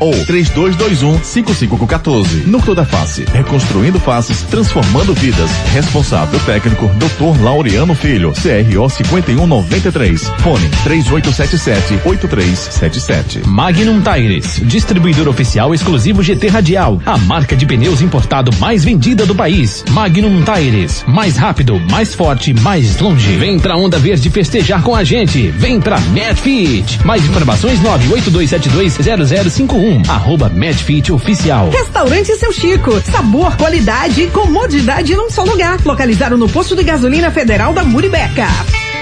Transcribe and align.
ou 0.00 0.12
3221 0.24 1.22
5514. 1.22 2.44
Núcleo 2.46 2.74
da 2.74 2.86
Face, 2.86 3.26
reconstruindo 3.30 4.00
faces, 4.00 4.40
transformando 4.44 5.12
vidas. 5.12 5.50
Responsável 5.74 6.40
técnico 6.40 6.86
Dr. 6.94 7.42
Laureano 7.42 7.94
Filho, 7.94 8.32
CRO 8.32 8.88
5193. 8.88 10.22
Fone 10.38 10.68
3877 10.84 12.00
8377. 12.08 13.46
Magnum 13.46 14.00
Tires, 14.00 14.58
distribuidor 14.64 15.28
oficial 15.28 15.74
exclusivo 15.74 16.22
GT 16.22 16.48
Radial, 16.48 16.98
a 17.04 17.18
marca 17.18 17.54
de 17.54 17.66
pneus 17.66 18.00
importado 18.00 18.50
mais 18.58 18.82
vendida 18.82 19.26
do 19.26 19.34
país. 19.34 19.84
Magnum 19.90 20.42
Tires, 20.44 21.04
mais 21.06 21.36
rápido, 21.36 21.78
mais 21.90 22.14
forte, 22.14 22.54
mais 22.54 22.98
longe. 22.98 23.36
Vem 23.36 23.58
pra 23.58 23.76
Onda 23.76 23.98
Verde 23.98 24.30
festejar 24.30 24.82
com 24.82 24.94
a 24.94 25.04
gente. 25.04 25.48
Vem 25.48 25.78
pra 25.78 26.00
Medfit. 26.00 27.04
Mais 27.04 27.22
informações 27.22 27.82
9827200 27.82 29.57
51 29.58 30.02
arroba 30.08 30.48
Medfit 30.48 31.10
Oficial. 31.10 31.68
Restaurante 31.70 32.36
Seu 32.36 32.52
Chico. 32.52 33.00
Sabor, 33.00 33.56
qualidade 33.56 34.22
e 34.22 34.30
comodidade 34.30 35.16
num 35.16 35.28
só 35.28 35.42
lugar. 35.42 35.80
Localizado 35.84 36.38
no 36.38 36.48
posto 36.48 36.76
de 36.76 36.84
gasolina 36.84 37.28
federal 37.32 37.72
da 37.72 37.82
Muribeca. 37.82 38.46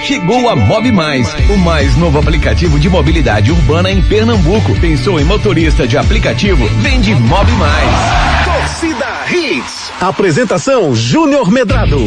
Chegou 0.03 0.49
a 0.49 0.55
Mob 0.55 0.91
Mais, 0.91 1.31
o 1.51 1.57
mais 1.57 1.95
novo 1.97 2.17
aplicativo 2.17 2.79
de 2.79 2.89
mobilidade 2.89 3.51
urbana 3.51 3.91
em 3.91 4.01
Pernambuco. 4.01 4.73
Pensou 4.79 5.19
em 5.19 5.23
motorista 5.23 5.87
de 5.87 5.95
aplicativo? 5.95 6.67
Vende 6.81 7.13
Mob 7.13 7.51
Mais. 7.51 8.45
Torcida 8.45 9.05
Hits. 9.29 9.91
Apresentação 10.01 10.95
Júnior 10.95 11.51
Medrado. 11.51 11.99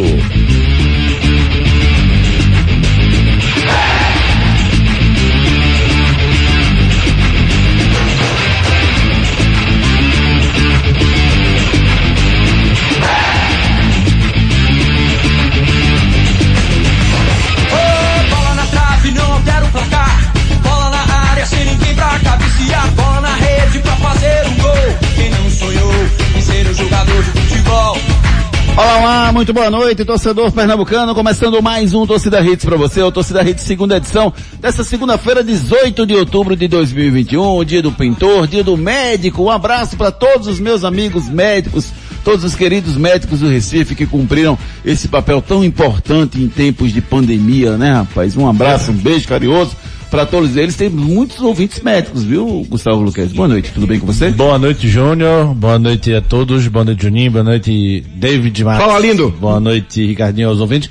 Olá, 29.01 29.30
olá, 29.30 29.32
muito 29.32 29.54
boa 29.54 29.70
noite, 29.70 30.04
torcedor 30.04 30.52
pernambucano, 30.52 31.15
começando 31.15 31.62
mais 31.62 31.95
um 31.95 32.06
Torcida 32.06 32.38
Hits 32.43 32.66
para 32.66 32.76
você, 32.76 33.01
o 33.01 33.10
Torcida 33.10 33.43
Hits 33.43 33.65
segunda 33.65 33.96
edição, 33.96 34.30
dessa 34.60 34.84
segunda-feira, 34.84 35.43
18 35.43 36.04
de 36.04 36.15
outubro 36.15 36.54
de 36.54 36.68
2021, 36.68 37.65
dia 37.65 37.80
do 37.80 37.90
pintor, 37.93 38.46
dia 38.46 38.62
do 38.62 38.76
médico, 38.76 39.45
um 39.45 39.51
abraço 39.51 39.96
para 39.96 40.12
todos 40.12 40.46
os 40.46 40.60
meus 40.60 40.84
amigos 40.84 41.30
médicos, 41.30 41.90
todos 42.23 42.45
os 42.45 42.54
queridos 42.54 42.98
médicos 42.98 43.40
do 43.40 43.48
Recife 43.48 43.95
que 43.95 44.04
cumpriram 44.04 44.59
esse 44.84 45.09
papel 45.09 45.40
tão 45.40 45.65
importante 45.65 46.38
em 46.38 46.46
tempos 46.46 46.93
de 46.93 47.01
pandemia, 47.01 47.78
né 47.78 47.95
rapaz? 47.95 48.37
Um 48.37 48.46
abraço, 48.46 48.90
um 48.90 48.96
beijo 48.96 49.26
carinhoso 49.26 49.74
para 50.10 50.26
todos 50.26 50.56
eles. 50.56 50.76
Tem 50.76 50.90
muitos 50.90 51.40
ouvintes 51.40 51.80
médicos, 51.80 52.24
viu, 52.24 52.66
Gustavo 52.68 53.00
Luquez? 53.00 53.32
Boa 53.32 53.48
noite, 53.48 53.70
tudo 53.72 53.86
bem 53.86 54.00
com 54.00 54.06
você? 54.06 54.30
Boa 54.30 54.58
noite, 54.58 54.88
Júnior. 54.88 55.54
Boa 55.54 55.78
noite 55.78 56.12
a 56.12 56.20
todos. 56.20 56.66
Boa 56.68 56.84
noite, 56.84 57.02
Juninho. 57.02 57.30
Boa 57.30 57.44
noite, 57.44 58.04
David 58.14 58.64
Marques. 58.64 58.86
Fala, 58.86 58.98
lindo. 58.98 59.30
Boa 59.40 59.60
noite, 59.60 60.04
Ricardinho, 60.06 60.48
aos 60.48 60.60
ouvintes 60.60 60.90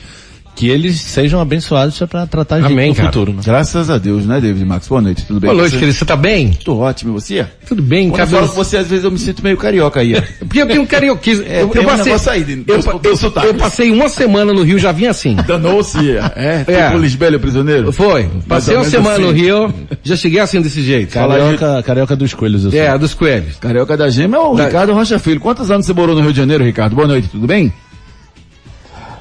que 0.60 0.68
eles 0.68 1.00
sejam 1.00 1.40
abençoados 1.40 1.98
para 2.00 2.28
tratar 2.28 2.56
a 2.58 2.60
gente 2.60 2.74
Amém, 2.74 2.90
no 2.90 2.96
cara. 2.96 3.08
futuro. 3.08 3.32
Né? 3.32 3.40
Graças 3.46 3.90
a 3.90 3.98
Deus, 3.98 4.26
né, 4.26 4.42
David 4.42 4.66
Max? 4.66 4.90
Boa 4.90 5.00
noite, 5.02 5.24
tudo 5.26 5.40
bem? 5.40 5.48
Boa 5.52 5.62
noite, 5.62 5.72
você? 5.72 5.80
querido. 5.80 5.98
Você 5.98 6.04
tá 6.04 6.18
bem? 6.18 6.50
Tô 6.66 6.76
ótimo, 6.80 7.12
e 7.12 7.14
você? 7.14 7.46
Tudo 7.66 7.82
bem, 7.82 8.10
Quando 8.10 8.20
eu 8.20 8.26
cabelo. 8.26 8.42
falo 8.42 8.50
com 8.50 8.56
você, 8.66 8.76
às 8.76 8.88
vezes 8.88 9.06
eu 9.06 9.12
me 9.12 9.18
sinto 9.18 9.42
meio 9.42 9.56
carioca 9.56 10.02
aí. 10.02 10.16
ó. 10.18 10.22
Porque 10.46 10.62
eu 10.62 10.68
tenho 10.68 10.82
um 10.82 10.86
carioquismo. 10.86 11.46
É, 11.48 11.62
eu, 11.62 11.70
tem 11.70 11.82
eu 11.82 11.88
um 11.88 11.92
passei, 11.98 12.34
aí 12.34 12.44
de- 12.44 12.64
eu, 12.68 12.76
eu- 12.76 13.44
eu 13.46 13.54
passei 13.54 13.90
uma 13.90 14.10
semana 14.10 14.52
no 14.54 14.62
Rio, 14.64 14.78
já 14.78 14.92
vim 14.92 15.06
assim. 15.06 15.38
Danou-se, 15.48 15.98
é, 16.36 16.66
É. 16.68 16.88
tipo 16.90 16.98
Lisbelo 16.98 17.40
prisioneiro? 17.40 17.94
Foi. 17.94 18.30
Passei 18.46 18.76
uma 18.76 18.84
semana 18.84 19.16
assim. 19.16 19.22
no 19.24 19.32
Rio, 19.32 19.74
já 20.04 20.18
cheguei 20.18 20.42
assim 20.42 20.60
desse 20.62 20.82
jeito. 20.82 21.14
Carioca, 21.14 21.82
carioca 21.84 22.18
dos 22.18 22.34
coelhos, 22.34 22.66
eu 22.66 22.72
sou. 22.72 22.80
É, 22.82 22.98
dos 22.98 23.14
coelhos. 23.14 23.56
Carioca 23.56 23.96
da 23.96 24.10
Gema 24.10 24.36
é 24.36 24.40
o 24.42 24.56
Da- 24.56 24.66
Ricardo 24.66 24.92
Rocha 24.92 25.18
Filho. 25.20 25.40
Quantos 25.40 25.72
anos 25.72 25.86
você 25.86 25.94
morou 25.94 26.16
no 26.18 26.22
Rio 26.22 26.34
de 26.34 26.38
Janeiro, 26.38 26.66
Ricardo? 26.66 26.98
Boa 26.98 27.08
noite, 27.08 27.30
tudo 27.30 27.48
bem? 27.48 27.72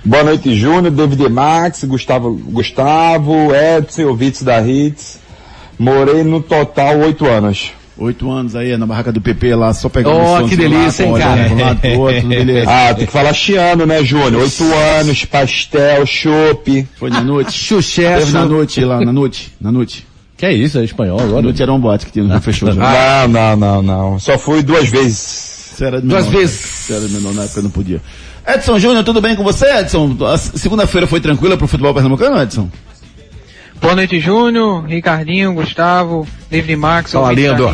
Boa 0.09 0.25
noite, 0.25 0.55
Júnior, 0.57 0.91
David 0.91 1.29
Max, 1.29 1.85
Gustavo, 1.85 2.33
Gustavo, 2.33 3.51
Edson 3.55 4.05
ouvintes 4.07 4.43
da 4.43 4.59
Hits. 4.67 5.19
Morei 5.79 6.25
no 6.25 6.41
total 6.41 6.97
oito 7.01 7.27
anos. 7.27 7.73
Oito 7.99 8.31
anos 8.31 8.57
aí, 8.57 8.75
na 8.79 8.87
barraca 8.87 9.13
do 9.13 9.21
PP 9.21 9.55
lá, 9.55 9.75
só 9.75 9.91
pegando 9.91 10.17
Oh, 10.17 10.37
o 10.37 10.39
som 10.41 10.49
que 10.49 10.57
delícia, 10.57 11.05
hein, 11.05 11.13
cara? 11.19 11.53
um 11.53 11.61
lado 11.61 11.81
pro 11.81 11.99
outro, 12.01 12.27
beleza. 12.27 12.67
Ah, 12.73 12.95
tem 12.95 13.05
que 13.05 13.13
falar 13.13 13.35
chiano, 13.35 13.85
né, 13.85 14.03
Júnior? 14.03 14.41
Oito 14.45 14.65
anos, 14.99 15.27
pastel, 15.27 16.07
chopp. 16.07 16.89
Foi 16.97 17.11
na 17.11 17.21
noite. 17.21 17.53
Xuxé, 17.53 18.19
Teve 18.21 18.33
na 18.33 18.47
noite 18.47 18.83
lá, 18.83 19.01
na 19.05 19.13
noite, 19.13 19.53
na 19.61 19.71
noite. 19.71 20.07
Que 20.39 20.47
é 20.47 20.53
isso? 20.55 20.79
É 20.79 20.85
espanhol 20.85 21.19
Na 21.19 21.25
agora? 21.25 21.43
noite 21.43 21.61
era 21.63 21.71
um 21.73 21.79
boate 21.81 22.07
que 22.07 22.13
tinha 22.13 22.25
no 22.25 22.41
Fechou. 22.41 22.73
já. 22.73 23.27
Não, 23.29 23.29
não, 23.29 23.57
não, 23.57 23.83
não. 23.83 24.19
Só 24.19 24.39
fui 24.39 24.63
duas 24.63 24.89
vezes. 24.89 25.19
Você 25.75 25.85
era 25.85 26.01
Duas 26.01 26.25
menor, 26.27 26.39
vezes. 26.41 26.61
Você 26.61 26.93
era 26.95 27.09
menor 27.09 27.35
na 27.35 27.43
época, 27.45 27.61
não 27.63 27.71
podia. 27.71 28.01
Edson 28.49 28.79
Júnior, 28.79 29.05
tudo 29.05 29.21
bem 29.21 29.37
com 29.37 29.45
você, 29.45 29.67
Edson? 29.81 30.17
A 30.25 30.39
segunda-feira 30.39 31.07
foi 31.07 31.21
tranquila 31.21 31.55
pro 31.59 31.69
futebol 31.69 31.93
pernambucano, 31.93 32.41
Edson? 32.41 32.71
Boa 33.79 33.95
noite, 33.95 34.19
Júnior, 34.19 34.87
Ricardinho, 34.87 35.53
Gustavo, 35.53 36.27
David 36.51 36.77
Max, 36.77 37.13
Fala, 37.13 37.31
lindo. 37.31 37.69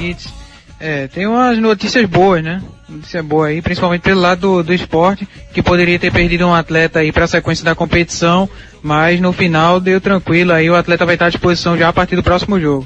É, 0.80 1.06
tem 1.06 1.28
umas 1.28 1.56
notícias 1.58 2.04
boas, 2.06 2.42
né? 2.42 2.60
Notícia 2.88 3.22
boa 3.22 3.46
aí, 3.46 3.62
principalmente 3.62 4.02
pelo 4.02 4.20
lado 4.20 4.40
do, 4.40 4.62
do 4.64 4.74
esporte, 4.74 5.28
que 5.52 5.62
poderia 5.62 5.96
ter 5.96 6.12
perdido 6.12 6.44
um 6.44 6.52
atleta 6.52 6.98
aí 6.98 7.12
para 7.12 7.24
a 7.24 7.28
sequência 7.28 7.64
da 7.64 7.76
competição, 7.76 8.48
mas 8.82 9.20
no 9.20 9.32
final 9.32 9.78
deu 9.78 10.00
tranquilo, 10.00 10.52
aí 10.52 10.68
o 10.68 10.74
atleta 10.74 11.06
vai 11.06 11.14
estar 11.14 11.26
à 11.26 11.30
disposição 11.30 11.78
já 11.78 11.88
a 11.88 11.92
partir 11.92 12.16
do 12.16 12.22
próximo 12.22 12.58
jogo. 12.58 12.84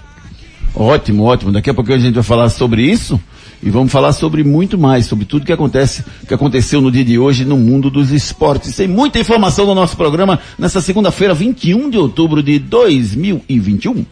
Ótimo, 0.74 1.24
ótimo. 1.24 1.50
Daqui 1.50 1.70
a 1.70 1.74
pouco 1.74 1.90
a 1.90 1.98
gente 1.98 2.14
vai 2.14 2.22
falar 2.22 2.50
sobre 2.50 2.82
isso 2.82 3.18
e 3.62 3.70
vamos 3.70 3.90
falar 3.90 4.12
sobre 4.12 4.44
muito 4.44 4.78
mais, 4.78 5.06
sobre 5.06 5.24
tudo 5.24 5.44
que 5.44 5.52
acontece, 5.52 6.04
que 6.26 6.34
aconteceu 6.34 6.80
no 6.80 6.90
dia 6.90 7.04
de 7.04 7.18
hoje 7.18 7.44
no 7.44 7.56
mundo 7.56 7.90
dos 7.90 8.12
esportes. 8.12 8.76
Tem 8.76 8.88
muita 8.88 9.18
informação 9.18 9.66
no 9.66 9.74
nosso 9.74 9.96
programa 9.96 10.38
nessa 10.58 10.80
segunda-feira, 10.80 11.34
21 11.34 11.90
de 11.90 11.98
outubro 11.98 12.42
de 12.42 12.58
2021. 12.58 14.06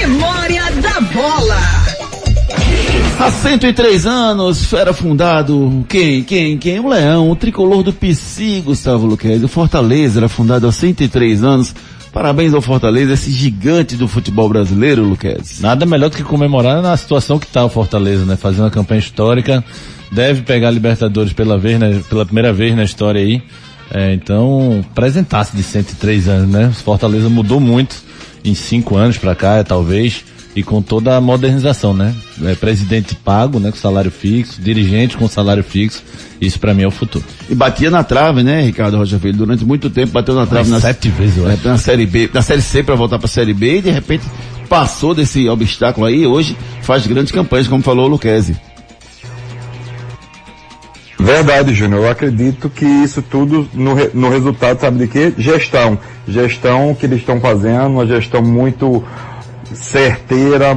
Memória 0.00 0.70
da 0.72 1.00
bola. 1.00 1.84
Há 3.18 3.30
103 3.30 4.06
anos 4.06 4.72
era 4.72 4.92
fundado 4.92 5.84
quem, 5.88 6.22
quem, 6.24 6.58
quem? 6.58 6.80
O 6.80 6.88
Leão, 6.88 7.30
o 7.30 7.36
tricolor 7.36 7.82
do 7.82 7.92
PC, 7.92 8.62
Gustavo 8.64 9.06
Luquezzi. 9.06 9.44
O 9.44 9.48
Fortaleza 9.48 10.18
era 10.18 10.28
fundado 10.28 10.66
há 10.66 10.72
103 10.72 11.44
anos. 11.44 11.74
Parabéns 12.14 12.54
ao 12.54 12.62
Fortaleza, 12.62 13.14
esse 13.14 13.28
gigante 13.32 13.96
do 13.96 14.06
futebol 14.06 14.48
brasileiro, 14.48 15.02
Luquezzi. 15.02 15.60
Nada 15.60 15.84
melhor 15.84 16.08
do 16.10 16.16
que 16.16 16.22
comemorar 16.22 16.80
na 16.80 16.96
situação 16.96 17.40
que 17.40 17.46
está 17.46 17.64
o 17.64 17.68
Fortaleza, 17.68 18.24
né? 18.24 18.36
Fazendo 18.36 18.60
uma 18.60 18.70
campanha 18.70 19.00
histórica. 19.00 19.64
Deve 20.12 20.42
pegar 20.42 20.68
a 20.68 20.70
Libertadores 20.70 21.32
pela, 21.32 21.58
vez, 21.58 21.76
né? 21.76 22.00
pela 22.08 22.24
primeira 22.24 22.52
vez 22.52 22.76
na 22.76 22.84
história 22.84 23.20
aí. 23.20 23.42
É, 23.90 24.14
então, 24.14 24.84
apresentasse 24.92 25.56
de 25.56 25.62
103 25.64 26.28
anos, 26.28 26.48
né? 26.50 26.68
O 26.68 26.72
Fortaleza 26.72 27.28
mudou 27.28 27.58
muito 27.58 27.96
em 28.44 28.54
cinco 28.54 28.94
anos 28.94 29.18
pra 29.18 29.34
cá, 29.34 29.64
talvez, 29.64 30.24
e 30.56 30.62
com 30.62 30.80
toda 30.80 31.16
a 31.16 31.20
modernização, 31.20 31.92
né? 31.92 32.14
É, 32.44 32.54
presidente 32.54 33.14
pago, 33.14 33.58
né? 33.58 33.70
Com 33.70 33.76
salário 33.76 34.10
fixo, 34.10 34.60
dirigente 34.60 35.16
com 35.16 35.26
salário 35.28 35.64
fixo. 35.64 36.02
Isso 36.40 36.58
pra 36.60 36.72
mim 36.74 36.82
é 36.82 36.86
o 36.86 36.90
futuro. 36.90 37.24
E 37.48 37.54
batia 37.54 37.90
na 37.90 38.04
trave, 38.04 38.42
né, 38.42 38.62
Ricardo 38.62 38.96
Rocha 38.96 39.18
Filho? 39.18 39.38
Durante 39.38 39.64
muito 39.64 39.88
tempo 39.90 40.12
bateu 40.12 40.34
na 40.34 40.46
trave 40.46 40.70
na, 40.70 40.80
sete 40.80 41.08
vezes, 41.08 41.38
eu 41.38 41.48
é, 41.48 41.54
acho. 41.54 41.66
na 41.66 41.78
série 41.78 42.06
B, 42.06 42.28
na 42.32 42.42
série 42.42 42.62
C 42.62 42.82
para 42.82 42.94
voltar 42.94 43.18
para 43.18 43.28
série 43.28 43.54
B 43.54 43.78
e 43.78 43.82
de 43.82 43.90
repente 43.90 44.24
passou 44.68 45.14
desse 45.14 45.48
obstáculo 45.48 46.06
aí. 46.06 46.26
Hoje 46.26 46.56
faz 46.82 47.06
grandes 47.06 47.32
campanhas, 47.32 47.66
como 47.68 47.82
falou 47.82 48.06
o 48.06 48.08
Luquezzi. 48.08 48.56
Verdade, 51.18 51.72
Júnior. 51.74 52.02
Eu 52.04 52.10
acredito 52.10 52.68
que 52.68 52.84
isso 52.84 53.22
tudo 53.22 53.68
no, 53.72 53.94
re- 53.94 54.10
no 54.12 54.28
resultado, 54.28 54.80
sabe 54.80 54.98
de 54.98 55.08
quê? 55.08 55.32
Gestão. 55.38 55.98
Gestão 56.28 56.94
que 56.94 57.06
eles 57.06 57.20
estão 57.20 57.40
fazendo, 57.40 57.86
uma 57.88 58.06
gestão 58.06 58.42
muito 58.42 59.02
certeira, 59.74 60.76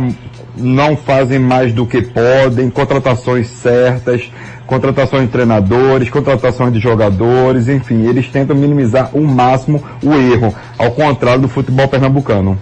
não 0.55 0.97
fazem 0.97 1.39
mais 1.39 1.73
do 1.73 1.85
que 1.85 2.01
podem, 2.01 2.69
contratações 2.69 3.47
certas, 3.47 4.29
contratações 4.65 5.23
de 5.23 5.29
treinadores, 5.29 6.09
contratações 6.09 6.73
de 6.73 6.79
jogadores, 6.79 7.67
enfim, 7.67 8.05
eles 8.05 8.27
tentam 8.27 8.55
minimizar 8.55 9.11
o 9.13 9.25
máximo 9.25 9.83
o 10.03 10.13
erro, 10.13 10.53
ao 10.77 10.91
contrário 10.91 11.43
do 11.43 11.47
futebol 11.47 11.87
pernambucano. 11.87 12.57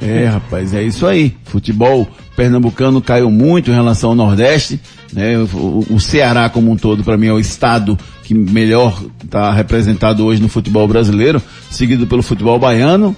É, 0.00 0.26
rapaz, 0.26 0.74
é 0.74 0.82
isso 0.82 1.06
aí. 1.06 1.36
Futebol 1.44 2.08
pernambucano 2.34 3.00
caiu 3.00 3.30
muito 3.30 3.70
em 3.70 3.74
relação 3.74 4.10
ao 4.10 4.16
Nordeste, 4.16 4.80
né? 5.12 5.38
O, 5.38 5.86
o 5.88 6.00
Ceará 6.00 6.48
como 6.48 6.72
um 6.72 6.76
todo, 6.76 7.04
para 7.04 7.16
mim, 7.16 7.28
é 7.28 7.32
o 7.32 7.38
estado 7.38 7.96
que 8.24 8.34
melhor 8.34 9.00
está 9.22 9.52
representado 9.52 10.24
hoje 10.24 10.42
no 10.42 10.48
futebol 10.48 10.88
brasileiro, 10.88 11.40
seguido 11.70 12.06
pelo 12.06 12.22
futebol 12.22 12.58
baiano, 12.58 13.14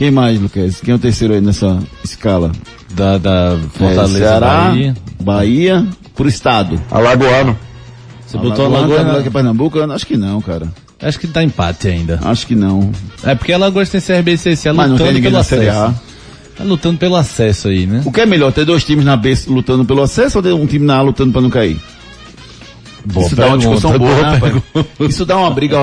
Quem 0.00 0.10
mais, 0.10 0.40
Lucas? 0.40 0.80
Quem 0.80 0.92
é 0.92 0.94
o 0.94 0.98
terceiro 0.98 1.34
aí 1.34 1.42
nessa 1.42 1.78
escala? 2.02 2.50
Da, 2.94 3.18
da 3.18 3.58
Fortaleza, 3.74 4.16
é, 4.16 4.20
Ceará, 4.20 4.48
Bahia. 4.48 4.96
Bahia, 5.20 5.86
por 6.14 6.26
estado. 6.26 6.80
Alagoano. 6.90 7.54
Você 8.26 8.38
botou 8.38 8.64
a 8.64 8.68
Lagoa, 8.68 8.96
tá 8.96 9.04
melhor 9.04 9.18
na... 9.18 9.22
que 9.22 9.30
Pernambuco? 9.30 9.78
Acho 9.78 10.06
que 10.06 10.16
não, 10.16 10.40
cara. 10.40 10.72
Acho 11.02 11.20
que 11.20 11.26
tá 11.26 11.44
empate 11.44 11.88
ainda. 11.88 12.18
Acho 12.24 12.46
que 12.46 12.54
não. 12.54 12.90
É 13.22 13.34
porque 13.34 13.52
a 13.52 13.58
Lagoa 13.58 13.84
tem 13.84 14.00
CRB 14.00 14.32
e 14.32 14.38
CSA 14.38 14.72
Mas 14.72 14.88
não 14.88 14.96
tem 14.96 15.08
lutando 15.08 15.12
ninguém 15.12 15.22
pelo 15.22 15.36
na 15.36 15.44
Série 15.44 15.68
A. 15.68 15.84
acesso. 15.84 16.02
Tá 16.56 16.64
lutando 16.64 16.98
pelo 16.98 17.16
acesso 17.16 17.68
aí, 17.68 17.86
né? 17.86 18.00
O 18.06 18.10
que 18.10 18.22
é 18.22 18.26
melhor, 18.26 18.54
ter 18.54 18.64
dois 18.64 18.82
times 18.82 19.04
na 19.04 19.18
B 19.18 19.34
lutando 19.48 19.84
pelo 19.84 20.00
acesso 20.00 20.38
ou 20.38 20.42
ter 20.42 20.54
um 20.54 20.64
time 20.64 20.86
na 20.86 20.96
A 20.96 21.02
lutando 21.02 21.30
pra 21.30 21.42
não 21.42 21.50
cair? 21.50 21.78
Boa 23.04 23.26
Isso 23.26 23.36
dá 23.36 23.46
uma 23.46 23.58
pergunta, 23.58 23.74
discussão 23.76 23.98
boa, 23.98 24.14
boa 24.14 24.22
né, 24.22 24.32
rapaz? 24.34 25.10
Isso 25.10 25.24
dá 25.26 25.36
uma 25.38 25.50
briga. 25.50 25.76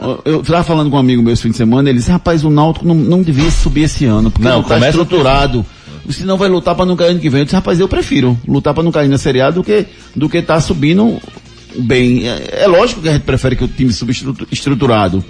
Eu, 0.00 0.22
eu 0.24 0.42
tava 0.42 0.62
falando 0.64 0.90
com 0.90 0.96
um 0.96 1.00
amigo 1.00 1.22
meu 1.22 1.32
esse 1.32 1.42
fim 1.42 1.50
de 1.50 1.56
semana, 1.56 1.88
ele 1.88 1.98
disse, 1.98 2.10
rapaz, 2.10 2.44
o 2.44 2.50
Náutico 2.50 2.86
não, 2.86 2.94
não 2.94 3.22
devia 3.22 3.50
subir 3.50 3.82
esse 3.84 4.04
ano, 4.04 4.30
porque 4.30 4.46
Não, 4.46 4.56
não, 4.56 4.62
tá 4.62 4.74
começa 4.74 4.88
estruturado. 4.90 5.64
Senão 6.10 6.36
vai 6.36 6.48
lutar 6.48 6.74
pra 6.74 6.84
não 6.84 6.96
cair 6.96 7.10
ano 7.10 7.20
que 7.20 7.30
vem. 7.30 7.40
Eu 7.40 7.44
disse, 7.44 7.54
rapaz, 7.54 7.78
eu 7.78 7.86
prefiro 7.88 8.38
lutar 8.46 8.74
pra 8.74 8.82
não 8.82 8.90
cair 8.90 9.08
na 9.08 9.16
Série 9.18 9.40
A 9.40 9.50
do 9.50 9.62
que, 9.62 9.86
do 10.14 10.28
que 10.28 10.42
tá 10.42 10.60
subindo 10.60 11.18
bem. 11.78 12.28
É, 12.28 12.62
é 12.64 12.66
lógico 12.66 13.00
que 13.00 13.08
a 13.08 13.12
gente 13.12 13.22
prefere 13.22 13.54
que 13.56 13.64
o 13.64 13.68
time 13.68 13.92
suba 13.92 14.10
estrutu- 14.10 14.46
estruturado. 14.50 15.24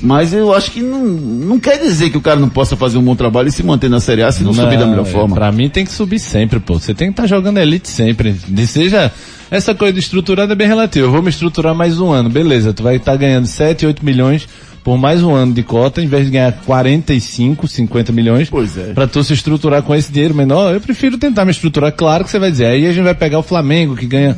Mas 0.00 0.32
eu 0.32 0.52
acho 0.52 0.70
que 0.70 0.80
não, 0.80 1.04
não 1.04 1.58
quer 1.58 1.78
dizer 1.78 2.10
que 2.10 2.18
o 2.18 2.20
cara 2.20 2.38
não 2.38 2.48
possa 2.48 2.76
fazer 2.76 2.98
um 2.98 3.02
bom 3.02 3.16
trabalho 3.16 3.48
e 3.48 3.52
se 3.52 3.62
manter 3.62 3.88
na 3.88 4.00
Série 4.00 4.22
A 4.22 4.30
se 4.30 4.44
não, 4.44 4.52
subir 4.52 4.78
da 4.78 4.86
melhor 4.86 5.06
forma. 5.06 5.34
Pra 5.34 5.50
mim 5.50 5.68
tem 5.68 5.84
que 5.84 5.92
subir 5.92 6.18
sempre, 6.18 6.60
pô. 6.60 6.78
Você 6.78 6.94
tem 6.94 7.08
que 7.08 7.12
estar 7.12 7.26
jogando 7.26 7.58
elite 7.58 7.88
sempre. 7.88 8.32
De 8.32 8.66
seja, 8.66 9.10
essa 9.50 9.74
coisa 9.74 9.94
de 9.94 10.00
estruturada 10.00 10.52
é 10.52 10.56
bem 10.56 10.68
relativa. 10.68 11.06
Eu 11.06 11.10
vou 11.10 11.22
me 11.22 11.30
estruturar 11.30 11.74
mais 11.74 11.98
um 11.98 12.10
ano, 12.10 12.28
beleza. 12.28 12.72
Tu 12.72 12.82
vai 12.82 12.96
estar 12.96 13.16
ganhando 13.16 13.46
7, 13.46 13.86
8 13.86 14.04
milhões 14.04 14.46
por 14.86 14.96
mais 14.96 15.20
um 15.20 15.34
ano 15.34 15.52
de 15.52 15.64
cota, 15.64 16.00
em 16.00 16.06
vez 16.06 16.26
de 16.26 16.30
ganhar 16.30 16.52
45, 16.64 17.66
50 17.66 18.12
milhões. 18.12 18.48
Pois 18.48 18.78
é. 18.78 18.92
Pra 18.92 19.08
tu 19.08 19.24
se 19.24 19.32
estruturar 19.32 19.82
com 19.82 19.92
esse 19.92 20.12
dinheiro 20.12 20.32
menor, 20.32 20.72
eu 20.72 20.80
prefiro 20.80 21.18
tentar 21.18 21.44
me 21.44 21.50
estruturar. 21.50 21.90
Claro 21.90 22.22
que 22.22 22.30
você 22.30 22.38
vai 22.38 22.52
dizer, 22.52 22.66
aí 22.66 22.86
a 22.86 22.92
gente 22.92 23.02
vai 23.02 23.14
pegar 23.14 23.40
o 23.40 23.42
Flamengo, 23.42 23.96
que 23.96 24.06
ganha 24.06 24.36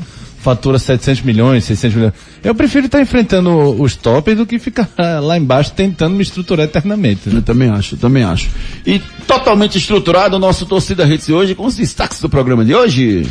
fatura 0.48 0.78
700 0.78 1.22
milhões, 1.22 1.64
600 1.64 1.96
milhões. 1.96 2.14
Eu 2.42 2.54
prefiro 2.54 2.86
estar 2.86 3.02
enfrentando 3.02 3.50
os 3.82 3.94
tops 3.94 4.34
do 4.34 4.46
que 4.46 4.58
ficar 4.58 4.88
lá 5.20 5.36
embaixo 5.36 5.72
tentando 5.72 6.16
me 6.16 6.22
estruturar 6.22 6.64
eternamente. 6.64 7.28
né? 7.28 7.36
Eu 7.38 7.42
também 7.42 7.68
acho, 7.68 7.96
eu 7.96 7.98
também 7.98 8.22
acho. 8.22 8.48
E 8.86 8.98
totalmente 9.26 9.76
estruturado 9.76 10.36
o 10.36 10.38
nosso 10.38 10.64
Torcida 10.64 11.04
Redes 11.04 11.26
de 11.26 11.34
hoje 11.34 11.54
com 11.54 11.66
os 11.66 11.76
destaques 11.76 12.18
do 12.20 12.30
programa 12.30 12.64
de 12.64 12.74
hoje. 12.74 13.26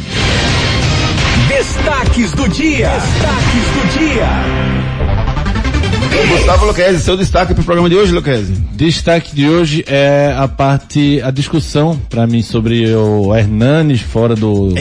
Destaques 1.48 2.32
do 2.34 2.48
dia. 2.50 2.90
Destaques 2.90 3.64
do 3.74 4.00
dia. 4.00 4.78
Gustavo 6.30 6.66
Luquezzi, 6.66 7.00
seu 7.00 7.18
destaque 7.18 7.54
pro 7.54 7.64
programa 7.64 7.90
de 7.90 7.96
hoje, 7.96 8.12
Luquezzi. 8.12 8.54
Destaque 8.74 9.36
de 9.36 9.50
hoje 9.50 9.84
é 9.88 10.36
a 10.38 10.48
parte, 10.48 11.20
a 11.24 11.32
discussão 11.32 12.00
para 12.10 12.28
mim 12.28 12.42
sobre 12.44 12.94
o 12.94 13.34
Hernanes 13.36 14.02
fora 14.02 14.36
do, 14.36 14.74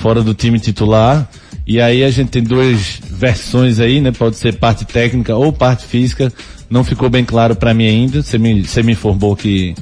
fora 0.00 0.22
do 0.22 0.34
time 0.34 0.58
titular. 0.58 1.28
E 1.70 1.80
aí 1.80 2.02
a 2.02 2.10
gente 2.10 2.30
tem 2.30 2.42
duas 2.42 3.00
versões 3.12 3.78
aí, 3.78 4.00
né? 4.00 4.10
Pode 4.10 4.34
ser 4.34 4.54
parte 4.54 4.84
técnica 4.84 5.36
ou 5.36 5.52
parte 5.52 5.84
física. 5.84 6.32
Não 6.68 6.82
ficou 6.82 7.08
bem 7.08 7.24
claro 7.24 7.54
para 7.54 7.72
mim 7.72 7.86
ainda. 7.86 8.24
Você 8.24 8.38
me, 8.38 8.66
você 8.66 8.82
me 8.82 8.94
informou 8.94 9.36
que 9.36 9.76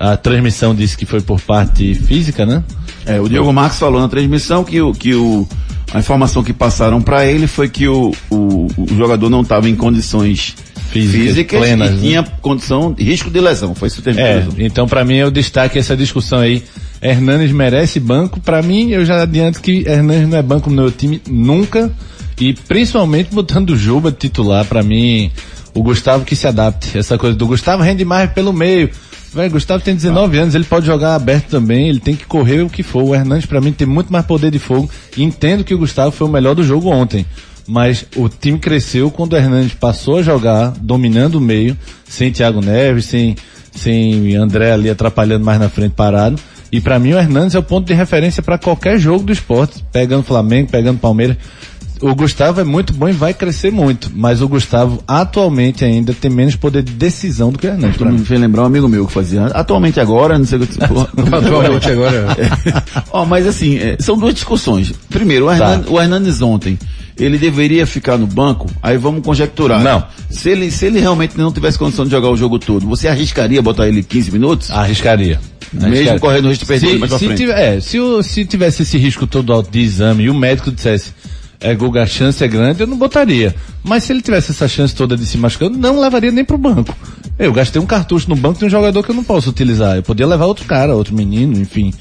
a 0.00 0.16
transmissão 0.16 0.74
disse 0.74 0.96
que 0.96 1.04
foi 1.04 1.20
por 1.20 1.38
parte 1.38 1.94
física, 1.96 2.46
né? 2.46 2.64
É, 3.04 3.20
o 3.20 3.28
Diogo 3.28 3.52
Marques 3.52 3.78
falou 3.78 4.00
na 4.00 4.08
transmissão 4.08 4.64
que 4.64 4.80
o, 4.80 4.94
que 4.94 5.14
o, 5.14 5.46
a 5.92 5.98
informação 5.98 6.42
que 6.42 6.54
passaram 6.54 7.02
para 7.02 7.26
ele 7.26 7.46
foi 7.46 7.68
que 7.68 7.86
o, 7.88 8.10
o, 8.30 8.66
o 8.78 8.96
jogador 8.96 9.28
não 9.28 9.42
estava 9.42 9.68
em 9.68 9.76
condições 9.76 10.56
Físicas 10.90 11.26
físicas, 11.26 11.60
plenas, 11.60 11.90
e 11.90 11.94
né? 11.94 12.00
tinha 12.00 12.22
condição 12.40 12.92
de 12.92 13.02
risco 13.02 13.28
de 13.28 13.40
lesão. 13.40 13.74
Foi 13.74 13.88
isso 13.88 14.00
que 14.00 14.08
É, 14.10 14.46
então 14.58 14.86
para 14.86 15.04
mim 15.04 15.16
é 15.16 15.26
o 15.26 15.30
destaque 15.30 15.78
essa 15.78 15.96
discussão 15.96 16.38
aí. 16.38 16.62
Hernanes 17.04 17.52
merece 17.52 18.00
banco. 18.00 18.40
Para 18.40 18.62
mim, 18.62 18.90
eu 18.90 19.04
já 19.04 19.22
adianto 19.22 19.60
que 19.60 19.84
Hernanes 19.86 20.26
não 20.26 20.38
é 20.38 20.42
banco 20.42 20.70
no 20.70 20.76
meu 20.76 20.90
time 20.90 21.20
nunca. 21.28 21.92
E 22.40 22.54
principalmente 22.54 23.32
botando 23.32 23.70
o 23.70 23.76
Juba 23.76 24.10
titular, 24.10 24.64
para 24.64 24.82
mim, 24.82 25.30
o 25.74 25.82
Gustavo 25.82 26.24
que 26.24 26.34
se 26.34 26.46
adapte. 26.46 26.96
Essa 26.96 27.18
coisa 27.18 27.36
do 27.36 27.46
Gustavo 27.46 27.82
rende 27.82 28.06
mais 28.06 28.32
pelo 28.32 28.54
meio. 28.54 28.88
Velho, 29.34 29.50
Gustavo 29.50 29.84
tem 29.84 29.94
19 29.94 30.38
anos, 30.38 30.54
ele 30.54 30.64
pode 30.64 30.86
jogar 30.86 31.14
aberto 31.14 31.48
também, 31.48 31.88
ele 31.88 32.00
tem 32.00 32.16
que 32.16 32.24
correr 32.24 32.62
o 32.62 32.70
que 32.70 32.82
for. 32.82 33.02
O 33.02 33.14
Hernandes 33.14 33.46
para 33.46 33.60
mim 33.60 33.72
tem 33.72 33.86
muito 33.86 34.10
mais 34.10 34.24
poder 34.24 34.50
de 34.50 34.58
fogo. 34.58 34.88
Entendo 35.16 35.62
que 35.62 35.74
o 35.74 35.78
Gustavo 35.78 36.10
foi 36.10 36.26
o 36.26 36.30
melhor 36.30 36.54
do 36.54 36.64
jogo 36.64 36.88
ontem. 36.88 37.26
Mas 37.66 38.06
o 38.16 38.28
time 38.30 38.58
cresceu 38.58 39.10
quando 39.10 39.34
o 39.34 39.36
Hernandes 39.36 39.74
passou 39.74 40.18
a 40.18 40.22
jogar, 40.22 40.72
dominando 40.80 41.34
o 41.34 41.40
meio, 41.40 41.76
sem 42.08 42.32
Thiago 42.32 42.60
Neves, 42.60 43.06
sem, 43.06 43.36
sem 43.72 44.34
André 44.36 44.72
ali 44.72 44.88
atrapalhando 44.88 45.44
mais 45.44 45.60
na 45.60 45.68
frente 45.68 45.92
parado. 45.92 46.38
E 46.74 46.80
para 46.80 46.98
mim 46.98 47.12
o 47.12 47.16
Hernandes 47.16 47.54
é 47.54 47.58
o 47.60 47.62
ponto 47.62 47.86
de 47.86 47.94
referência 47.94 48.42
para 48.42 48.58
qualquer 48.58 48.98
jogo 48.98 49.22
do 49.22 49.32
esporte, 49.32 49.84
pegando 49.92 50.24
Flamengo, 50.24 50.72
pegando 50.72 50.98
Palmeiras. 50.98 51.36
O 52.00 52.14
Gustavo 52.14 52.60
é 52.60 52.64
muito 52.64 52.92
bom 52.92 53.08
e 53.08 53.12
vai 53.12 53.32
crescer 53.32 53.70
muito, 53.70 54.10
mas 54.14 54.42
o 54.42 54.48
Gustavo 54.48 55.02
atualmente 55.06 55.84
ainda 55.84 56.12
tem 56.12 56.30
menos 56.30 56.56
poder 56.56 56.82
de 56.82 56.92
decisão 56.92 57.50
do 57.50 57.58
que 57.58 57.66
o 57.66 57.70
Hernandes. 57.70 57.96
Tu 57.96 58.04
me 58.04 58.18
fez 58.24 58.38
lembrar 58.40 58.62
um 58.62 58.66
amigo 58.66 58.88
meu 58.88 59.06
que 59.06 59.12
fazia. 59.12 59.46
Atualmente 59.46 59.98
agora, 60.00 60.36
não 60.38 60.44
sei 60.44 60.58
o 60.58 60.66
que. 60.66 60.76
Atualmente 61.34 61.88
agora. 61.90 62.26
Ó, 63.10 63.24
mas 63.24 63.46
assim, 63.46 63.78
é, 63.78 63.96
são 64.00 64.18
duas 64.18 64.34
discussões. 64.34 64.92
Primeiro, 65.08 65.46
o, 65.46 65.48
Tá. 65.48 65.54
Hernan- 65.72 65.84
o 65.88 66.00
Hernandes 66.00 66.42
ontem, 66.42 66.78
ele 67.16 67.38
deveria 67.38 67.86
ficar 67.86 68.18
no 68.18 68.26
banco, 68.26 68.68
aí 68.82 68.98
vamos 68.98 69.22
conjecturar. 69.24 69.80
Não. 69.82 70.04
Se 70.28 70.50
ele, 70.50 70.70
se 70.70 70.86
ele 70.86 70.98
realmente 71.00 71.38
não 71.38 71.52
tivesse 71.52 71.78
condição 71.78 72.04
de 72.04 72.10
jogar 72.10 72.28
o 72.28 72.36
jogo 72.36 72.58
todo, 72.58 72.86
você 72.86 73.06
arriscaria 73.08 73.62
botar 73.62 73.88
ele 73.88 74.02
15 74.02 74.30
minutos? 74.32 74.70
Arriscaria. 74.70 75.40
Mesmo 75.72 75.86
Arriscaria. 75.88 76.20
correndo 76.20 76.44
o 76.46 76.48
risco 76.48 76.64
de 76.64 76.68
perder 76.68 76.88
se, 76.90 76.98
mais 76.98 77.12
se 77.12 77.18
frente. 77.18 77.36
tiver- 77.38 77.58
é, 77.76 77.80
se, 77.80 77.98
o- 77.98 78.22
se 78.22 78.44
tivesse 78.44 78.82
esse 78.82 78.98
risco 78.98 79.26
todo 79.26 79.52
alto 79.52 79.70
de 79.70 79.80
exame 79.80 80.24
e 80.24 80.30
o 80.30 80.34
médico 80.34 80.70
dissesse, 80.70 81.12
é, 81.60 81.74
Guga, 81.74 82.02
a 82.02 82.06
chance 82.06 82.42
é 82.42 82.48
grande, 82.48 82.80
eu 82.82 82.86
não 82.86 82.96
botaria. 82.96 83.54
Mas 83.82 84.04
se 84.04 84.12
ele 84.12 84.22
tivesse 84.22 84.50
essa 84.50 84.68
chance 84.68 84.94
toda 84.94 85.16
de 85.16 85.24
se 85.26 85.38
machucar, 85.38 85.68
eu 85.70 85.76
não 85.76 86.00
levaria 86.00 86.30
nem 86.30 86.44
pro 86.44 86.58
banco. 86.58 86.94
Eu 87.38 87.52
gastei 87.52 87.80
um 87.80 87.86
cartucho 87.86 88.28
no 88.28 88.36
banco 88.36 88.58
de 88.58 88.64
um 88.66 88.70
jogador 88.70 89.02
que 89.02 89.10
eu 89.10 89.14
não 89.14 89.24
posso 89.24 89.50
utilizar. 89.50 89.96
Eu 89.96 90.02
podia 90.02 90.26
levar 90.26 90.46
outro 90.46 90.64
cara, 90.66 90.94
outro 90.94 91.14
menino, 91.14 91.58
enfim. 91.60 91.92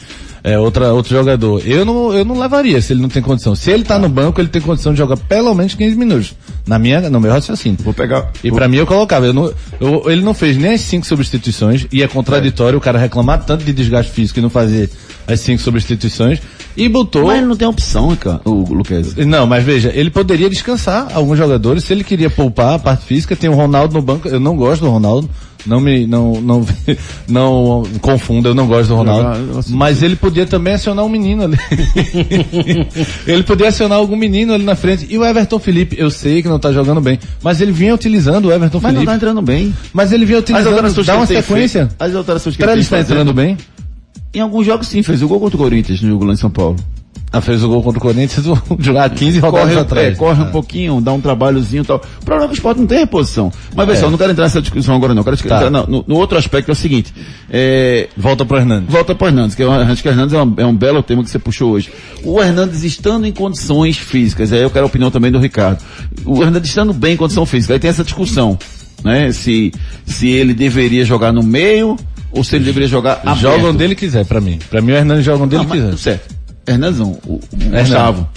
É, 0.45 0.59
outra, 0.59 0.91
outro 0.93 1.09
jogador. 1.15 1.61
Eu 1.65 1.85
não, 1.85 2.13
eu 2.13 2.25
não 2.25 2.37
levaria 2.37 2.81
se 2.81 2.91
ele 2.91 3.01
não 3.01 3.07
tem 3.07 3.21
condição. 3.21 3.55
Se 3.55 3.71
ele 3.71 3.85
tá 3.85 3.97
no 3.97 4.09
banco, 4.09 4.41
ele 4.41 4.49
tem 4.49 4.61
condição 4.61 4.91
de 4.91 4.97
jogar 4.97 5.15
pelo 5.15 5.53
menos 5.55 5.73
15 5.73 5.95
minutos. 5.95 6.35
Na 6.67 6.77
minha, 6.77 7.09
no 7.09 7.19
meu 7.21 7.31
raciocínio. 7.31 7.77
Vou 7.81 7.93
pegar. 7.93 8.29
E 8.43 8.49
vou- 8.49 8.57
pra 8.59 8.67
mim 8.67 8.75
eu 8.75 8.85
colocava, 8.85 9.25
eu 9.25 9.31
não, 9.33 9.53
eu- 9.79 10.03
ele 10.11 10.21
não 10.21 10.33
fez 10.33 10.57
nem 10.57 10.73
as 10.73 10.81
cinco 10.81 11.05
substituições, 11.05 11.87
e 11.93 12.03
é 12.03 12.07
contraditório 12.09 12.77
o 12.77 12.81
cara 12.81 12.99
reclamar 12.99 13.45
tanto 13.45 13.63
de 13.63 13.71
desgaste 13.71 14.11
físico 14.11 14.39
e 14.39 14.41
não 14.41 14.49
fazer 14.49 14.89
as 15.27 15.39
cinco 15.39 15.61
substituições, 15.61 16.39
e 16.75 16.89
botou... 16.89 17.27
Mas 17.27 17.37
ele 17.37 17.45
não 17.47 17.55
tem 17.55 17.67
opção, 17.67 18.15
cara, 18.15 18.41
o 18.45 18.73
Lucas. 18.73 19.15
Não, 19.15 19.45
mas 19.45 19.63
veja, 19.63 19.91
ele 19.93 20.09
poderia 20.09 20.49
descansar 20.49 21.07
alguns 21.13 21.37
jogadores, 21.37 21.83
se 21.83 21.93
ele 21.93 22.03
queria 22.03 22.29
poupar 22.29 22.73
a 22.75 22.79
parte 22.79 23.05
física, 23.05 23.35
tem 23.35 23.49
o 23.49 23.53
Ronaldo 23.53 23.93
no 23.93 24.01
banco, 24.01 24.27
eu 24.27 24.39
não 24.39 24.55
gosto 24.55 24.81
do 24.83 24.89
Ronaldo, 24.89 25.29
não 25.65 25.79
me, 25.79 26.05
não, 26.05 26.41
não, 26.41 26.65
não 27.27 27.83
confunda, 28.01 28.49
eu 28.49 28.55
não 28.55 28.67
gosto 28.67 28.89
do 28.89 28.95
Ronaldo, 28.95 29.61
mas 29.69 30.03
ele 30.03 30.15
podia 30.17 30.45
também 30.45 30.73
acionar 30.73 31.05
um 31.05 31.09
menino 31.09 31.43
ali. 31.43 31.57
ele 33.25 33.43
podia 33.43 33.69
acionar 33.69 33.97
algum 33.97 34.15
menino 34.15 34.53
ali 34.53 34.63
na 34.63 34.75
frente, 34.75 35.07
e 35.09 35.17
o 35.17 35.23
Everton 35.25 35.59
Felipe, 35.59 35.95
eu 35.97 36.09
sei 36.09 36.41
que 36.41 36.47
não 36.49 36.59
tá 36.59 36.71
jogando 36.71 36.99
bem, 37.01 37.19
mas 37.41 37.61
ele 37.61 37.71
vinha 37.71 37.93
utilizando 37.93 38.45
o 38.47 38.51
Everton 38.51 38.79
Mas 38.81 38.93
não 38.93 39.01
Felipe. 39.01 39.05
tá 39.05 39.15
entrando 39.15 39.41
bem. 39.41 39.73
Mas 39.93 40.11
ele 40.11 40.25
vinha 40.25 40.39
utilizando, 40.39 41.03
dá 41.03 41.15
uma 41.17 41.25
sequência. 41.25 41.87
feito- 41.87 41.95
As 41.99 42.15
alterações 42.15 42.55
que 42.55 42.61
Pra 42.63 42.71
ele 42.73 42.81
ele 42.81 42.87
fazendo- 42.87 43.11
entrando 43.11 43.33
bem. 43.33 43.57
Em 44.33 44.39
alguns 44.39 44.65
jogos 44.65 44.87
sim, 44.87 45.03
fez 45.03 45.21
o 45.21 45.27
gol 45.27 45.39
contra 45.39 45.55
o 45.55 45.59
Corinthians 45.59 46.01
no 46.01 46.09
jogo 46.09 46.25
lá 46.25 46.33
em 46.33 46.37
São 46.37 46.49
Paulo. 46.49 46.75
Ah, 47.35 47.41
fez 47.41 47.63
o 47.63 47.67
gol 47.67 47.81
contra 47.81 47.97
o 47.97 48.01
Corinthians, 48.01 48.45
jogar 48.77 49.09
15 49.09 49.39
rodadas 49.39 49.69
corre, 49.69 49.79
atrás. 49.81 50.07
é, 50.09 50.11
corre 50.15 50.43
um 50.43 50.51
pouquinho, 50.51 51.01
dá 51.01 51.11
um 51.13 51.19
trabalhozinho 51.19 51.81
e 51.81 51.85
tal. 51.85 51.97
O 51.97 52.25
problema 52.25 52.43
é 52.43 52.47
que 52.47 52.53
o 52.53 52.57
esporte 52.57 52.79
não 52.79 52.85
tem 52.85 52.99
reposição. 52.99 53.51
Mas, 53.75 53.89
É. 53.89 53.91
pessoal, 53.91 54.11
não 54.11 54.19
quero 54.19 54.31
entrar 54.33 54.43
nessa 54.43 54.61
discussão 54.61 54.95
agora 54.95 55.15
não. 55.15 55.23
Quero 55.23 55.35
Tá. 55.37 55.43
entrar 55.65 55.69
no, 55.71 56.05
no- 56.07 56.15
outro 56.15 56.37
aspecto, 56.37 56.69
é 56.69 56.73
o 56.73 56.75
seguinte. 56.75 57.11
É, 57.49 58.07
Volta 58.15 58.45
pro 58.45 58.57
Hernandes. 58.57 58.87
volta 58.91 59.15
para 59.15 59.29
Hernandes, 59.29 59.55
que 59.55 59.63
eu 59.63 59.71
acho 59.71 60.03
que 60.03 60.09
Hernandes 60.09 60.33
é 60.35 60.43
um, 60.43 60.53
é 60.57 60.65
um 60.65 60.75
belo 60.75 61.01
tema 61.01 61.23
que 61.23 61.29
você 61.31 61.39
puxou 61.39 61.71
hoje. 61.71 61.89
O 62.23 62.39
Hernandes 62.39 62.83
estando 62.83 63.25
em 63.25 63.31
condições 63.31 63.97
físicas, 63.97 64.53
aí 64.53 64.61
eu 64.61 64.69
quero 64.69 64.85
a 64.85 64.87
opinião 64.87 65.09
também 65.09 65.31
do 65.31 65.39
Ricardo. 65.39 65.83
O 66.25 66.43
Hernandes 66.43 66.69
estando 66.69 66.93
bem 66.93 67.15
em 67.15 67.17
condição 67.17 67.47
física, 67.47 67.73
aí 67.73 67.79
tem 67.79 67.89
essa 67.89 68.03
discussão, 68.03 68.59
né? 69.03 69.31
Se, 69.31 69.71
se 70.05 70.27
ele 70.27 70.53
deveria 70.53 71.03
jogar 71.03 71.31
no 71.33 71.41
meio 71.41 71.97
ou 72.33 72.43
se 72.43 72.55
ele 72.55 72.65
deveria 72.65 72.87
jogar 72.87 73.19
aberto. 73.21 73.39
Joga 73.39 73.67
onde 73.67 73.83
ele 73.83 73.95
quiser, 73.95 74.25
pra 74.25 74.41
mim. 74.41 74.59
Pra 74.69 74.81
mim 74.81 74.91
o 74.91 74.95
Hernandes 74.95 75.23
joga 75.25 75.43
onde 75.43 75.55
Não, 75.55 75.63
ele 75.63 75.69
mas, 75.69 75.81
quiser. 75.81 75.97
certo. 75.97 76.35
Hernandes 76.67 76.99
não, 76.99 77.11
o, 77.25 77.35
o. 77.35 77.41
Gustavo. 77.79 78.29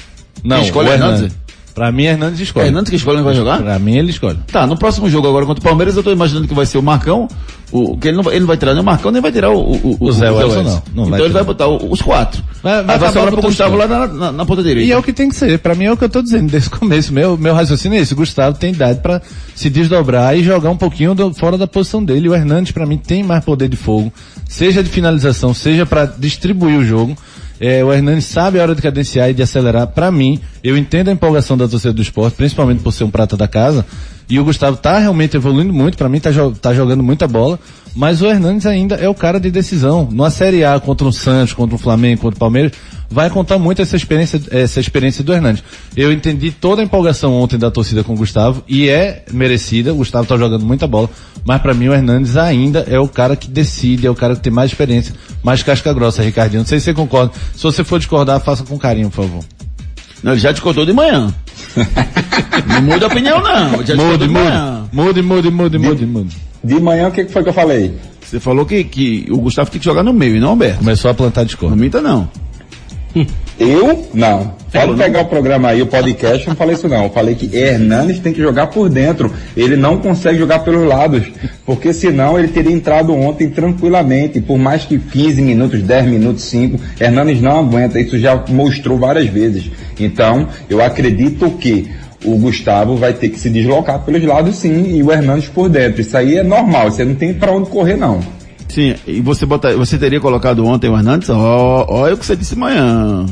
Não, 0.45 0.57
Quem 0.59 0.67
escolhe 0.67 0.89
o 0.89 0.91
é 0.91 0.95
Hernandes. 0.95 1.17
Hernandes. 1.23 1.37
Pra 1.77 1.93
mim, 1.93 2.05
Hernandes 2.05 2.41
escolhe. 2.41 2.65
É 2.65 2.69
Hernandes 2.69 2.89
que 2.91 2.97
escolhe 2.97 3.19
onde 3.19 3.27
vai 3.27 3.35
jogar? 3.35 3.63
Pra 3.63 3.79
mim, 3.79 3.97
ele 3.99 4.11
escolhe. 4.11 4.39
Tá, 4.51 4.67
no 4.67 4.77
próximo 4.79 5.09
jogo 5.11 5.29
agora 5.29 5.45
contra 5.47 5.61
o 5.61 5.63
Palmeiras, 5.65 5.95
eu 5.95 6.03
tô 6.03 6.11
imaginando 6.11 6.49
que 6.49 6.55
vai 6.55 6.65
ser 6.65 6.79
o 6.79 6.83
Marcão, 6.83 7.29
o, 7.71 7.99
que 7.99 8.09
ele 8.09 8.17
não, 8.17 8.25
vai- 8.25 8.33
ele 8.33 8.41
não 8.41 8.47
vai 8.47 8.57
tirar 8.57 8.73
nem 8.73 8.83
o 8.83 8.85
Marcão, 8.87 9.11
nem 9.13 9.21
vai 9.21 9.31
tirar 9.31 9.51
o, 9.51 9.59
o, 9.61 9.97
O 10.01 10.11
Zé 10.13 10.31
Wellison, 10.31 10.63
não. 10.63 10.73
Não 10.95 11.05
então 11.05 11.11
vai 11.11 11.21
ele 11.21 11.33
vai 11.35 11.45
botar 11.45 11.67
o- 11.67 11.93
os 11.93 12.01
quatro. 12.01 12.43
Vai- 12.63 12.83
vai 12.83 12.95
Aí 12.97 12.99
vai 13.01 13.13
sobrar 13.13 13.31
pro 13.33 13.43
Gustavo 13.43 13.77
lá 13.77 13.87
na, 13.87 14.07
na, 14.07 14.33
na 14.33 14.47
ponta 14.47 14.63
direita. 14.63 14.89
E 14.89 14.91
é 14.91 14.97
o 14.97 15.03
que 15.03 15.13
tem 15.13 15.29
que 15.29 15.37
ser. 15.37 15.59
Pra 15.59 15.75
mim 15.75 15.85
é 15.85 15.93
o 15.93 15.99
que 15.99 16.05
eu 16.05 16.09
tô 16.09 16.23
dizendo 16.23 16.51
desde 16.51 16.69
o 16.69 16.79
começo. 16.79 17.13
Meu, 17.13 17.37
meu 17.37 17.53
raciocínio 17.55 17.99
é 17.99 18.01
esse. 18.01 18.15
O 18.15 18.17
Gustavo 18.17 18.57
tem 18.57 18.73
idade 18.73 19.01
pra 19.01 19.21
se 19.55 19.69
desdobrar 19.69 20.35
e 20.35 20.43
jogar 20.43 20.71
um 20.71 20.77
pouquinho 20.79 21.15
do- 21.15 21.35
fora 21.35 21.59
da 21.59 21.67
posição 21.67 22.03
dele. 22.03 22.27
O 22.29 22.35
Hernandes, 22.35 22.73
pra 22.73 22.87
mim, 22.87 22.97
tem 22.97 23.23
mais 23.23 23.45
poder 23.45 23.69
de 23.69 23.77
fogo. 23.77 24.11
Seja 24.49 24.83
de 24.83 24.89
finalização, 24.89 25.53
seja 25.53 25.85
pra 25.85 26.07
distribuir 26.07 26.79
o 26.79 26.85
jogo. 26.85 27.15
É, 27.61 27.83
o 27.83 27.93
Hernandes 27.93 28.27
sabe 28.27 28.59
a 28.59 28.63
hora 28.63 28.75
de 28.75 28.83
cadenciar 28.83 29.31
e 29.31 29.35
de 29.35 29.43
acelerar. 29.43 29.87
Pra 29.89 30.11
mim, 30.11 30.41
eu 30.63 30.77
entendo 30.77 31.09
a 31.09 31.13
empolgação 31.13 31.57
da 31.57 31.67
torcida 31.67 31.93
do 31.93 32.03
esporte, 32.03 32.35
principalmente 32.35 32.83
por 32.83 32.93
ser 32.93 33.05
um 33.05 33.11
prata 33.11 33.37
da 33.37 33.49
casa. 33.49 33.85
E 34.29 34.41
o 34.41 34.45
Gustavo 34.45 34.77
tá 34.77 34.99
realmente 34.99 35.37
evoluindo 35.37 35.73
muito. 35.73 35.97
Pra 35.97 36.09
mim, 36.09 36.21
tá, 36.21 36.31
tá 36.61 36.75
jogando 36.75 37.03
muita 37.03 37.29
bola. 37.29 37.59
Mas 37.95 38.21
o 38.21 38.27
Hernandes 38.27 38.67
ainda 38.67 38.97
é 38.97 39.09
o 39.09 39.15
cara 39.15 39.41
de 39.41 39.51
decisão. 39.51 40.07
Numa 40.11 40.31
Série 40.31 40.65
A 40.65 40.79
contra 40.79 41.07
o 41.07 41.13
Santos, 41.13 41.55
contra 41.55 41.77
o 41.77 41.79
Flamengo, 41.79 42.21
contra 42.21 42.37
o 42.37 42.39
Palmeiras, 42.39 42.73
vai 43.11 43.31
contar 43.31 43.59
muito 43.59 43.81
essa 43.81 43.97
experiência, 43.97 44.39
essa 44.51 44.81
experiência 44.81 45.25
do 45.25 45.33
Hernandes. 45.33 45.65
Eu 45.97 46.13
entendi 46.13 46.51
toda 46.51 46.83
a 46.83 46.85
empolgação 46.85 47.33
ontem 47.33 47.59
da 47.59 47.71
torcida 47.71 48.05
com 48.05 48.13
o 48.13 48.17
Gustavo 48.17 48.63
e 48.69 48.89
é 48.89 49.25
merecida. 49.33 49.95
O 49.95 49.97
Gustavo 49.97 50.27
tá 50.27 50.37
jogando 50.37 50.67
muita 50.67 50.87
bola, 50.87 51.09
mas 51.45 51.63
para 51.63 51.73
mim 51.73 51.89
o 51.89 51.95
Hernandes 51.95 52.37
ainda 52.37 52.81
é 52.89 52.99
o 52.99 53.09
cara 53.09 53.35
que 53.35 53.49
decide, 53.49 54.07
é 54.07 54.11
o 54.11 54.15
cara 54.15 54.35
que 54.35 54.43
tem 54.43 54.53
mais 54.53 54.71
experiência, 54.71 55.15
mais 55.43 55.63
casca 55.63 55.93
grossa, 55.95 56.23
Ricardinho. 56.23 56.61
Não 56.61 56.67
sei 56.67 56.79
se 56.79 56.87
você 56.87 56.95
concorda. 56.95 57.33
Se 57.55 57.63
você 57.63 57.83
for 57.83 57.99
discordar, 57.99 58.41
faça 58.41 58.63
com 58.63 58.79
carinho, 58.79 59.09
por 59.09 59.25
favor. 59.25 59.56
Não, 60.23 60.33
ele 60.33 60.41
já 60.41 60.53
discordou 60.53 60.85
de 60.87 60.93
manhã. 60.93 61.33
não 62.67 62.83
muda 62.83 63.07
a 63.07 63.09
opinião 63.09 63.41
não. 63.43 63.85
Já 63.85 63.95
Mude, 63.97 64.19
de 64.27 64.29
mude. 64.29 64.29
manhã. 64.29 64.89
Mude, 64.93 65.23
mude, 65.23 65.51
mude, 65.51 65.79
mude, 65.79 66.07
mude. 66.07 66.37
De 66.65 66.81
manhã, 66.81 67.09
o 67.09 67.13
que 67.13 67.25
foi 67.27 67.43
que 67.43 67.49
eu 67.49 67.53
falei? 67.53 67.95
Você 68.23 68.41
falou 68.41 68.67
que, 68.67 68.83
que 68.83 69.27
o 69.31 69.39
Gustavo 69.39 69.71
tem 69.71 69.79
que 69.79 69.85
jogar 69.85 70.03
no 70.03 70.13
meio 70.13 70.37
e 70.37 70.41
não 70.41 70.51
o 70.51 70.53
Humberto. 70.55 70.79
Começou 70.79 71.11
a 71.11 71.15
plantar 71.15 71.43
Não 71.43 71.47
discórdia. 71.47 71.77
minta 71.77 72.01
não. 72.01 72.29
Eu? 73.59 74.09
Não. 74.13 74.55
Pode 74.73 74.95
pegar 74.97 75.23
o 75.23 75.25
programa 75.27 75.69
aí, 75.69 75.81
o 75.81 75.87
podcast, 75.87 76.47
eu 76.47 76.51
não 76.51 76.57
falei 76.57 76.75
isso 76.75 76.89
não. 76.89 77.05
Eu 77.05 77.11
falei 77.11 77.35
que 77.35 77.57
Hernanes 77.57 78.19
tem 78.19 78.33
que 78.33 78.43
jogar 78.43 78.67
por 78.67 78.89
dentro. 78.89 79.33
Ele 79.57 79.77
não 79.77 79.99
consegue 79.99 80.39
jogar 80.39 80.59
pelos 80.59 80.87
lados. 80.87 81.31
Porque 81.65 81.93
senão 81.93 82.39
ele 82.39 82.49
teria 82.49 82.73
entrado 82.73 83.15
ontem 83.15 83.49
tranquilamente. 83.49 84.41
Por 84.41 84.59
mais 84.59 84.85
que 84.85 84.99
15 84.99 85.41
minutos, 85.41 85.83
10 85.83 86.07
minutos, 86.07 86.45
5, 86.45 86.79
Hernanes 87.01 87.41
não 87.41 87.61
aguenta. 87.61 87.99
Isso 87.99 88.19
já 88.19 88.45
mostrou 88.49 88.99
várias 88.99 89.29
vezes. 89.29 89.71
Então, 89.99 90.49
eu 90.69 90.83
acredito 90.83 91.51
que 91.53 91.89
o 92.25 92.37
Gustavo 92.37 92.97
vai 92.97 93.13
ter 93.13 93.29
que 93.29 93.39
se 93.39 93.49
deslocar 93.49 94.01
pelos 94.01 94.23
lados 94.25 94.57
sim 94.57 94.97
e 94.97 95.03
o 95.03 95.13
Hernandes 95.13 95.49
por 95.49 95.69
dentro. 95.69 96.01
Isso 96.01 96.17
aí 96.17 96.37
é 96.37 96.43
normal, 96.43 96.91
você 96.91 97.05
não 97.05 97.15
tem 97.15 97.33
pra 97.33 97.53
onde 97.53 97.71
correr 97.71 97.97
não. 97.97 98.21
Sim, 98.69 98.95
e 99.07 99.21
você 99.21 99.47
bota, 99.47 99.77
você 99.77 99.97
teria 99.97 100.21
colocado 100.21 100.67
ontem 100.67 100.89
o 100.91 100.97
Hernandes? 100.97 101.31
Ó, 101.31 101.87
ó, 101.89 102.09
é 102.09 102.13
o 102.13 102.17
que 102.17 102.27
você 102.27 102.37
disse 102.37 102.57
manhã. 102.57 103.27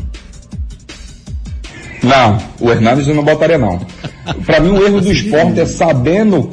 Não, 2.03 2.39
o 2.61 2.71
Hernandes 2.71 3.09
eu 3.09 3.15
não 3.15 3.25
botaria 3.25 3.59
não. 3.59 3.81
Pra 4.45 4.61
mim 4.61 4.71
o 4.71 4.85
erro 4.85 5.01
do 5.01 5.11
esporte 5.11 5.61
é 5.61 5.67
sabendo, 5.67 6.51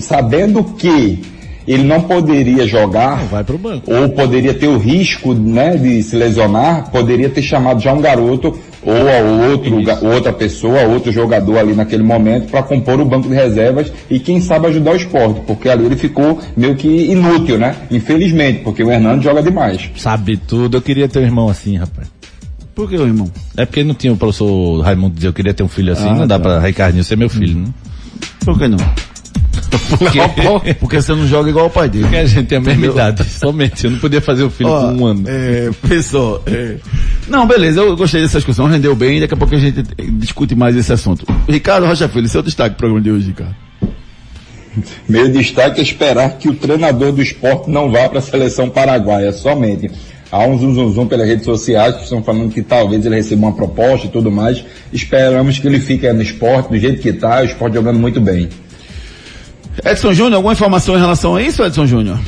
sabendo 0.00 0.64
que 0.64 1.22
ele 1.66 1.84
não 1.84 2.00
poderia 2.02 2.66
jogar 2.66 3.24
Vai 3.26 3.44
pro 3.44 3.58
banco. 3.58 3.92
ou 3.92 4.08
poderia 4.10 4.54
ter 4.54 4.68
o 4.68 4.78
risco 4.78 5.34
né, 5.34 5.76
de 5.76 6.02
se 6.02 6.16
lesionar, 6.16 6.90
poderia 6.90 7.28
ter 7.28 7.42
chamado 7.42 7.80
já 7.80 7.92
um 7.92 8.00
garoto 8.00 8.58
ou 8.82 8.94
a 8.94 9.48
outro, 9.50 10.06
outra 10.06 10.32
pessoa, 10.32 10.82
outro 10.82 11.10
jogador 11.12 11.58
ali 11.58 11.74
naquele 11.74 12.02
momento 12.02 12.50
para 12.50 12.62
compor 12.62 13.00
o 13.00 13.04
banco 13.04 13.28
de 13.28 13.34
reservas 13.34 13.92
e 14.10 14.18
quem 14.18 14.40
sabe 14.40 14.66
ajudar 14.68 14.92
o 14.92 14.96
esporte, 14.96 15.40
porque 15.46 15.68
ali 15.68 15.84
ele 15.86 15.96
ficou 15.96 16.40
meio 16.56 16.74
que 16.76 16.88
inútil, 16.88 17.58
né? 17.58 17.74
Infelizmente, 17.90 18.60
porque 18.62 18.82
o 18.82 18.90
Hernandes 18.90 19.24
joga 19.24 19.42
demais. 19.42 19.90
Sabe 19.96 20.36
tudo. 20.36 20.76
Eu 20.76 20.82
queria 20.82 21.08
ter 21.08 21.18
um 21.18 21.22
irmão 21.22 21.48
assim, 21.48 21.76
rapaz. 21.76 22.08
Por 22.74 22.88
que, 22.88 22.94
irmão? 22.94 23.28
É 23.56 23.66
porque 23.66 23.82
não 23.82 23.92
tinha 23.94 24.12
o 24.12 24.16
professor 24.16 24.80
Raimundo 24.82 25.16
dizer 25.16 25.26
eu 25.26 25.32
queria 25.32 25.52
ter 25.52 25.64
um 25.64 25.68
filho 25.68 25.92
assim, 25.92 26.08
Ah, 26.08 26.14
não 26.14 26.26
dá 26.28 26.38
tá. 26.38 26.40
pra 26.44 26.60
Ricardinho 26.60 27.02
ser 27.02 27.16
meu 27.16 27.28
filho, 27.28 27.58
né? 27.58 27.66
Por 28.44 28.56
que 28.56 28.68
não? 28.68 28.78
Porque, 29.98 30.74
Porque 30.74 31.02
você 31.02 31.14
não 31.14 31.26
joga 31.26 31.50
igual 31.50 31.66
o 31.66 31.70
pai 31.70 31.88
dele. 31.88 32.04
porque 32.04 32.16
a 32.18 32.24
gente 32.26 32.46
tem 32.46 32.58
a 32.58 32.60
mesma 32.60 32.86
idade, 32.86 33.24
somente. 33.24 33.84
Eu 33.84 33.90
não 33.92 33.98
podia 33.98 34.20
fazer 34.20 34.42
o 34.42 34.50
filho 34.50 34.70
Ó, 34.70 34.80
com 34.80 35.02
um 35.02 35.06
ano. 35.06 35.24
É, 35.26 35.70
pessoal, 35.88 36.42
é... 36.46 36.76
Não, 37.28 37.46
beleza, 37.46 37.80
eu 37.80 37.96
gostei 37.96 38.20
dessa 38.20 38.38
discussão, 38.38 38.66
rendeu 38.66 38.94
bem, 38.94 39.20
daqui 39.20 39.34
a 39.34 39.36
pouco 39.36 39.54
a 39.54 39.58
gente 39.58 39.82
discute 40.12 40.54
mais 40.54 40.76
esse 40.76 40.92
assunto. 40.92 41.26
Ricardo 41.48 41.86
Rocha 41.86 42.08
Filho, 42.08 42.28
seu 42.28 42.42
destaque 42.42 42.76
pro 42.76 42.88
programa 42.88 43.00
de 43.02 43.10
hoje, 43.10 43.28
Ricardo. 43.28 43.54
Meu 45.08 45.28
destaque 45.30 45.80
é 45.80 45.82
esperar 45.82 46.38
que 46.38 46.48
o 46.48 46.54
treinador 46.54 47.12
do 47.12 47.22
esporte 47.22 47.70
não 47.70 47.90
vá 47.90 48.08
para 48.08 48.18
a 48.18 48.22
seleção 48.22 48.68
paraguaia 48.68 49.32
somente. 49.32 49.90
Há 50.30 50.46
um 50.46 50.58
zum, 50.58 50.74
zum, 50.74 50.92
zum 50.92 51.06
pelas 51.06 51.26
redes 51.26 51.44
sociais 51.44 51.96
que 51.96 52.02
estão 52.04 52.22
falando 52.22 52.52
que 52.52 52.62
talvez 52.62 53.04
ele 53.04 53.14
receba 53.14 53.46
uma 53.46 53.52
proposta 53.54 54.06
e 54.06 54.10
tudo 54.10 54.30
mais. 54.30 54.62
Esperamos 54.92 55.58
que 55.58 55.66
ele 55.66 55.80
fique 55.80 56.06
aí 56.06 56.12
no 56.12 56.22
esporte 56.22 56.68
do 56.68 56.78
jeito 56.78 57.00
que 57.00 57.08
está, 57.08 57.40
o 57.40 57.44
esporte 57.44 57.74
jogando 57.74 57.98
muito 57.98 58.20
bem. 58.20 58.48
Edson 59.84 60.12
Júnior, 60.12 60.34
alguma 60.34 60.52
informação 60.52 60.96
em 60.96 61.00
relação 61.00 61.36
a 61.36 61.42
isso, 61.42 61.64
Edson 61.64 61.86
Júnior? 61.86 62.18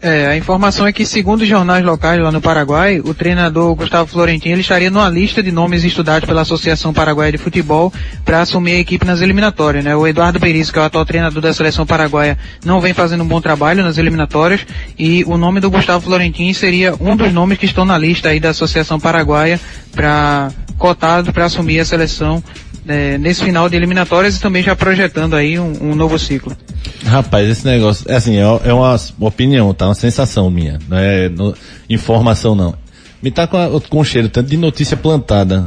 É, 0.00 0.28
a 0.28 0.36
informação 0.36 0.86
é 0.86 0.92
que 0.92 1.04
segundo 1.04 1.42
os 1.42 1.48
jornais 1.48 1.84
locais 1.84 2.22
lá 2.22 2.30
no 2.30 2.40
Paraguai, 2.40 3.00
o 3.00 3.12
treinador 3.12 3.74
Gustavo 3.74 4.08
Florentino 4.08 4.54
ele 4.54 4.60
estaria 4.60 4.90
numa 4.90 5.08
lista 5.08 5.42
de 5.42 5.50
nomes 5.50 5.82
estudados 5.82 6.24
pela 6.24 6.42
Associação 6.42 6.92
Paraguaia 6.92 7.32
de 7.32 7.38
Futebol 7.38 7.92
para 8.24 8.40
assumir 8.40 8.72
a 8.72 8.78
equipe 8.78 9.04
nas 9.04 9.20
eliminatórias. 9.20 9.84
Né? 9.84 9.96
O 9.96 10.06
Eduardo 10.06 10.38
Berizzo, 10.38 10.72
que 10.72 10.78
é 10.78 10.82
o 10.82 10.84
atual 10.84 11.04
treinador 11.04 11.42
da 11.42 11.52
seleção 11.52 11.84
paraguaia, 11.84 12.38
não 12.64 12.80
vem 12.80 12.94
fazendo 12.94 13.24
um 13.24 13.26
bom 13.26 13.40
trabalho 13.40 13.82
nas 13.82 13.98
eliminatórias 13.98 14.64
e 14.96 15.24
o 15.24 15.36
nome 15.36 15.58
do 15.58 15.68
Gustavo 15.68 16.04
Florentino 16.04 16.54
seria 16.54 16.94
um 17.00 17.16
dos 17.16 17.32
nomes 17.32 17.58
que 17.58 17.66
estão 17.66 17.84
na 17.84 17.98
lista 17.98 18.28
aí 18.28 18.38
da 18.38 18.50
Associação 18.50 19.00
Paraguaia 19.00 19.60
para 19.90 20.52
cotado 20.78 21.32
para 21.32 21.46
assumir 21.46 21.80
a 21.80 21.84
seleção 21.84 22.40
é, 22.88 23.18
nesse 23.18 23.44
final 23.44 23.68
de 23.68 23.76
eliminatórias 23.76 24.36
e 24.36 24.40
também 24.40 24.62
já 24.62 24.74
projetando 24.74 25.34
aí 25.36 25.58
um, 25.58 25.90
um 25.90 25.94
novo 25.94 26.18
ciclo. 26.18 26.56
Rapaz, 27.04 27.48
esse 27.48 27.64
negócio, 27.66 28.04
é 28.10 28.16
assim, 28.16 28.36
é, 28.36 28.42
é 28.64 28.72
uma 28.72 28.96
opinião, 29.20 29.72
tá? 29.74 29.86
Uma 29.86 29.94
sensação 29.94 30.50
minha. 30.50 30.78
Não 30.88 30.96
é 30.98 31.28
no- 31.28 31.54
informação, 31.88 32.54
não. 32.54 32.74
Me 33.22 33.30
tá 33.30 33.46
com, 33.46 33.56
a- 33.56 33.80
com 33.80 34.00
um 34.00 34.04
cheiro 34.04 34.28
tanto 34.28 34.48
de 34.50 34.56
notícia 34.56 34.96
plantada 34.96 35.66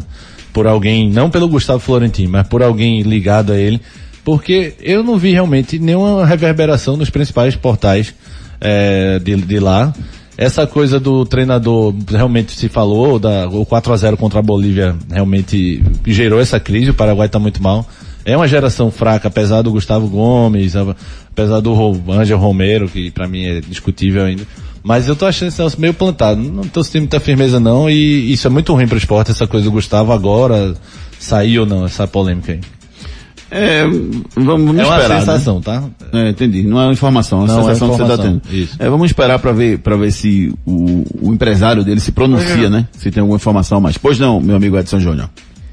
por 0.53 0.67
alguém, 0.67 1.09
não 1.09 1.29
pelo 1.29 1.47
Gustavo 1.47 1.79
Florentino, 1.79 2.31
mas 2.31 2.47
por 2.47 2.61
alguém 2.61 3.01
ligado 3.03 3.53
a 3.53 3.57
ele, 3.57 3.79
porque 4.23 4.73
eu 4.81 5.03
não 5.03 5.17
vi 5.17 5.31
realmente 5.31 5.79
nenhuma 5.79 6.25
reverberação 6.25 6.97
nos 6.97 7.09
principais 7.09 7.55
portais 7.55 8.13
é, 8.59 9.17
de, 9.19 9.35
de 9.35 9.59
lá. 9.59 9.93
Essa 10.41 10.65
coisa 10.65 10.99
do 10.99 11.23
treinador 11.23 11.93
realmente 12.09 12.53
se 12.57 12.67
falou, 12.67 13.19
da, 13.19 13.47
o 13.47 13.63
4 13.63 13.93
a 13.93 13.95
0 13.95 14.17
contra 14.17 14.39
a 14.39 14.41
Bolívia 14.41 14.95
realmente 15.07 15.83
gerou 16.07 16.41
essa 16.41 16.59
crise, 16.59 16.89
o 16.89 16.95
Paraguai 16.95 17.27
está 17.27 17.37
muito 17.37 17.61
mal. 17.61 17.87
É 18.25 18.35
uma 18.35 18.47
geração 18.47 18.89
fraca, 18.89 19.27
apesar 19.27 19.61
do 19.61 19.69
Gustavo 19.69 20.07
Gomes, 20.07 20.73
apesar 20.75 21.59
do 21.59 21.71
Ângel 22.09 22.39
Romero, 22.39 22.89
que 22.89 23.11
pra 23.11 23.27
mim 23.27 23.45
é 23.45 23.61
discutível 23.61 24.25
ainda. 24.25 24.41
Mas 24.81 25.07
eu 25.07 25.15
tô 25.15 25.27
achando 25.27 25.49
esse 25.49 25.59
negócio 25.59 25.79
meio 25.79 25.93
plantado. 25.93 26.41
Não 26.41 26.63
tô 26.63 26.83
sentindo 26.83 27.01
muita 27.01 27.19
firmeza 27.19 27.59
não, 27.59 27.87
e 27.87 28.33
isso 28.33 28.47
é 28.47 28.49
muito 28.49 28.73
ruim 28.73 28.87
pro 28.87 28.97
esporte, 28.97 29.29
essa 29.29 29.45
coisa 29.45 29.65
do 29.65 29.71
Gustavo 29.71 30.11
agora 30.11 30.73
sair 31.19 31.59
ou 31.59 31.67
não, 31.67 31.85
essa 31.85 32.07
polêmica 32.07 32.53
aí. 32.53 32.61
É, 33.51 33.83
vamos, 33.83 34.65
vamos 34.65 34.77
é 34.79 34.85
uma 34.85 34.95
esperar. 34.97 35.09
né? 35.09 35.19
sensação, 35.19 35.61
tá? 35.61 35.83
É, 36.13 36.29
entendi. 36.29 36.63
Não 36.63 36.79
é 36.79 36.85
uma 36.85 36.93
informação, 36.93 37.39
é 37.39 37.43
uma 37.43 37.47
Não, 37.47 37.59
é 37.59 37.63
sensação 37.73 37.89
que 37.89 37.95
você 37.97 38.01
está 38.03 38.13
informação. 38.15 38.41
tendo. 38.49 38.69
É, 38.79 38.89
vamos 38.89 39.05
esperar 39.07 39.39
para 39.39 39.51
ver, 39.51 39.79
para 39.79 39.95
ver 39.97 40.11
se 40.11 40.53
o, 40.65 41.03
o 41.21 41.33
empresário 41.33 41.83
dele 41.83 41.99
se 41.99 42.11
pronuncia, 42.13 42.69
né? 42.69 42.87
Se 42.93 43.11
tem 43.11 43.19
alguma 43.21 43.35
informação 43.35 43.81
mais. 43.81 43.97
Pois 43.97 44.17
não, 44.17 44.39
meu 44.39 44.55
amigo 44.55 44.77
Edson 44.77 44.99
Júnior. 44.99 45.29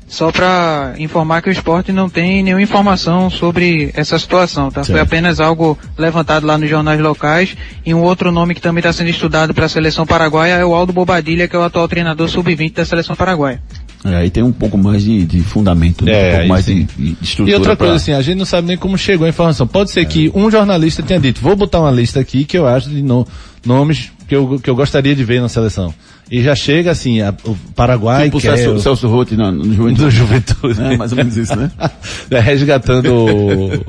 Só 0.09 0.33
para 0.33 0.95
informar 0.99 1.43
que 1.43 1.51
o 1.51 1.53
esporte 1.53 1.93
não 1.93 2.09
tem 2.09 2.43
nenhuma 2.43 2.63
informação 2.63 3.29
sobre 3.29 3.91
essa 3.95 4.19
situação, 4.19 4.71
tá? 4.71 4.83
Foi 4.83 4.95
Certo. 4.95 5.07
apenas 5.07 5.39
algo 5.39 5.79
levantado 5.99 6.47
lá 6.47 6.57
nos 6.57 6.71
jornais 6.71 6.99
locais 6.99 7.55
e 7.85 7.93
um 7.93 8.01
outro 8.03 8.33
nome 8.33 8.55
que 8.55 8.61
também 8.63 8.79
está 8.81 8.91
sendo 8.91 9.11
estudado 9.11 9.53
para 9.53 9.67
a 9.67 9.69
seleção 9.69 10.07
paraguaia 10.07 10.55
é 10.55 10.65
o 10.65 10.75
Aldo 10.75 10.95
Bobadilha, 10.95 11.47
que 11.47 11.55
é 11.55 11.59
o 11.59 11.63
atual 11.63 11.87
treinador 11.87 12.27
sub-20 12.27 12.73
da 12.73 12.87
seleção 12.87 13.15
paraguaia. 13.15 13.61
É, 14.05 14.15
aí 14.15 14.31
tem 14.31 14.43
um 14.43 14.53
pouco 14.53 14.79
mais 14.79 15.03
de, 15.03 15.25
de 15.27 15.41
fundamento, 15.41 16.05
né? 16.05 16.13
É, 16.13 16.29
um 16.29 16.33
pouco 16.37 16.49
mais 16.49 16.65
de, 16.67 16.85
de 16.85 17.17
estrutura. 17.21 17.51
E 17.51 17.55
outra 17.55 17.77
pra- 17.77 17.87
coisa 17.87 17.97
assim, 17.97 18.13
a 18.13 18.23
gente 18.23 18.39
não 18.39 18.45
sabe 18.45 18.69
nem 18.69 18.77
como 18.77 18.97
chegou 18.97 19.27
a 19.27 19.29
informação. 19.29 19.67
Pode 19.67 19.91
ser 19.91 20.05
que 20.07 20.31
um 20.35 20.51
jornalista 20.51 21.03
tenha 21.03 21.19
dito, 21.19 21.41
vou 21.41 21.57
botar 21.57 21.81
uma 21.81 21.91
lista 21.91 22.21
aqui 22.21 22.45
que 22.45 22.57
eu 22.57 22.67
acho 22.67 22.89
de 22.89 23.03
no- 23.03 23.27
nomes 23.67 24.11
que 24.29 24.37
eu, 24.37 24.59
que 24.63 24.69
eu 24.71 24.77
gostaria 24.77 25.17
de 25.17 25.25
ver 25.25 25.41
na 25.41 25.49
seleção. 25.49 25.93
E 26.31 26.43
já 26.43 26.55
chega 26.55 26.91
assim, 26.91 27.23
a- 27.23 27.35
o 27.45 27.57
Paraguai 27.75 28.27
Tipo 28.27 28.37
o 28.37 28.41
quer 28.41 28.57
Celso, 28.59 28.75
o- 28.77 28.81
Celso 28.81 29.09
Rotti 29.09 29.35
no, 29.35 29.51
no 29.51 29.65
Juventude. 29.75 30.05
do 30.05 30.11
Juventude. 30.11 30.81
É, 30.81 30.97
mais 30.97 31.11
ou 31.13 31.17
menos 31.17 31.37
isso, 31.37 31.57
né? 31.57 31.71
É, 32.31 32.39
resgatando 32.39 33.13
o 33.15 33.71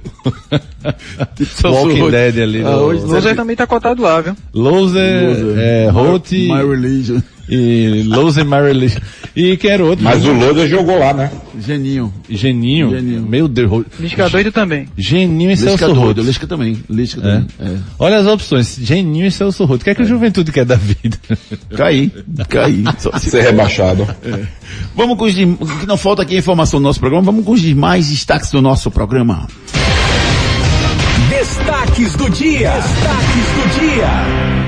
Celso 1.45 1.67
Walking 1.77 1.99
Rotti. 1.99 2.11
Dead 2.11 2.37
ali. 2.39 2.59
Ah, 2.61 2.71
no- 2.71 2.77
hoje- 2.77 3.03
Loser 3.05 3.35
também 3.35 3.53
está 3.53 3.67
cotado 3.67 4.01
lá, 4.01 4.21
viu? 4.21 4.35
Loser, 4.53 5.55
é, 5.57 5.89
Holt 5.91 6.31
My 6.31 6.65
Religion. 6.67 7.21
E 7.49 8.03
Loser 8.05 8.45
My 8.45 8.61
Religion. 8.61 8.99
E 9.35 9.57
quem 9.57 9.71
era 9.71 9.83
outro? 9.85 10.03
Mas 10.03 10.23
o 10.25 10.31
Loda 10.33 10.67
jogou 10.67 10.97
lá, 10.99 11.13
né? 11.13 11.31
Geninho. 11.65 12.13
Geninho. 12.29 12.89
Geninho. 12.91 13.21
Meu 13.21 13.47
Deus. 13.47 13.85
Lisca 13.99 14.29
doido 14.29 14.51
também. 14.51 14.87
Geninho 14.97 15.49
e 15.51 15.53
Lisca 15.55 15.69
Celso 15.69 15.85
doido, 15.85 15.99
Rodo. 15.99 16.21
Lisca 16.23 16.47
também. 16.47 16.77
Lisca 16.89 17.19
É. 17.19 17.23
também. 17.23 17.47
É. 17.59 17.77
Olha 17.97 18.17
as 18.17 18.27
opções. 18.27 18.77
Geninho 18.81 19.25
e 19.25 19.31
Celso 19.31 19.65
Rodo. 19.65 19.81
O 19.81 19.83
que 19.83 19.89
é 19.89 19.95
que 19.95 20.01
o 20.01 20.05
Juventude 20.05 20.51
quer 20.51 20.65
da 20.65 20.75
vida? 20.75 21.17
Caí, 21.75 22.11
caí. 22.49 22.83
Só 22.97 23.11
se- 23.19 23.29
Ser 23.29 23.41
rebaixado. 23.43 24.07
Vamos 24.95 25.17
com 25.17 25.25
os 25.25 25.33
dem- 25.35 25.55
que 25.55 25.85
não 25.85 25.97
falta 25.97 26.21
aqui 26.23 26.35
é 26.35 26.39
informação 26.39 26.79
do 26.79 26.83
nosso 26.83 26.99
programa, 26.99 27.23
vamos 27.23 27.45
com 27.45 27.51
os 27.53 27.61
demais 27.61 28.09
destaques 28.09 28.51
do 28.51 28.61
nosso 28.61 28.89
programa. 28.91 29.47
Destaques 31.29 32.15
do 32.15 32.29
dia. 32.29 32.71
Destaques 32.71 33.45
do 33.55 33.79
dia. 33.79 34.58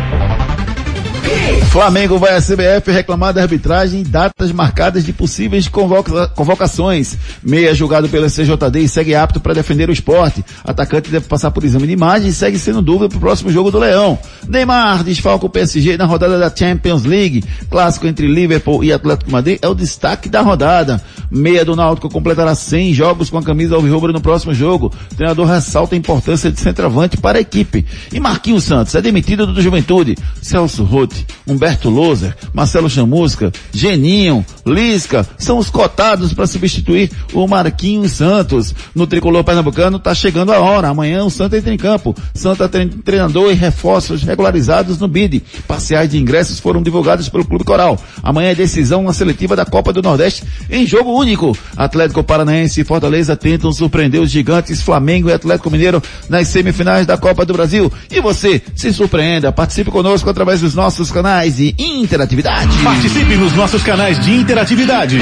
Flamengo 1.72 2.20
vai 2.20 2.36
à 2.36 2.42
CBF 2.42 2.92
reclamar 2.92 3.34
da 3.34 3.42
arbitragem 3.44 4.04
datas 4.04 4.52
marcadas 4.52 5.06
de 5.06 5.14
possíveis 5.14 5.70
convoca- 5.70 6.28
convocações. 6.28 7.18
Meia 7.42 7.74
julgado 7.74 8.10
pela 8.10 8.28
CJD 8.30 8.80
e 8.82 8.90
segue 8.90 9.16
apto 9.16 9.40
para 9.40 9.54
defender 9.54 9.88
o 9.90 9.94
esporte. 9.94 10.44
Atacante 10.66 11.10
deve 11.10 11.28
passar 11.28 11.50
por 11.50 11.64
exame 11.64 11.88
de 11.88 11.94
imagem 11.94 12.28
e 12.28 12.34
segue 12.34 12.60
sendo 12.60 12.82
dúvida 12.82 13.08
para 13.08 13.18
o 13.18 13.22
próximo 13.22 13.50
jogo 13.52 13.72
do 13.72 13.80
Leão. 13.80 14.20
Neymar 14.50 15.02
desfalca 15.06 15.46
o 15.46 15.50
PSG 15.50 15.96
na 15.96 16.04
rodada 16.06 16.38
da 16.38 16.54
Champions 16.54 17.06
League. 17.06 17.42
Clássico 17.70 18.06
entre 18.06 18.28
Liverpool 18.28 18.84
e 18.84 18.92
Atlético 18.92 19.32
Madrid 19.32 19.58
é 19.62 19.68
o 19.70 19.74
destaque 19.74 20.28
da 20.28 20.42
rodada. 20.42 21.02
Meia 21.32 21.64
do 21.64 21.74
Náutico 21.78 22.10
completará 22.10 22.54
100 22.54 22.94
jogos 22.94 23.30
com 23.30 23.38
a 23.38 23.44
camisa 23.44 23.76
alvirrubra 23.76 24.12
no 24.12 24.20
próximo 24.20 24.54
jogo. 24.54 24.92
O 25.10 25.16
treinador 25.16 25.48
ressalta 25.48 25.96
a 25.96 25.98
importância 25.98 26.52
de 26.52 26.60
centroavante 26.60 27.16
para 27.16 27.38
a 27.38 27.42
equipe. 27.42 27.86
E 28.12 28.20
Marquinhos 28.20 28.66
Santos 28.66 28.94
é 28.94 29.02
demitido 29.02 29.48
do 29.48 29.62
Juventude. 29.62 30.18
Celso 30.42 30.84
Rotti, 30.84 31.21
Humberto 31.48 31.90
Loser, 31.90 32.36
Marcelo 32.54 32.90
Chamusca, 32.90 33.52
Geninho, 33.72 34.46
Lisca 34.66 35.28
são 35.38 35.58
os 35.58 35.70
cotados 35.70 36.34
para 36.34 36.48
substituir 36.48 37.12
o 37.34 37.48
Marquinhos 37.48 38.14
Santos. 38.14 38.74
No 38.94 39.08
tricolor 39.08 39.44
pernambucano 39.44 39.98
está 39.98 40.14
chegando 40.14 40.52
a 40.52 40.60
hora. 40.60 40.88
Amanhã 40.88 41.24
o 41.24 41.30
Santos 41.30 41.60
entra 41.60 41.74
em 41.74 41.78
campo. 41.78 42.16
Santa 42.34 42.70
tem 42.70 42.88
treinador 42.88 43.52
e 43.52 43.56
reforços 43.56 44.24
regularizados 44.24 45.00
no 45.00 45.08
BID. 45.08 45.44
Parciais 45.68 46.10
de 46.10 46.18
ingressos 46.18 46.60
foram 46.60 46.82
divulgados 46.82 47.30
pelo 47.30 47.46
Clube 47.46 47.64
Coral. 47.64 48.00
Amanhã 48.24 48.50
é 48.50 48.56
decisão 48.56 49.04
na 49.04 49.14
seletiva 49.14 49.56
da 49.56 49.66
Copa 49.66 49.92
do 49.94 50.02
Nordeste 50.02 50.44
em 50.70 50.86
jogo 50.86 51.12
único. 51.12 51.58
Atlético 51.76 52.24
Paranaense 52.24 52.82
e 52.82 52.84
Fortaleza 52.84 53.36
tentam 53.36 53.72
surpreender 53.74 54.22
os 54.22 54.32
gigantes 54.32 54.82
Flamengo 54.82 55.30
e 55.30 55.34
Atlético 55.34 55.72
Mineiro 55.72 56.02
nas 56.30 56.48
semifinais 56.48 57.06
da 57.06 57.18
Copa 57.18 57.46
do 57.46 57.54
Brasil. 57.54 57.92
E 58.10 58.22
você 58.22 58.62
se 58.76 58.94
surpreenda. 58.94 59.52
Participe 59.52 59.92
conosco 59.92 60.30
através 60.30 60.62
dos 60.62 60.76
nossos 60.76 61.11
canais 61.12 61.58
de 61.58 61.76
interatividade. 61.78 62.76
Participe 62.84 63.36
nos 63.36 63.54
nossos 63.54 63.84
canais 63.84 64.20
de 64.20 64.32
interatividade. 64.32 65.20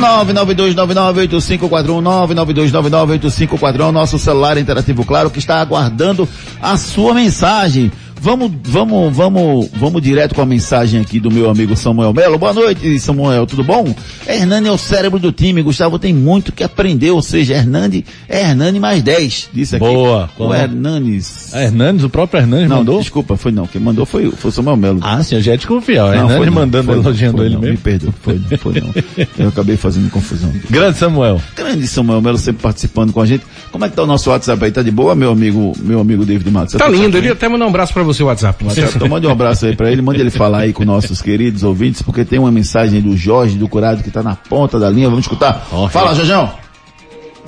992998541, 0.00 2.02
992998541, 2.02 3.92
nosso 3.92 4.18
celular 4.18 4.58
interativo 4.58 5.04
claro 5.04 5.30
que 5.30 5.38
está 5.38 5.60
aguardando 5.60 6.28
a 6.60 6.76
sua 6.76 7.14
mensagem. 7.14 7.92
Vamos, 8.24 8.50
vamos, 8.62 9.14
vamos, 9.14 9.68
vamos 9.74 10.00
direto 10.00 10.34
com 10.34 10.40
a 10.40 10.46
mensagem 10.46 10.98
aqui 10.98 11.20
do 11.20 11.30
meu 11.30 11.50
amigo 11.50 11.76
Samuel 11.76 12.14
Melo. 12.14 12.38
Boa 12.38 12.54
noite, 12.54 12.98
Samuel, 12.98 13.46
tudo 13.46 13.62
bom? 13.62 13.94
Hernani 14.26 14.66
é 14.66 14.72
o 14.72 14.78
cérebro 14.78 15.18
do 15.18 15.30
time, 15.30 15.60
Gustavo 15.60 15.98
tem 15.98 16.14
muito 16.14 16.50
que 16.50 16.64
aprender, 16.64 17.10
ou 17.10 17.20
seja, 17.20 17.52
Hernani 17.52 18.02
é 18.26 18.40
Hernani 18.40 18.80
mais 18.80 19.02
10, 19.02 19.50
disse 19.52 19.76
aqui. 19.76 19.84
Boa. 19.84 20.30
O 20.38 20.54
Hernanes. 20.54 21.52
A 21.52 21.64
Hernandes, 21.64 22.02
o 22.02 22.08
próprio 22.08 22.40
Hernandes 22.40 22.70
Não, 22.70 22.78
mandou? 22.78 22.98
desculpa, 22.98 23.36
foi 23.36 23.52
não, 23.52 23.66
quem 23.66 23.78
mandou 23.78 24.06
foi, 24.06 24.30
foi 24.30 24.48
o 24.48 24.52
Samuel 24.52 24.78
Melo. 24.78 25.00
Ah, 25.02 25.22
sim, 25.22 25.34
eu 25.34 25.42
já 25.42 25.52
ia 25.52 25.58
desconfiar. 25.58 26.16
Não, 26.16 26.26
não, 26.26 26.50
mandando, 26.50 26.84
foi 26.86 26.94
elogiando 26.94 27.36
foi 27.36 27.46
ele 27.46 27.56
não, 27.56 27.60
mesmo. 27.60 27.74
Me 27.74 27.78
perdoa, 27.82 28.14
foi 28.22 28.40
não, 28.50 28.58
foi 28.58 28.80
não. 28.80 28.94
Eu 29.38 29.48
acabei 29.48 29.76
fazendo 29.76 30.10
confusão. 30.10 30.50
Grande 30.70 30.96
Samuel. 30.96 31.42
Grande 31.54 31.86
Samuel 31.86 32.22
Melo 32.22 32.38
sempre 32.38 32.62
participando 32.62 33.12
com 33.12 33.20
a 33.20 33.26
gente. 33.26 33.44
Como 33.74 33.84
é 33.84 33.88
que 33.88 33.96
tá 33.96 34.04
o 34.04 34.06
nosso 34.06 34.30
WhatsApp 34.30 34.64
aí? 34.64 34.70
Tá 34.70 34.82
de 34.82 34.92
boa, 34.92 35.16
meu 35.16 35.32
amigo, 35.32 35.72
meu 35.80 35.98
amigo 35.98 36.24
David 36.24 36.48
Matos? 36.48 36.74
Tá 36.74 36.88
lindo, 36.88 37.18
ele 37.18 37.28
até 37.28 37.48
mandar 37.48 37.64
um 37.64 37.70
abraço 37.70 37.92
pra 37.92 38.04
você, 38.04 38.22
o 38.22 38.26
WhatsApp. 38.26 38.64
Então 38.94 39.08
mande 39.08 39.26
um 39.26 39.32
abraço 39.32 39.66
aí 39.66 39.74
pra 39.74 39.90
ele, 39.90 40.00
mande 40.00 40.20
ele 40.20 40.30
falar 40.30 40.58
aí 40.58 40.72
com 40.72 40.84
nossos 40.84 41.20
queridos 41.20 41.64
ouvintes, 41.64 42.00
porque 42.00 42.24
tem 42.24 42.38
uma 42.38 42.52
mensagem 42.52 43.02
do 43.02 43.16
Jorge 43.16 43.58
do 43.58 43.66
Curado 43.66 44.00
que 44.04 44.12
tá 44.12 44.22
na 44.22 44.36
ponta 44.36 44.78
da 44.78 44.88
linha. 44.88 45.08
Vamos 45.08 45.24
escutar. 45.24 45.66
Jorge. 45.68 45.92
Fala, 45.92 46.14
Jorjão. 46.14 46.52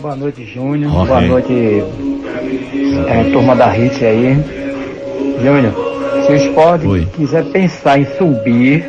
Boa 0.00 0.16
noite, 0.16 0.44
Júnior. 0.52 0.96
Ok. 0.96 1.06
Boa 1.06 1.20
noite, 1.20 1.52
é, 3.06 3.30
turma 3.32 3.54
da 3.54 3.70
Hit 3.70 4.04
aí. 4.04 4.36
Júnior, 5.44 5.74
se 6.26 6.32
o 6.32 6.34
esporte 6.34 6.86
Oi. 6.88 7.08
quiser 7.16 7.44
pensar 7.52 8.00
em 8.00 8.06
subir, 8.18 8.84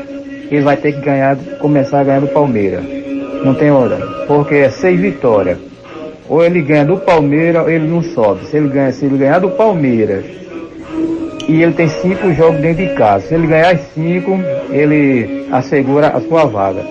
ele 0.49 0.61
vai 0.61 0.75
ter 0.75 0.91
que 0.91 1.01
ganhar, 1.01 1.37
começar 1.59 1.99
a 1.99 2.03
ganhar 2.03 2.21
do 2.21 2.29
Palmeiras. 2.29 2.83
Não 3.45 3.53
tem 3.53 3.69
outra. 3.69 3.97
Porque 4.25 4.55
é 4.55 4.69
seis 4.71 4.99
vitórias. 4.99 5.59
Ou 6.29 6.43
ele 6.43 6.61
ganha 6.61 6.85
do 6.85 6.97
Palmeiras 6.97 7.63
ou 7.63 7.69
ele 7.69 7.87
não 7.87 8.01
sobe. 8.01 8.45
Se 8.47 8.57
ele, 8.57 8.67
ganha, 8.69 8.91
se 8.91 9.05
ele 9.05 9.17
ganhar 9.17 9.39
do 9.39 9.49
Palmeiras 9.51 10.25
e 11.47 11.63
ele 11.63 11.73
tem 11.73 11.87
cinco 11.87 12.33
jogos 12.33 12.59
dentro 12.59 12.85
de 12.85 12.93
casa. 12.93 13.27
Se 13.27 13.33
ele 13.33 13.47
ganhar 13.47 13.73
as 13.73 13.81
cinco, 13.93 14.37
ele 14.69 15.47
assegura 15.51 16.09
a 16.09 16.21
sua 16.21 16.45
vaga. 16.45 16.85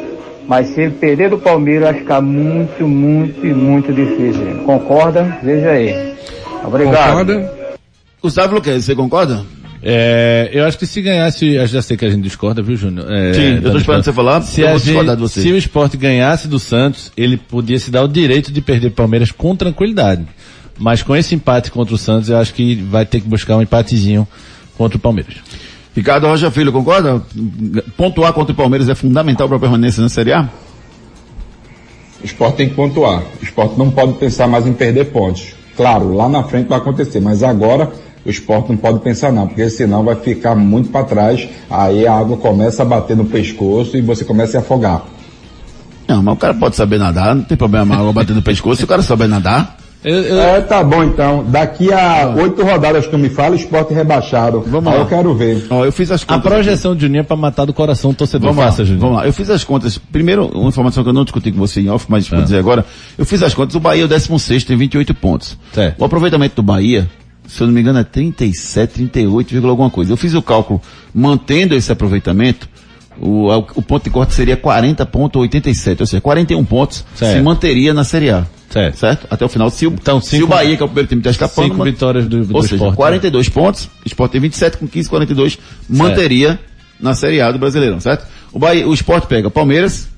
Mas 0.49 0.68
se 0.68 0.81
ele 0.81 0.92
perder 0.92 1.29
do 1.29 1.38
Palmeiras, 1.38 1.90
vai 1.90 1.94
ficar 1.94 2.20
muito, 2.22 2.87
muito, 2.87 3.44
muito 3.44 3.92
difícil. 3.92 4.62
Concorda? 4.64 5.38
Veja 5.42 5.70
aí. 5.70 6.14
Obrigado. 6.64 7.09
Concorda? 7.09 7.57
Gustavo 8.22 8.55
Luquez, 8.55 8.85
você 8.85 8.94
concorda? 8.94 9.44
É, 9.82 10.50
eu 10.52 10.64
acho 10.64 10.78
que 10.78 10.86
se 10.86 11.00
ganhasse, 11.02 11.46
eu 11.46 11.66
já 11.66 11.82
sei 11.82 11.96
que 11.96 12.04
a 12.04 12.10
gente 12.10 12.22
discorda, 12.22 12.62
viu, 12.62 12.76
Júnior? 12.76 13.06
É, 13.12 13.32
Sim, 13.34 13.60
eu 13.62 13.70
tô 13.72 13.78
esperando 13.78 14.02
você 14.04 14.12
falar, 14.12 14.40
Se, 14.42 14.60
eu 14.62 14.66
a 14.66 14.70
vou 14.70 14.78
gente- 14.78 14.86
discordar 14.88 15.16
de 15.16 15.22
você. 15.22 15.42
se 15.42 15.52
o 15.52 15.56
esporte 15.56 15.96
ganhasse 15.96 16.48
do 16.48 16.58
Santos, 16.58 17.12
ele 17.16 17.36
podia 17.36 17.78
se 17.78 17.90
dar 17.90 18.02
o 18.02 18.08
direito 18.08 18.50
de 18.52 18.60
perder 18.60 18.90
Palmeiras 18.90 19.30
com 19.30 19.54
tranquilidade. 19.54 20.24
Mas 20.78 21.02
com 21.02 21.14
esse 21.16 21.34
empate 21.34 21.70
contra 21.70 21.94
o 21.94 21.98
Santos, 21.98 22.28
eu 22.28 22.36
acho 22.38 22.52
que 22.52 22.74
vai 22.74 23.06
ter 23.06 23.20
que 23.20 23.28
buscar 23.28 23.56
um 23.56 23.62
empatezinho 23.62 24.26
contra 24.76 24.96
o 24.96 25.00
Palmeiras. 25.00 25.34
Ricardo 25.94 26.26
Rocha 26.26 26.50
Filho, 26.50 26.70
concorda? 26.72 27.22
Pontuar 27.96 28.32
contra 28.34 28.52
o 28.52 28.56
Palmeiras 28.56 28.88
é 28.88 28.94
fundamental 28.94 29.48
para 29.48 29.56
a 29.56 29.60
permanência 29.60 30.02
na 30.02 30.08
Série 30.10 30.32
A? 30.32 30.48
O 32.22 32.24
esporte 32.26 32.56
tem 32.56 32.68
que 32.68 32.74
pontuar. 32.74 33.22
O 33.40 33.44
esporte 33.44 33.78
não 33.78 33.90
pode 33.90 34.14
pensar 34.14 34.46
mais 34.46 34.66
em 34.66 34.72
perder 34.72 35.06
pontos. 35.06 35.54
Claro, 35.76 36.14
lá 36.14 36.28
na 36.28 36.42
frente 36.42 36.66
vai 36.68 36.78
acontecer, 36.78 37.20
mas 37.20 37.42
agora 37.42 37.90
o 38.26 38.30
esporte 38.30 38.70
não 38.70 38.76
pode 38.76 38.98
pensar 38.98 39.32
não, 39.32 39.46
porque 39.46 39.68
senão 39.70 40.02
vai 40.04 40.16
ficar 40.16 40.54
muito 40.54 40.88
para 40.90 41.04
trás, 41.04 41.48
aí 41.70 42.06
a 42.06 42.12
água 42.14 42.36
começa 42.36 42.82
a 42.82 42.84
bater 42.84 43.16
no 43.16 43.24
pescoço 43.24 43.96
e 43.96 44.00
você 44.00 44.24
começa 44.24 44.58
a 44.58 44.60
se 44.60 44.66
afogar. 44.66 45.02
Não, 46.08 46.22
mas 46.22 46.34
o 46.34 46.36
cara 46.36 46.54
pode 46.54 46.76
saber 46.76 46.98
nadar, 46.98 47.34
não 47.34 47.42
tem 47.42 47.56
problema 47.56 47.94
a 47.94 47.98
água 47.98 48.12
bater 48.12 48.34
no 48.34 48.42
pescoço, 48.42 48.76
se 48.78 48.84
o 48.84 48.86
cara 48.86 49.02
souber 49.02 49.28
nadar. 49.28 49.76
É, 50.04 50.60
tá 50.60 50.84
bom 50.84 51.02
então. 51.02 51.44
Daqui 51.48 51.92
a 51.92 52.32
oito 52.36 52.62
rodadas 52.62 53.06
que 53.06 53.10
tu 53.10 53.18
me 53.18 53.28
fala, 53.28 53.52
o 53.52 53.54
esporte 53.56 53.92
rebaixado. 53.92 54.60
Vamos 54.64 54.86
aí 54.92 54.98
lá. 54.98 55.02
eu 55.04 55.06
quero 55.08 55.34
ver. 55.34 55.66
Ó, 55.68 55.84
eu 55.84 55.90
fiz 55.90 56.12
as 56.12 56.22
A 56.22 56.26
contas. 56.26 56.42
projeção 56.52 56.94
de 56.94 57.00
Juninho 57.02 57.20
é 57.20 57.24
pra 57.24 57.34
matar 57.34 57.64
do 57.64 57.72
coração 57.72 58.10
o 58.12 58.14
torcedor. 58.14 58.50
Vamos 58.50 58.62
lá, 58.64 58.70
Faça, 58.70 58.84
Juninho. 58.84 59.00
vamos 59.00 59.16
lá. 59.16 59.26
Eu 59.26 59.32
fiz 59.32 59.50
as 59.50 59.64
contas. 59.64 59.98
Primeiro, 59.98 60.46
uma 60.54 60.68
informação 60.68 61.02
que 61.02 61.08
eu 61.08 61.12
não 61.14 61.24
discuti 61.24 61.50
com 61.50 61.58
você 61.58 61.80
em 61.80 61.88
off, 61.88 62.06
mas 62.08 62.26
Ah. 62.30 62.36
vou 62.36 62.44
dizer 62.44 62.58
agora. 62.58 62.84
Eu 63.18 63.26
fiz 63.26 63.42
as 63.42 63.52
contas. 63.52 63.74
O 63.74 63.80
Bahia 63.80 64.02
é 64.02 64.04
o 64.04 64.08
16 64.08 64.62
tem 64.62 64.76
28 64.76 65.12
pontos. 65.12 65.58
Certo. 65.72 66.00
O 66.00 66.04
aproveitamento 66.04 66.54
do 66.54 66.62
Bahia, 66.62 67.08
se 67.46 67.61
eu 67.62 67.66
não 67.66 67.74
me 67.74 67.80
engano, 67.80 67.98
é 67.98 68.04
37, 68.04 68.94
38, 68.94 69.50
vírgula 69.50 69.72
alguma 69.72 69.90
coisa. 69.90 70.12
Eu 70.12 70.16
fiz 70.16 70.35
o 70.35 70.42
cálculo 70.42 70.80
mantendo 71.14 71.74
esse 71.74 71.90
aproveitamento. 71.92 72.68
O, 73.18 73.48
o 73.74 73.80
ponto 73.82 74.04
de 74.04 74.11
corte 74.11 74.35
seria 74.35 74.56
40.87, 74.59 76.00
ou 76.00 76.06
seja, 76.06 76.20
41 76.20 76.62
pontos 76.64 77.04
Certo. 77.14 77.37
se 77.38 77.42
manteria 77.42 77.94
na 77.94 78.04
Série 78.04 78.30
A. 78.30 78.46
Certo. 78.94 79.26
Até 79.30 79.42
o 79.44 79.48
final. 79.48 79.70
Se 79.70 79.87
o, 79.87 79.90
Então, 79.90 80.20
se 80.20 80.30
cinco- 80.30 80.44
o 80.44 80.48
Bahia, 80.48 80.76
que 80.76 80.82
é 80.82 80.85
o 80.85 80.88
primeiro 80.88 81.09
time 81.09 81.20
está 81.20 81.30
escapando, 81.30 81.64
Cinco 81.68 81.78
man- 81.78 81.85
vitórias 81.87 82.26
do, 82.26 82.44
do 82.44 82.54
ou 82.54 82.61
seja, 82.62 82.74
esporte. 82.74 82.90
né? 82.90 82.96
42 82.96 83.48
pontos, 83.48 83.85
o 84.04 84.06
Sport 84.06 84.32
tem 84.32 84.40
27 84.42 84.76
com 84.76 84.87
15, 84.87 85.09
42, 85.09 85.59
manteria 85.88 86.59
na 87.00 87.14
Série 87.14 87.40
A 87.40 87.50
do 87.50 87.59
Brasileirão, 87.59 88.00
certo? 88.00 88.26
O, 88.52 88.59
Bahia, 88.59 88.87
o 88.87 88.92
Sport 88.92 89.24
pega 89.26 89.48
Palmeiras, 89.50 90.09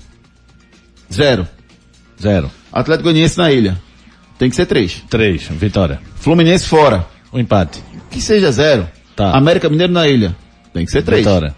zero. 1.12 1.46
Zero. 2.20 2.50
Atlético 2.72 3.04
Goianiense 3.04 3.38
na 3.38 3.52
ilha, 3.52 3.78
tem 4.38 4.50
que 4.50 4.56
ser 4.56 4.66
três. 4.66 5.02
Três. 5.08 5.42
Vitória. 5.52 6.00
Fluminense 6.16 6.66
fora, 6.66 7.06
Um 7.32 7.38
empate. 7.38 7.82
que 8.10 8.20
seja 8.20 8.50
zero. 8.50 8.88
Tá. 9.14 9.36
América 9.36 9.68
Mineiro 9.68 9.92
na 9.92 10.06
ilha, 10.08 10.34
tem 10.72 10.84
que 10.84 10.90
ser 10.92 11.02
três. 11.02 11.24
Vitória. 11.24 11.54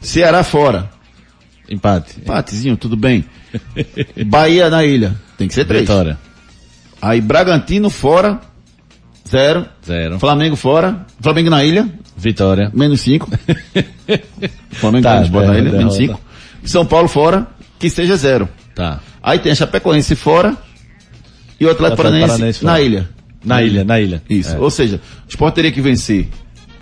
Ceará 0.00 0.42
fora, 0.42 0.90
Empate. 1.68 2.18
empatezinho, 2.20 2.76
tudo 2.76 2.96
bem. 2.96 3.24
Bahia 4.26 4.68
na 4.70 4.84
ilha, 4.84 5.14
tem 5.38 5.46
que 5.48 5.54
ser 5.54 5.64
três. 5.66 5.82
Vitória. 5.82 6.18
Aí 7.00 7.20
Bragantino 7.20 7.90
fora, 7.90 8.40
zero. 9.28 9.66
Zero. 9.84 10.18
Flamengo 10.18 10.56
fora, 10.56 11.06
Flamengo 11.20 11.50
na 11.50 11.62
ilha, 11.64 11.88
Vitória. 12.16 12.70
menos 12.74 13.00
5. 13.02 13.30
Flamengo 14.72 15.02
Tá, 15.04 15.16
na 15.16 15.20
derrota, 15.22 15.58
ilha, 15.58 15.72
menos. 15.72 15.94
5. 15.96 16.20
São 16.64 16.86
Paulo 16.86 17.08
fora, 17.08 17.46
que 17.78 17.90
seja 17.90 18.16
zero. 18.16 18.48
Tá. 18.74 19.00
Aí 19.22 19.38
tem 19.38 19.52
a 19.52 19.54
Chapecoense 19.54 20.14
fora 20.16 20.56
e 21.60 21.66
o 21.66 21.70
Atlético 21.70 22.00
Atlético 22.00 22.02
Paranaense 22.02 22.28
Paranaense 22.32 22.64
na 22.64 22.72
fora. 22.72 22.82
ilha. 22.82 23.08
Na 23.44 23.62
ilha, 23.62 23.84
na 23.84 24.00
ilha. 24.00 24.22
Isso. 24.28 24.54
É. 24.54 24.58
Ou 24.58 24.70
seja, 24.70 25.00
o 25.26 25.28
Sport 25.28 25.54
teria 25.54 25.72
que 25.72 25.80
vencer 25.80 26.28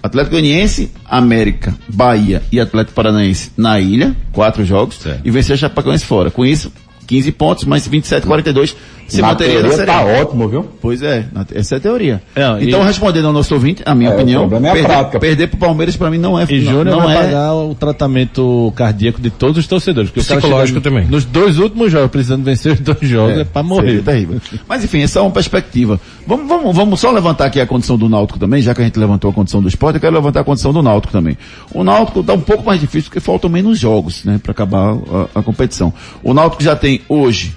Atlético 0.03 0.33
Goianiense, 0.37 0.91
América, 1.09 1.75
Bahia 1.89 2.43
e 2.51 2.59
Atlético 2.59 2.95
Paranaense 2.95 3.53
na 3.57 3.79
ilha, 3.79 4.17
quatro 4.33 4.65
jogos, 4.65 4.99
e 5.25 5.31
vencer 5.31 5.55
a 5.55 5.57
Chapecoense 5.57 6.05
fora. 6.05 6.31
Com 6.31 6.45
isso, 6.45 6.73
15 7.07 7.33
pontos, 7.33 7.65
mais 7.65 7.87
27, 7.87 8.27
42, 8.27 8.77
se 9.09 9.21
Na 9.21 9.29
manteria 9.29 9.55
na 9.55 9.61
teoria 9.61 9.77
Série 9.77 9.87
tá 9.87 9.99
A. 9.99 10.21
ótimo, 10.23 10.49
viu? 10.49 10.67
Pois 10.81 11.03
é, 11.03 11.27
na- 11.33 11.47
essa 11.55 11.75
é 11.75 11.79
a 11.79 11.81
teoria. 11.81 12.23
Não, 12.35 12.59
e- 12.61 12.69
então, 12.69 12.83
respondendo 12.83 13.27
ao 13.27 13.33
nosso 13.33 13.53
ouvinte, 13.55 13.83
a 13.85 13.95
minha 13.95 14.11
É, 14.11 14.13
o 14.13 14.17
opinião, 14.17 14.41
problema 14.49 14.69
é 14.69 14.71
a 14.71 14.73
perder, 14.75 14.89
prática. 14.89 15.21
perder 15.21 15.47
pro 15.49 15.59
Palmeiras 15.59 15.97
pra 15.97 16.11
mim 16.11 16.19
não 16.19 16.39
é 16.39 16.45
E 16.49 16.61
não, 16.61 16.73
Júnior 16.73 16.85
não 16.97 17.03
vai 17.03 17.17
é, 17.17 17.21
pagar 17.25 17.55
o 17.55 17.75
tratamento 17.75 18.73
cardíaco 18.77 19.21
de 19.21 19.31
todos 19.31 19.59
os 19.59 19.67
torcedores. 19.67 20.11
Porque 20.11 20.21
o 20.21 20.25
cara 20.25 20.41
Psicológico 20.41 20.81
também. 20.81 21.07
Nos 21.07 21.25
dois 21.25 21.59
últimos 21.59 21.91
jogos, 21.93 22.11
precisando 22.11 22.45
vencer 22.45 22.73
os 22.73 22.81
dois 22.81 22.99
jogos, 23.03 23.39
é, 23.39 23.45
pra 23.45 23.63
morrer. 23.63 23.89
Seria 23.89 24.03
terrível. 24.03 24.41
Mas 24.69 24.85
enfim, 24.85 25.01
essa 25.03 25.19
é 25.19 25.23
uma 25.23 25.31
perspectiva. 25.31 26.01
Vamos, 26.27 26.49
vamos, 26.49 26.75
vamos 26.77 27.01
só 27.01 27.11
levantar 27.11 27.47
aqui 27.47 27.61
a 27.61 27.67
condição 27.67 27.97
do 27.99 28.09
Náutico 28.09 28.39
também, 28.39 28.63
já 28.63 28.75
que 28.75 28.81
a 28.81 28.85
gente 28.85 28.99
levantou 28.99 29.31
a 29.31 29.35
condição 29.35 29.61
do 29.63 29.69
esporte, 29.69 29.97
eu 29.97 30.01
quero 30.01 30.15
levantar 30.15 30.41
a 30.41 30.45
condição 30.45 30.73
do 30.73 30.83
Náutico 30.83 31.13
também. 31.13 31.37
O 31.75 31.83
Náutico 31.85 32.21
está 32.21 32.33
um 32.33 32.41
pouco 32.41 32.65
mais 32.65 32.81
difícil 32.81 33.11
porque 33.11 33.21
faltam 33.21 33.51
menos 33.51 33.79
jogos, 33.79 34.25
né, 34.25 34.39
para 34.43 34.53
acabar 34.53 34.95
a, 35.35 35.41
a 35.41 35.43
competição. 35.43 35.93
O 36.23 36.33
Náutico 36.33 36.63
já 36.63 36.77
tem 36.77 37.01
hoje, 37.09 37.55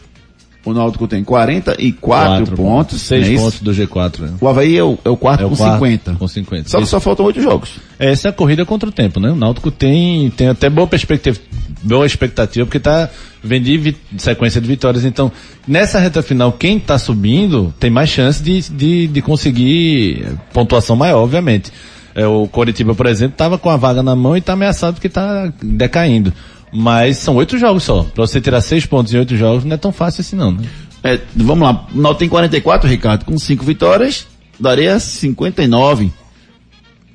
o 0.66 0.74
Náutico 0.74 1.08
tem 1.08 1.24
44 1.24 1.96
Quatro 2.00 2.56
pontos, 2.56 3.02
Seis 3.02 3.22
não 3.24 3.30
é 3.30 3.34
isso? 3.36 3.44
pontos 3.44 3.62
do 3.62 3.72
G4. 3.72 4.20
Né? 4.20 4.34
O 4.42 4.48
Havaí 4.48 4.78
é 4.78 4.84
o, 4.84 4.98
é 5.06 5.10
o 5.10 5.16
quarto 5.16 5.42
É 5.44 5.46
o 5.46 5.50
com 5.50 5.56
quarto 5.56 5.74
50. 5.76 6.14
Com 6.16 6.28
50. 6.28 6.70
Só 6.70 6.84
só 6.86 7.00
faltam 7.00 7.26
oito 7.26 7.42
jogos. 7.42 7.70
Essa 8.00 8.28
é 8.28 8.30
a 8.30 8.34
corrida 8.34 8.66
contra 8.66 8.90
o 8.90 8.92
tempo, 8.92 9.20
né? 9.20 9.30
O 9.32 9.36
Náutico 9.36 9.70
tem, 9.72 10.30
tem 10.32 10.48
até 10.50 10.70
boa 10.70 10.88
perspectiva, 10.88 11.38
boa 11.84 12.06
expectativa, 12.06 12.66
porque 12.66 12.80
tá, 12.80 13.10
vi- 13.44 13.96
sequência 14.18 14.60
de 14.60 14.68
vitórias. 14.68 15.06
Então, 15.06 15.32
nessa 15.68 16.00
reta 16.00 16.22
final, 16.24 16.52
quem 16.52 16.80
tá 16.80 16.98
subindo 16.98 17.74
tem 17.80 17.90
mais 17.90 18.10
chance 18.10 18.42
de, 18.42 18.62
de, 18.70 19.08
de 19.08 19.22
conseguir 19.22 20.26
pontuação 20.54 20.96
maior, 20.96 21.22
obviamente. 21.24 21.72
É, 22.16 22.26
o 22.26 22.48
Coritiba, 22.48 22.96
por 22.96 23.08
exemplo, 23.08 23.36
tava 23.36 23.58
com 23.58 23.70
a 23.70 23.76
vaga 23.76 24.02
na 24.02 24.16
mão 24.16 24.38
e 24.38 24.42
tá 24.42 24.54
ameaçado 24.54 24.94
porque 24.94 25.10
tá 25.10 25.52
decaindo. 25.62 26.32
Mas 26.76 27.18
são 27.18 27.36
oito 27.38 27.58
jogos 27.58 27.84
só. 27.84 28.04
Pra 28.04 28.28
você 28.28 28.42
tirar 28.42 28.60
seis 28.60 28.86
pontos 28.86 29.14
em 29.14 29.18
oito 29.18 29.36
jogos 29.38 29.64
não 29.64 29.76
é 29.76 29.78
tão 29.78 29.94
fácil 29.94 30.22
assim 30.22 30.36
não, 30.36 30.52
né? 30.52 30.66
É, 31.02 31.20
vamos 31.36 31.64
lá, 31.64 31.88
o 31.94 32.02
Náutico 32.02 32.20
tem 32.20 32.30
44, 32.30 32.90
Ricardo, 32.90 33.26
com 33.26 33.38
5 33.38 33.64
vitórias, 33.64 34.26
daria 34.60 35.00
59. 35.00 36.12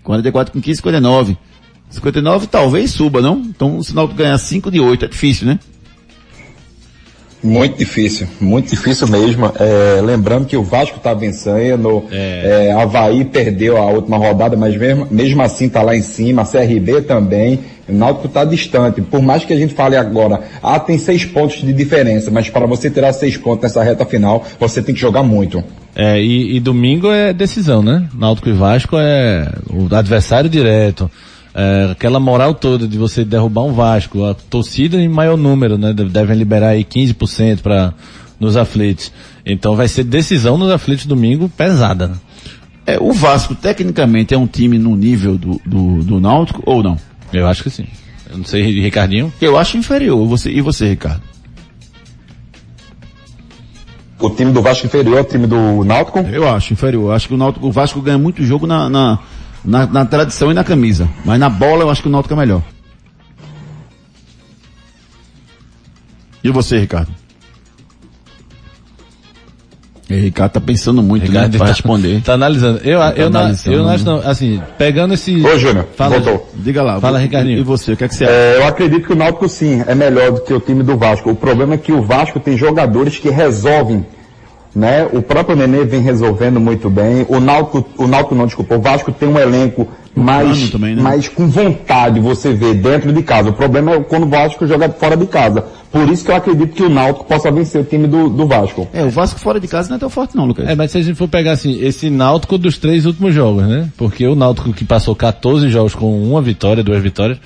44 0.04 0.52
com 0.52 0.60
15, 0.60 0.76
59. 0.76 1.36
59 1.90 2.46
talvez 2.46 2.92
suba, 2.92 3.20
não? 3.20 3.38
Então, 3.38 3.82
se 3.82 3.90
o 3.90 3.96
Náutico 3.96 4.16
ganhar 4.16 4.38
5 4.38 4.70
de 4.70 4.78
8, 4.78 5.06
é 5.06 5.08
difícil, 5.08 5.48
né? 5.48 5.58
Muito 7.42 7.78
difícil, 7.78 8.28
muito 8.38 8.70
difícil 8.70 9.08
mesmo. 9.08 9.50
É, 9.58 10.00
lembrando 10.02 10.46
que 10.46 10.56
o 10.56 10.62
Vasco 10.62 10.98
está 10.98 11.14
vencendo, 11.14 12.04
é. 12.12 12.70
Havaí 12.78 13.24
perdeu 13.24 13.78
a 13.78 13.86
última 13.86 14.18
rodada, 14.18 14.56
mas 14.56 14.76
mesmo, 14.76 15.08
mesmo 15.10 15.42
assim 15.42 15.66
está 15.66 15.82
lá 15.82 15.96
em 15.96 16.02
cima, 16.02 16.42
a 16.42 16.44
CRB 16.44 17.02
também. 17.02 17.58
O 17.90 17.94
Náutico 17.94 18.26
está 18.26 18.44
distante. 18.44 19.00
Por 19.00 19.20
mais 19.22 19.44
que 19.44 19.52
a 19.52 19.56
gente 19.56 19.74
fale 19.74 19.96
agora, 19.96 20.40
ah, 20.62 20.78
tem 20.78 20.96
seis 20.98 21.24
pontos 21.24 21.60
de 21.62 21.72
diferença, 21.72 22.30
mas 22.30 22.48
para 22.48 22.66
você 22.66 22.90
tirar 22.90 23.12
seis 23.12 23.36
pontos 23.36 23.62
nessa 23.64 23.82
reta 23.82 24.04
final, 24.04 24.44
você 24.58 24.82
tem 24.82 24.94
que 24.94 25.00
jogar 25.00 25.22
muito. 25.22 25.62
É, 25.94 26.20
e, 26.22 26.56
e 26.56 26.60
domingo 26.60 27.10
é 27.10 27.32
decisão, 27.32 27.82
né? 27.82 28.08
Náutico 28.14 28.48
e 28.48 28.52
Vasco 28.52 28.96
é 28.98 29.52
o 29.68 29.92
adversário 29.94 30.48
direto. 30.48 31.10
É, 31.52 31.88
aquela 31.90 32.20
moral 32.20 32.54
toda 32.54 32.86
de 32.86 32.96
você 32.96 33.24
derrubar 33.24 33.64
um 33.64 33.72
Vasco, 33.72 34.24
a 34.24 34.34
torcida 34.34 34.96
em 34.96 35.08
maior 35.08 35.36
número, 35.36 35.76
né? 35.76 35.92
Deve- 35.92 36.10
Devem 36.10 36.36
liberar 36.36 36.68
aí 36.68 36.84
15% 36.84 37.60
para 37.60 37.92
nos 38.38 38.56
aflitos. 38.56 39.12
Então 39.44 39.74
vai 39.74 39.88
ser 39.88 40.04
decisão 40.04 40.56
nos 40.56 40.70
aflitos 40.70 41.06
domingo 41.06 41.48
pesada. 41.48 42.06
né? 42.08 42.14
É, 42.86 42.98
o 43.00 43.12
Vasco, 43.12 43.54
tecnicamente, 43.54 44.32
é 44.32 44.38
um 44.38 44.46
time 44.46 44.78
no 44.78 44.96
nível 44.96 45.36
do, 45.36 45.60
do, 45.66 46.02
do 46.02 46.20
Náutico 46.20 46.62
ou 46.64 46.82
não? 46.82 46.96
Eu 47.32 47.46
acho 47.46 47.62
que 47.62 47.70
sim. 47.70 47.86
Eu 48.28 48.38
não 48.38 48.44
sei, 48.44 48.62
Ricardinho. 48.80 49.32
Eu 49.40 49.58
acho 49.58 49.76
inferior. 49.76 50.26
Você, 50.26 50.50
e 50.50 50.60
você, 50.60 50.88
Ricardo? 50.88 51.22
O 54.18 54.30
time 54.30 54.52
do 54.52 54.60
Vasco 54.60 54.86
inferior 54.86 55.18
ao 55.18 55.24
time 55.24 55.46
do 55.46 55.82
Náutico? 55.82 56.18
Eu 56.20 56.48
acho 56.48 56.72
inferior. 56.72 57.04
Eu 57.04 57.12
acho 57.12 57.26
que 57.26 57.34
o 57.34 57.36
Náutico, 57.36 57.66
o 57.66 57.72
Vasco 57.72 58.00
ganha 58.00 58.18
muito 58.18 58.44
jogo 58.44 58.66
na, 58.66 58.88
na, 58.88 59.18
na, 59.64 59.86
na 59.86 60.04
tradição 60.04 60.50
e 60.50 60.54
na 60.54 60.62
camisa. 60.62 61.08
Mas 61.24 61.40
na 61.40 61.48
bola 61.48 61.82
eu 61.82 61.90
acho 61.90 62.02
que 62.02 62.08
o 62.08 62.10
Náutico 62.10 62.34
é 62.34 62.36
melhor. 62.36 62.62
E 66.44 66.50
você, 66.50 66.78
Ricardo? 66.78 67.19
E 70.10 70.14
Ricardo 70.16 70.52
tá 70.52 70.60
pensando 70.60 71.02
muito, 71.02 71.24
Ricardo 71.26 71.52
né, 71.52 71.58
pra 71.58 71.66
tá- 71.68 71.72
responder. 71.72 72.20
Tá 72.22 72.32
analisando. 72.34 72.80
Eu, 72.82 72.98
Tá 72.98 73.12
eu, 73.16 73.30
não, 73.30 73.40
analisando. 73.40 73.76
eu 73.76 73.82
não 73.84 73.90
acho 73.90 74.04
não, 74.04 74.16
assim, 74.28 74.60
pegando 74.76 75.14
esse... 75.14 75.40
Ô, 75.46 75.56
Júnior, 75.56 75.86
Fala, 75.96 76.18
voltou. 76.18 76.50
Diga 76.56 76.82
lá. 76.82 77.00
Fala, 77.00 77.18
Ricardinho. 77.18 77.58
E 77.58 77.62
você, 77.62 77.92
o 77.92 77.96
que 77.96 78.04
é 78.04 78.08
que 78.08 78.14
você 78.16 78.24
acha? 78.24 78.32
É, 78.32 78.56
eu 78.58 78.66
acredito 78.66 79.06
que 79.06 79.12
o 79.12 79.16
Náutico 79.16 79.48
sim 79.48 79.84
é 79.86 79.94
melhor 79.94 80.32
do 80.32 80.40
que 80.40 80.52
o 80.52 80.58
time 80.60 80.82
do 80.82 80.96
Vasco. 80.96 81.30
O 81.30 81.34
problema 81.36 81.74
é 81.74 81.78
que 81.78 81.92
o 81.92 82.02
Vasco 82.02 82.40
tem 82.40 82.56
jogadores 82.56 83.18
que 83.18 83.30
resolvem, 83.30 84.04
né? 84.74 85.08
O 85.12 85.22
próprio 85.22 85.54
Nenê 85.56 85.84
vem 85.84 86.00
resolvendo 86.00 86.58
muito 86.60 86.90
bem. 86.90 87.24
O 87.28 87.38
Náutico, 87.38 87.86
o 87.96 88.06
Náutico 88.08 88.34
não, 88.34 88.46
desculpa, 88.46 88.74
o 88.76 88.80
Vasco 88.80 89.12
tem 89.12 89.28
um 89.28 89.38
elenco 89.38 89.86
plano 90.14 90.68
também, 90.68 90.96
né? 90.96 91.02
mais 91.02 91.28
com 91.28 91.48
vontade, 91.48 92.20
você 92.20 92.52
vê, 92.52 92.74
dentro 92.74 93.12
de 93.12 93.22
casa. 93.22 93.50
O 93.50 93.52
problema 93.52 93.92
é 93.92 94.00
quando 94.00 94.24
o 94.24 94.28
Vasco 94.28 94.66
joga 94.66 94.88
fora 94.88 95.16
de 95.16 95.26
casa. 95.26 95.64
Por 95.90 96.08
isso 96.08 96.24
que 96.24 96.30
eu 96.30 96.36
acredito 96.36 96.72
que 96.72 96.82
o 96.82 96.88
Náutico 96.88 97.24
possa 97.24 97.50
vencer 97.50 97.80
o 97.80 97.84
time 97.84 98.06
do, 98.06 98.28
do 98.28 98.46
Vasco. 98.46 98.88
É, 98.92 99.04
o 99.04 99.10
Vasco 99.10 99.40
fora 99.40 99.58
de 99.58 99.66
casa 99.66 99.88
não 99.88 99.96
é 99.96 99.98
tão 99.98 100.10
forte 100.10 100.36
não, 100.36 100.46
Lucas. 100.46 100.68
É, 100.68 100.74
mas 100.74 100.92
se 100.92 100.98
a 100.98 101.02
gente 101.02 101.16
for 101.16 101.28
pegar 101.28 101.52
assim, 101.52 101.82
esse 101.82 102.08
Náutico 102.08 102.56
dos 102.56 102.78
três 102.78 103.06
últimos 103.06 103.34
jogos, 103.34 103.66
né? 103.66 103.88
Porque 103.96 104.26
o 104.26 104.34
Náutico 104.36 104.72
que 104.72 104.84
passou 104.84 105.16
14 105.16 105.68
jogos 105.68 105.94
com 105.94 106.22
uma 106.22 106.40
vitória, 106.40 106.82
duas 106.82 107.02
vitórias, 107.02 107.38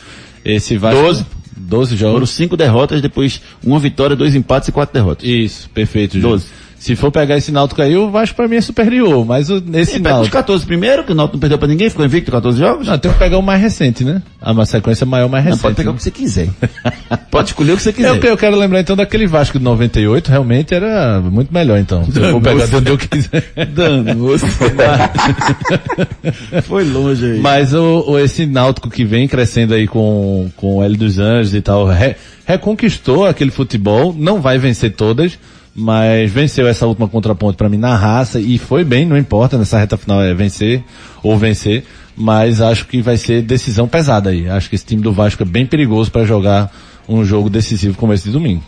esse 0.45 0.77
Vasco... 0.77 1.01
12. 1.01 1.27
12 1.57 1.97
Foram 1.97 2.13
jogos. 2.15 2.31
cinco 2.31 2.57
derrotas, 2.57 3.01
depois 3.01 3.41
uma 3.65 3.79
vitória, 3.79 4.17
dois 4.17 4.35
empates 4.35 4.69
e 4.69 4.73
quatro 4.73 4.93
derrotas. 4.93 5.27
Isso, 5.27 5.71
perfeito, 5.71 6.15
Júlio. 6.15 6.31
12. 6.31 6.47
Se 6.85 6.95
for 6.95 7.11
pegar 7.11 7.39
esse 7.39 7.51
Náutico 7.51 7.81
aí, 7.81 7.97
o 7.97 8.11
Vasco 8.11 8.37
pra 8.37 8.47
mim 8.47 8.57
é 8.57 8.61
superior, 8.61 9.25
mas 9.25 9.49
o, 9.49 9.55
esse 9.73 9.93
Sim, 9.93 10.03
pega 10.03 10.17
os 10.17 10.19
Náutico... 10.19 10.37
14 10.37 10.67
primeiro, 10.67 11.03
que 11.03 11.13
o 11.13 11.15
Náutico 11.15 11.37
não 11.37 11.41
perdeu 11.41 11.57
pra 11.57 11.67
ninguém, 11.67 11.89
ficou 11.89 12.05
invicto 12.05 12.31
14 12.31 12.59
jogos. 12.59 12.87
Não, 12.87 12.99
tem 12.99 13.11
que 13.11 13.19
pegar 13.19 13.39
o 13.39 13.43
mais 13.43 13.59
recente, 13.63 14.05
né? 14.05 14.21
Ah, 14.39 14.53
uma 14.53 14.67
sequência 14.67 15.07
maior, 15.07 15.27
mais 15.31 15.43
Não, 15.45 15.53
recente. 15.53 15.63
pode 15.63 15.77
pegar 15.77 15.89
o 15.89 15.93
né? 15.95 15.97
que 15.97 16.03
você 16.05 16.11
quiser. 16.11 16.49
pode 17.31 17.49
escolher 17.49 17.73
o 17.73 17.77
que 17.79 17.83
você 17.83 17.91
quiser. 17.91 18.11
Eu, 18.11 18.17
eu 18.23 18.37
quero 18.37 18.55
lembrar 18.59 18.81
então 18.81 18.95
daquele 18.95 19.27
Vasco 19.27 19.59
de 19.59 19.65
98, 19.65 20.29
realmente 20.29 20.75
era 20.75 21.23
muito 21.23 21.55
melhor 21.55 21.79
então. 21.79 22.03
Eu 22.15 22.33
for 22.33 22.43
pegar 22.43 22.67
de 22.67 22.77
onde 22.77 22.91
eu 22.91 22.99
quiser. 22.99 23.45
Danoso. 23.75 24.45
Foi 26.65 26.85
longe 26.85 27.33
aí. 27.33 27.41
Mas 27.41 27.73
o, 27.73 28.05
o- 28.09 28.19
esse 28.19 28.45
Náutico 28.47 28.91
que 28.91 29.05
vem 29.07 29.27
crescendo 29.27 29.73
aí 29.75 29.87
com, 29.87 30.51
com 30.57 30.77
o 30.77 30.83
Hélio 30.85 30.97
dos 30.99 31.19
Anjos 31.19 31.55
e 31.55 31.61
tal, 31.61 31.87
re- 31.87 32.17
reconquistou 32.47 33.27
aquele 33.27 33.51
futebol, 33.51 34.15
não 34.17 34.41
vai 34.41 34.59
vencer 34.59 34.93
todas, 34.93 35.39
mas 35.75 36.31
venceu 36.31 36.67
essa 36.69 36.87
última 36.87 37.09
contraponto 37.09 37.57
para 37.57 37.69
mim 37.69 37.79
na 37.79 37.97
raça 37.97 38.39
e 38.39 38.59
foi 38.59 38.85
bem, 38.85 39.05
não 39.05 39.19
importa, 39.19 39.59
nessa 39.59 39.79
reta 39.79 39.97
final 39.97 40.23
é 40.23 40.33
vencer 40.33 40.85
ou 41.23 41.37
vencer, 41.37 41.85
mas 42.17 42.61
acho 42.61 42.87
que 42.87 43.03
vai 43.03 43.17
ser 43.17 43.43
decisão 43.43 43.89
pesada 43.89 44.31
aí. 44.31 44.49
Acho 44.49 44.69
que 44.69 44.77
esse 44.77 44.87
time 44.87 45.03
do 45.03 45.13
Vasco 45.13 45.43
é 45.43 45.47
bem 45.47 45.67
perigoso 45.67 46.11
para 46.11 46.25
jogar 46.25 46.71
um 47.09 47.25
jogo 47.25 47.51
decisivo 47.51 47.97
como 47.97 48.13
esse 48.13 48.25
de 48.25 48.31
domingo. 48.31 48.63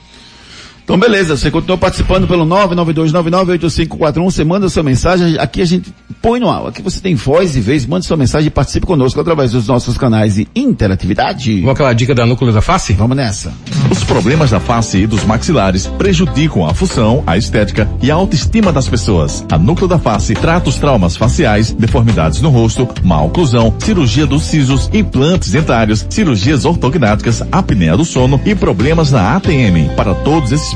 Então 0.87 0.97
beleza, 0.97 1.37
você 1.37 1.51
continua 1.51 1.77
participando 1.77 2.29
pelo 2.29 2.47
992998541, 2.47 4.23
você 4.23 4.45
manda 4.45 4.69
sua 4.69 4.85
mensagem, 4.85 5.37
aqui 5.37 5.61
a 5.61 5.65
gente 5.65 5.93
põe 6.23 6.39
no 6.39 6.49
ar, 6.49 6.69
aqui 6.69 6.81
você 6.81 7.01
tem 7.01 7.17
voz 7.17 7.57
e 7.57 7.61
vez, 7.61 7.85
mande 7.85 8.07
sua 8.07 8.17
mensagem 8.17 8.47
e 8.47 8.51
participe 8.51 8.87
conosco 8.87 9.21
através 9.21 9.51
dos 9.51 9.67
nossos 9.67 9.99
canais 9.99 10.37
de 10.37 10.47
interatividade. 10.55 11.61
Com 11.61 11.71
aquela 11.71 11.93
dica 11.93 12.15
da 12.15 12.25
núcleo 12.25 12.53
da 12.53 12.61
face? 12.61 12.93
Vamos 12.93 13.17
nessa. 13.17 13.53
Os 13.91 14.05
problemas 14.05 14.51
da 14.51 14.61
face 14.61 14.99
e 14.99 15.07
dos 15.09 15.25
maxilares 15.25 15.89
prejudicam 15.99 16.65
a 16.65 16.73
função, 16.73 17.25
a 17.27 17.37
estética 17.37 17.91
e 18.01 18.09
a 18.09 18.15
autoestima 18.15 18.73
das 18.73 18.89
pessoas. 18.89 19.45
A 19.51 19.59
Núcleo 19.59 19.89
da 19.89 19.99
Face 19.99 20.35
trata 20.35 20.69
os 20.69 20.77
traumas 20.77 21.17
faciais, 21.17 21.73
deformidades 21.73 22.41
no 22.41 22.51
rosto, 22.51 22.89
má 23.03 23.21
oclusão, 23.23 23.75
cirurgia 23.81 24.27
dos 24.27 24.45
sisos, 24.45 24.89
implantes 24.93 25.51
dentários, 25.51 26.07
cirurgias 26.09 26.65
ortognáticas, 26.65 27.43
apneia 27.51 27.97
do 27.97 28.05
sono 28.05 28.41
e 28.45 28.55
problemas 28.55 29.11
na 29.11 29.35
ATM. 29.35 29.95
Para 29.97 30.15
todos 30.15 30.53
esses 30.53 30.76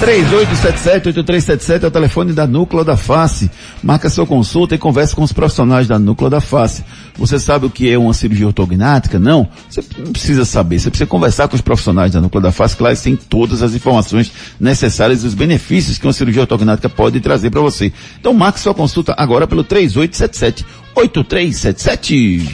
3877-8377 0.00 1.84
é 1.84 1.86
o 1.86 1.90
telefone 1.90 2.32
da 2.32 2.46
Núcleo 2.46 2.84
da 2.84 2.96
Face. 2.96 3.50
Marca 3.82 4.10
sua 4.10 4.26
consulta 4.26 4.74
e 4.74 4.78
converse 4.78 5.16
com 5.16 5.22
os 5.22 5.32
profissionais 5.32 5.88
da 5.88 5.98
Núcleo 5.98 6.28
da 6.28 6.40
Face. 6.40 6.84
Você 7.16 7.38
sabe 7.38 7.64
o 7.66 7.70
que 7.70 7.90
é 7.90 7.96
uma 7.96 8.12
cirurgia 8.12 8.46
ortognática? 8.46 9.18
Não? 9.18 9.48
Você 9.70 9.82
não 9.98 10.12
precisa 10.12 10.44
saber. 10.44 10.78
Você 10.78 10.90
precisa 10.90 11.08
conversar 11.08 11.48
com 11.48 11.56
os 11.56 11.62
profissionais 11.62 12.12
da 12.12 12.20
Núcleo 12.20 12.42
da 12.42 12.52
Face, 12.52 12.76
que 12.76 12.82
lá 12.82 12.94
têm 12.94 13.16
todas 13.16 13.62
as 13.62 13.74
informações 13.74 14.30
necessárias 14.60 15.24
e 15.24 15.26
os 15.26 15.34
benefícios 15.34 15.96
que 15.96 16.06
uma 16.06 16.12
cirurgia 16.12 16.42
ortognática 16.42 16.88
pode 16.88 17.18
trazer 17.20 17.50
para 17.50 17.62
você. 17.62 17.90
Então 18.20 18.34
marque 18.34 18.60
sua 18.60 18.74
consulta 18.74 19.14
agora 19.16 19.46
pelo 19.46 19.64
3877 19.64 20.64
8377. 20.96 22.48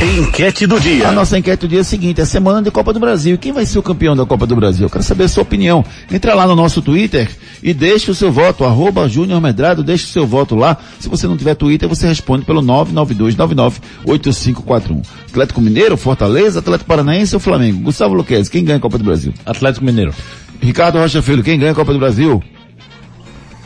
Enquete 0.00 0.64
do 0.66 0.80
dia. 0.80 1.08
A 1.08 1.12
nossa 1.12 1.36
enquete 1.36 1.60
do 1.60 1.68
dia 1.68 1.80
é 1.80 1.82
a 1.82 1.84
seguinte, 1.84 2.18
é 2.20 2.24
semana 2.24 2.62
de 2.62 2.70
Copa 2.70 2.94
do 2.94 3.00
Brasil. 3.00 3.36
Quem 3.36 3.52
vai 3.52 3.66
ser 3.66 3.78
o 3.78 3.82
campeão 3.82 4.16
da 4.16 4.24
Copa 4.24 4.46
do 4.46 4.56
Brasil? 4.56 4.86
Eu 4.86 4.90
quero 4.90 5.04
saber 5.04 5.24
a 5.24 5.28
sua 5.28 5.42
opinião. 5.42 5.84
Entra 6.10 6.34
lá 6.34 6.46
no 6.46 6.56
nosso 6.56 6.80
Twitter 6.80 7.28
e 7.62 7.74
deixe 7.74 8.10
o 8.10 8.14
seu 8.14 8.32
voto, 8.32 8.64
arroba 8.64 9.06
Júnior 9.08 9.38
Medrado, 9.40 9.82
deixe 9.82 10.06
o 10.06 10.08
seu 10.08 10.26
voto 10.26 10.54
lá. 10.54 10.78
Se 10.98 11.10
você 11.10 11.26
não 11.26 11.36
tiver 11.36 11.54
Twitter, 11.56 11.86
você 11.88 12.06
responde 12.06 12.46
pelo 12.46 12.62
992998541. 12.62 15.04
Atlético 15.28 15.60
Mineiro, 15.60 15.98
Fortaleza, 15.98 16.60
Atlético 16.60 16.88
Paranaense 16.88 17.34
ou 17.34 17.40
Flamengo? 17.40 17.80
Gustavo 17.80 18.14
Luquez, 18.14 18.48
quem 18.48 18.64
ganha 18.64 18.78
a 18.78 18.80
Copa 18.80 18.96
do 18.96 19.04
Brasil? 19.04 19.34
Atlético 19.44 19.84
Mineiro. 19.84 20.14
Ricardo 20.60 20.98
Rocha 20.98 21.20
Filho, 21.20 21.42
quem 21.42 21.58
ganha 21.58 21.72
a 21.72 21.74
Copa 21.74 21.92
do 21.92 21.98
Brasil? 21.98 22.42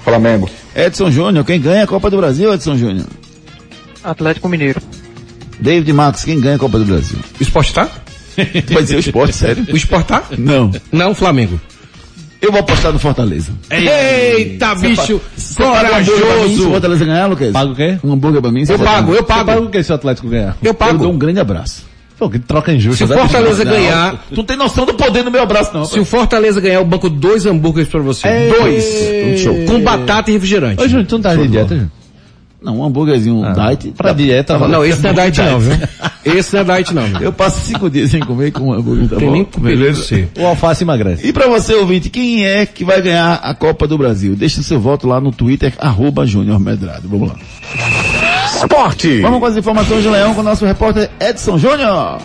Flamengo. 0.02 0.50
Edson 0.74 1.10
Júnior, 1.10 1.44
quem 1.44 1.60
ganha 1.60 1.84
a 1.84 1.86
Copa 1.86 2.08
do 2.10 2.16
Brasil, 2.16 2.52
Edson 2.52 2.76
Júnior? 2.76 3.06
Atlético 4.04 4.48
Mineiro. 4.48 4.80
David 5.60 5.92
Marcos, 5.92 6.24
quem 6.24 6.40
ganha 6.40 6.56
a 6.56 6.58
Copa 6.58 6.78
do 6.78 6.84
Brasil? 6.84 7.18
O 7.38 7.42
esporte 7.42 7.72
tá? 7.72 7.88
Tu 8.34 8.72
vai 8.72 8.82
dizer 8.82 8.96
o 8.96 9.00
esporte, 9.00 9.34
sério? 9.36 9.64
O 9.72 9.76
esporte 9.76 10.06
tá? 10.06 10.24
Não. 10.38 10.70
Não, 10.90 11.14
Flamengo. 11.14 11.60
Eu 12.40 12.50
vou 12.50 12.60
apostar 12.60 12.92
no 12.92 12.98
Fortaleza. 12.98 13.52
Eita, 13.70 14.74
bicho! 14.74 15.20
Paga 15.56 15.92
um 15.92 15.96
hambúrguer 15.96 16.16
pra 16.16 16.42
mim 16.42 16.56
Se 16.56 16.56
o 16.56 16.56
Corajoso! 16.56 16.70
Fortaleza 16.70 17.04
ganhar, 17.04 17.26
Lucas? 17.26 17.52
Paga 17.52 17.70
o 17.70 17.74
quê? 17.76 17.98
Um 18.02 18.12
hambúrguer 18.12 18.42
pra 18.42 18.50
mim? 18.50 18.64
se 18.64 18.72
Eu 18.72 18.78
pago, 18.80 19.12
eu 19.12 19.16
Você 19.18 19.22
paga 19.22 19.52
pago. 19.54 19.66
o 19.66 19.70
que 19.70 19.82
se 19.82 19.92
o 19.92 19.94
Atlético 19.94 20.28
ganhar? 20.28 20.56
Eu 20.60 20.70
Eu 20.70 20.74
pago. 20.74 20.98
dou 20.98 21.12
um 21.12 21.18
grande 21.18 21.38
abraço. 21.38 21.84
Pô, 22.18 22.28
que 22.28 22.38
troca 22.40 22.72
injusta. 22.72 23.06
Se 23.06 23.12
o? 23.12 23.16
Fortaleza 23.16 23.64
Não, 23.64 23.72
ganhar, 23.72 24.24
Tu 24.28 24.36
não 24.36 24.44
tem 24.44 24.56
noção 24.56 24.84
do 24.86 24.94
poder 24.94 25.22
no 25.22 25.30
meu 25.30 25.42
abraço, 25.42 25.70
não. 25.72 25.84
se 25.84 26.00
o 26.00 26.04
Fortaleza 26.04 26.60
ganhar, 26.60 26.76
eu 26.76 26.84
banco 26.84 27.08
dois 27.08 27.46
hambúrgueres 27.46 27.88
pra 27.88 28.00
você. 28.00 28.28
Dois. 28.58 29.40
show. 29.40 29.54
Com 29.66 29.80
batata 29.80 30.30
e 30.30 30.34
refrigerante. 30.34 30.82
Ô, 30.82 30.88
Júnior, 30.88 31.06
tu 31.06 31.14
não 31.16 31.22
tá 31.22 31.34
de 31.36 31.46
dieta, 31.46 31.74
Júnior? 31.74 31.90
Não, 32.62 32.78
um 32.78 32.84
hambúrguerzinho, 32.84 33.36
um 33.36 33.52
diet. 33.52 33.92
Pra 33.96 34.12
dieta, 34.12 34.56
Não, 34.58 34.84
esse 34.84 35.02
não 35.02 35.10
é 35.10 35.12
diet 35.14 35.40
não, 35.42 35.58
viu? 35.58 35.72
Esse 36.24 36.54
não 36.54 36.60
é 36.60 36.64
diet 36.76 36.94
não. 36.94 37.02
viu? 37.06 37.20
Eu 37.20 37.32
passo 37.32 37.60
cinco 37.66 37.90
dias 37.90 38.10
sem 38.12 38.20
comer 38.20 38.52
com 38.52 38.68
um 38.68 38.72
hambúrguer, 38.72 39.08
tá 39.08 39.16
Tem 39.16 39.26
bom? 39.26 39.32
nem 39.34 39.46
beleza. 39.58 40.28
O 40.38 40.46
alface 40.46 40.84
emagrece. 40.84 41.26
E 41.26 41.32
pra 41.32 41.48
você, 41.48 41.74
ouvinte, 41.74 42.08
quem 42.10 42.46
é 42.46 42.64
que 42.64 42.84
vai 42.84 43.02
ganhar 43.02 43.34
a 43.42 43.52
Copa 43.54 43.88
do 43.88 43.98
Brasil? 43.98 44.36
Deixe 44.36 44.62
seu 44.62 44.78
voto 44.80 45.08
lá 45.08 45.20
no 45.20 45.32
Twitter, 45.32 45.72
arroba 45.78 46.24
Júnior 46.24 46.60
Medrado. 46.60 47.08
Vamos 47.08 47.30
lá. 47.30 47.36
Esporte. 48.54 49.20
Vamos 49.20 49.40
com 49.40 49.46
as 49.46 49.56
informações 49.56 50.04
do 50.04 50.10
Leão 50.10 50.34
com 50.34 50.40
o 50.40 50.44
nosso 50.44 50.64
repórter 50.64 51.10
Edson 51.20 51.58
Júnior. 51.58 52.18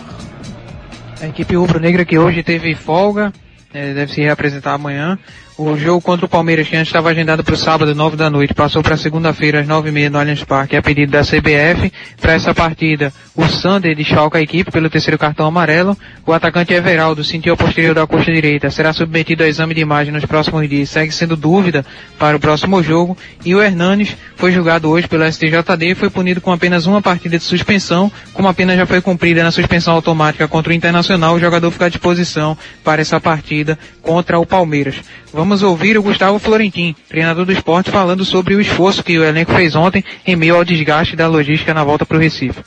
A 1.20 1.26
equipe 1.26 1.56
rubro-negra 1.56 2.04
que 2.04 2.16
hoje 2.16 2.44
teve 2.44 2.74
folga, 2.76 3.32
eh, 3.74 3.92
deve 3.94 4.12
se 4.12 4.20
reapresentar 4.20 4.74
amanhã. 4.74 5.18
O 5.60 5.76
jogo 5.76 6.00
contra 6.00 6.24
o 6.24 6.28
Palmeiras, 6.28 6.68
que 6.68 6.76
antes 6.76 6.86
estava 6.86 7.10
agendado 7.10 7.42
para 7.42 7.52
o 7.52 7.56
sábado, 7.56 7.92
9 7.92 8.16
da 8.16 8.30
noite, 8.30 8.54
passou 8.54 8.80
para 8.80 8.96
segunda-feira, 8.96 9.58
às 9.58 9.66
9h30 9.66 10.08
no 10.08 10.18
Allianz 10.20 10.44
Parque, 10.44 10.76
a 10.76 10.80
pedido 10.80 11.10
da 11.10 11.22
CBF. 11.22 11.92
Para 12.20 12.34
essa 12.34 12.54
partida, 12.54 13.12
o 13.34 13.44
Sander 13.44 13.96
desfalca 13.96 14.38
a 14.38 14.40
equipe 14.40 14.70
pelo 14.70 14.88
terceiro 14.88 15.18
cartão 15.18 15.44
amarelo. 15.46 15.98
O 16.24 16.32
atacante 16.32 16.72
Everaldo 16.72 17.24
sentiu 17.24 17.54
a 17.54 17.56
posterior 17.56 17.92
da 17.92 18.06
coxa 18.06 18.32
direita, 18.32 18.70
será 18.70 18.92
submetido 18.92 19.42
a 19.42 19.48
exame 19.48 19.74
de 19.74 19.80
imagem 19.80 20.12
nos 20.12 20.24
próximos 20.24 20.68
dias, 20.68 20.90
segue 20.90 21.10
sendo 21.10 21.34
dúvida 21.34 21.84
para 22.20 22.36
o 22.36 22.40
próximo 22.40 22.80
jogo. 22.80 23.18
E 23.44 23.52
o 23.52 23.60
Hernanes 23.60 24.16
foi 24.36 24.52
julgado 24.52 24.88
hoje 24.88 25.08
pelo 25.08 25.24
STJD 25.24 25.90
e 25.90 25.94
foi 25.96 26.08
punido 26.08 26.40
com 26.40 26.52
apenas 26.52 26.86
uma 26.86 27.02
partida 27.02 27.36
de 27.36 27.42
suspensão. 27.42 28.12
Como 28.32 28.46
a 28.46 28.54
pena 28.54 28.76
já 28.76 28.86
foi 28.86 29.00
cumprida 29.00 29.42
na 29.42 29.50
suspensão 29.50 29.94
automática 29.94 30.46
contra 30.46 30.72
o 30.72 30.76
Internacional, 30.76 31.34
o 31.34 31.40
jogador 31.40 31.72
fica 31.72 31.86
à 31.86 31.88
disposição 31.88 32.56
para 32.84 33.02
essa 33.02 33.20
partida 33.20 33.76
contra 34.08 34.38
o 34.38 34.46
Palmeiras. 34.46 34.94
Vamos 35.34 35.62
ouvir 35.62 35.98
o 35.98 36.02
Gustavo 36.02 36.38
Florentin, 36.38 36.96
treinador 37.10 37.44
do 37.44 37.52
esporte, 37.52 37.90
falando 37.90 38.24
sobre 38.24 38.54
o 38.54 38.60
esforço 38.60 39.04
que 39.04 39.18
o 39.18 39.22
elenco 39.22 39.52
fez 39.52 39.76
ontem 39.76 40.02
em 40.26 40.34
meio 40.34 40.56
ao 40.56 40.64
desgaste 40.64 41.14
da 41.14 41.28
logística 41.28 41.74
na 41.74 41.84
volta 41.84 42.06
para 42.06 42.16
o 42.16 42.20
Recife. 42.20 42.58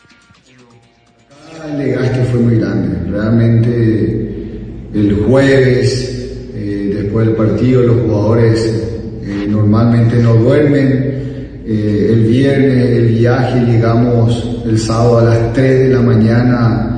El 1.65 1.77
desgaste 1.77 2.25
fue 2.30 2.39
muy 2.41 2.60
grande. 2.60 3.10
Realmente 3.10 3.69
el 4.93 5.23
jueves, 5.25 6.51
eh, 6.54 6.97
después 7.01 7.25
del 7.25 7.36
partido, 7.36 7.82
los 7.82 8.01
jugadores 8.01 8.60
eh, 9.23 9.47
normalmente 9.49 10.17
no 10.17 10.36
duermen. 10.36 11.63
Eh, 11.65 12.10
el 12.13 12.23
viernes, 12.25 12.97
el 12.97 13.08
viaje, 13.08 13.65
llegamos 13.65 14.62
el 14.63 14.77
sábado 14.77 15.19
a 15.19 15.23
las 15.23 15.54
3 15.54 15.80
de 15.80 15.89
la 15.89 16.01
mañana 16.01 16.90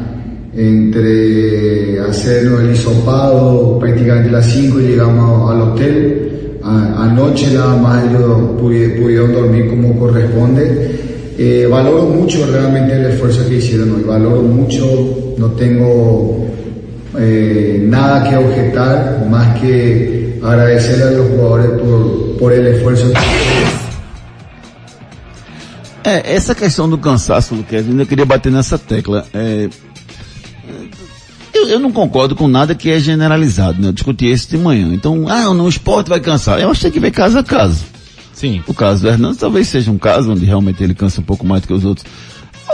entre 0.55 1.99
hacernos 2.01 2.61
el 2.61 2.73
hisopado, 2.73 3.79
prácticamente 3.79 4.29
a 4.29 4.33
las 4.33 4.45
5 4.51 4.79
llegamos 4.79 5.51
al 5.51 5.61
hotel. 5.61 6.59
A- 6.63 7.03
anoche 7.05 7.51
nada 7.53 7.75
más 7.75 8.05
ellos 8.09 8.37
pudi- 8.61 8.99
pudieron 9.01 9.33
dormir 9.33 9.67
como 9.69 9.97
corresponde. 9.99 10.91
Eh, 11.37 11.67
valoro 11.69 12.03
mucho 12.03 12.45
realmente 12.51 12.93
el 12.93 13.05
esfuerzo 13.05 13.47
que 13.49 13.55
hicieron 13.55 14.05
valoro 14.07 14.41
mucho, 14.43 14.85
no 15.37 15.47
tengo 15.53 16.45
eh, 17.17 17.83
nada 17.87 18.29
que 18.29 18.37
objetar 18.37 19.25
más 19.29 19.59
que 19.59 20.39
agradecerle 20.43 21.03
a 21.05 21.11
los 21.11 21.27
jugadores 21.29 21.67
por, 21.81 22.37
por 22.37 22.53
el 22.53 22.67
esfuerzo 22.67 23.09
que 23.11 23.17
É, 26.05 26.35
essa 26.35 26.53
questão 26.53 26.89
do 26.89 26.97
cansaço, 26.97 27.55
Luquez, 27.55 27.85
eu 27.85 27.91
ainda 27.91 28.05
queria 28.05 28.25
bater 28.25 28.51
nessa 28.51 28.77
tecla. 28.77 29.25
Eu, 31.63 31.69
eu 31.69 31.79
não 31.79 31.91
concordo 31.91 32.35
com 32.35 32.47
nada 32.47 32.75
que 32.75 32.89
é 32.89 32.99
generalizado, 32.99 33.81
né? 33.81 33.89
Eu 33.89 33.93
discuti 33.93 34.29
isso 34.29 34.49
de 34.49 34.57
manhã. 34.57 34.93
Então, 34.93 35.27
ah, 35.27 35.53
não, 35.53 35.65
o 35.65 35.69
esporte 35.69 36.09
vai 36.09 36.19
cansar. 36.19 36.59
Eu 36.59 36.69
acho 36.69 36.79
que 36.79 36.85
tem 36.85 36.91
que 36.91 36.99
ver 36.99 37.11
caso 37.11 37.37
a 37.37 37.43
caso. 37.43 37.83
Sim. 38.33 38.61
O 38.67 38.73
caso 38.73 39.03
do 39.03 39.07
Hernandes 39.07 39.37
talvez 39.37 39.67
seja 39.67 39.91
um 39.91 39.97
caso 39.97 40.31
onde 40.31 40.45
realmente 40.45 40.83
ele 40.83 40.93
cansa 40.93 41.21
um 41.21 41.23
pouco 41.23 41.45
mais 41.45 41.61
do 41.61 41.67
que 41.67 41.73
os 41.73 41.85
outros. 41.85 42.05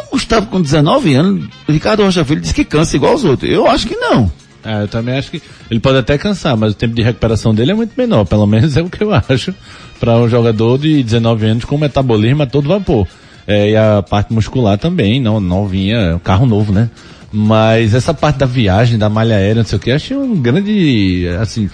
O 0.07 0.11
Gustavo 0.11 0.47
com 0.47 0.61
19 0.61 1.13
anos, 1.13 1.45
o 1.67 1.71
Ricardo 1.71 2.03
Rocha 2.03 2.23
Filho 2.25 2.41
disse 2.41 2.53
que 2.53 2.63
cansa 2.63 2.95
igual 2.95 3.13
os 3.13 3.23
outros. 3.23 3.51
Eu 3.51 3.67
acho 3.67 3.85
que 3.87 3.95
não. 3.95 4.31
É, 4.63 4.83
eu 4.83 4.87
também 4.87 5.17
acho 5.17 5.31
que 5.31 5.41
ele 5.69 5.79
pode 5.79 5.97
até 5.97 6.17
cansar, 6.17 6.57
mas 6.57 6.73
o 6.73 6.75
tempo 6.75 6.93
de 6.93 7.01
recuperação 7.01 7.53
dele 7.53 7.71
é 7.71 7.73
muito 7.73 7.93
menor, 7.97 8.25
pelo 8.25 8.45
menos 8.45 8.75
é 8.75 8.81
o 8.81 8.89
que 8.89 9.03
eu 9.03 9.13
acho, 9.13 9.53
para 9.99 10.17
um 10.17 10.27
jogador 10.27 10.77
de 10.77 11.01
19 11.01 11.45
anos 11.45 11.65
com 11.65 11.77
metabolismo 11.77 12.43
a 12.43 12.45
todo 12.45 12.67
vapor. 12.67 13.07
É, 13.47 13.71
e 13.71 13.75
a 13.75 14.03
parte 14.03 14.33
muscular 14.33 14.77
também, 14.77 15.19
não, 15.19 15.39
novinha, 15.39 16.19
carro 16.23 16.45
novo, 16.45 16.71
né? 16.71 16.89
Mas 17.31 17.93
essa 17.93 18.13
parte 18.13 18.37
da 18.37 18.45
viagem, 18.45 18.97
da 18.97 19.09
malha 19.09 19.35
aérea, 19.35 19.61
não 19.61 19.69
sei 19.69 19.77
o 19.77 19.81
que, 19.81 19.91
achei 19.91 20.17
um 20.17 20.35
grande, 20.35 21.27
assim, 21.39 21.69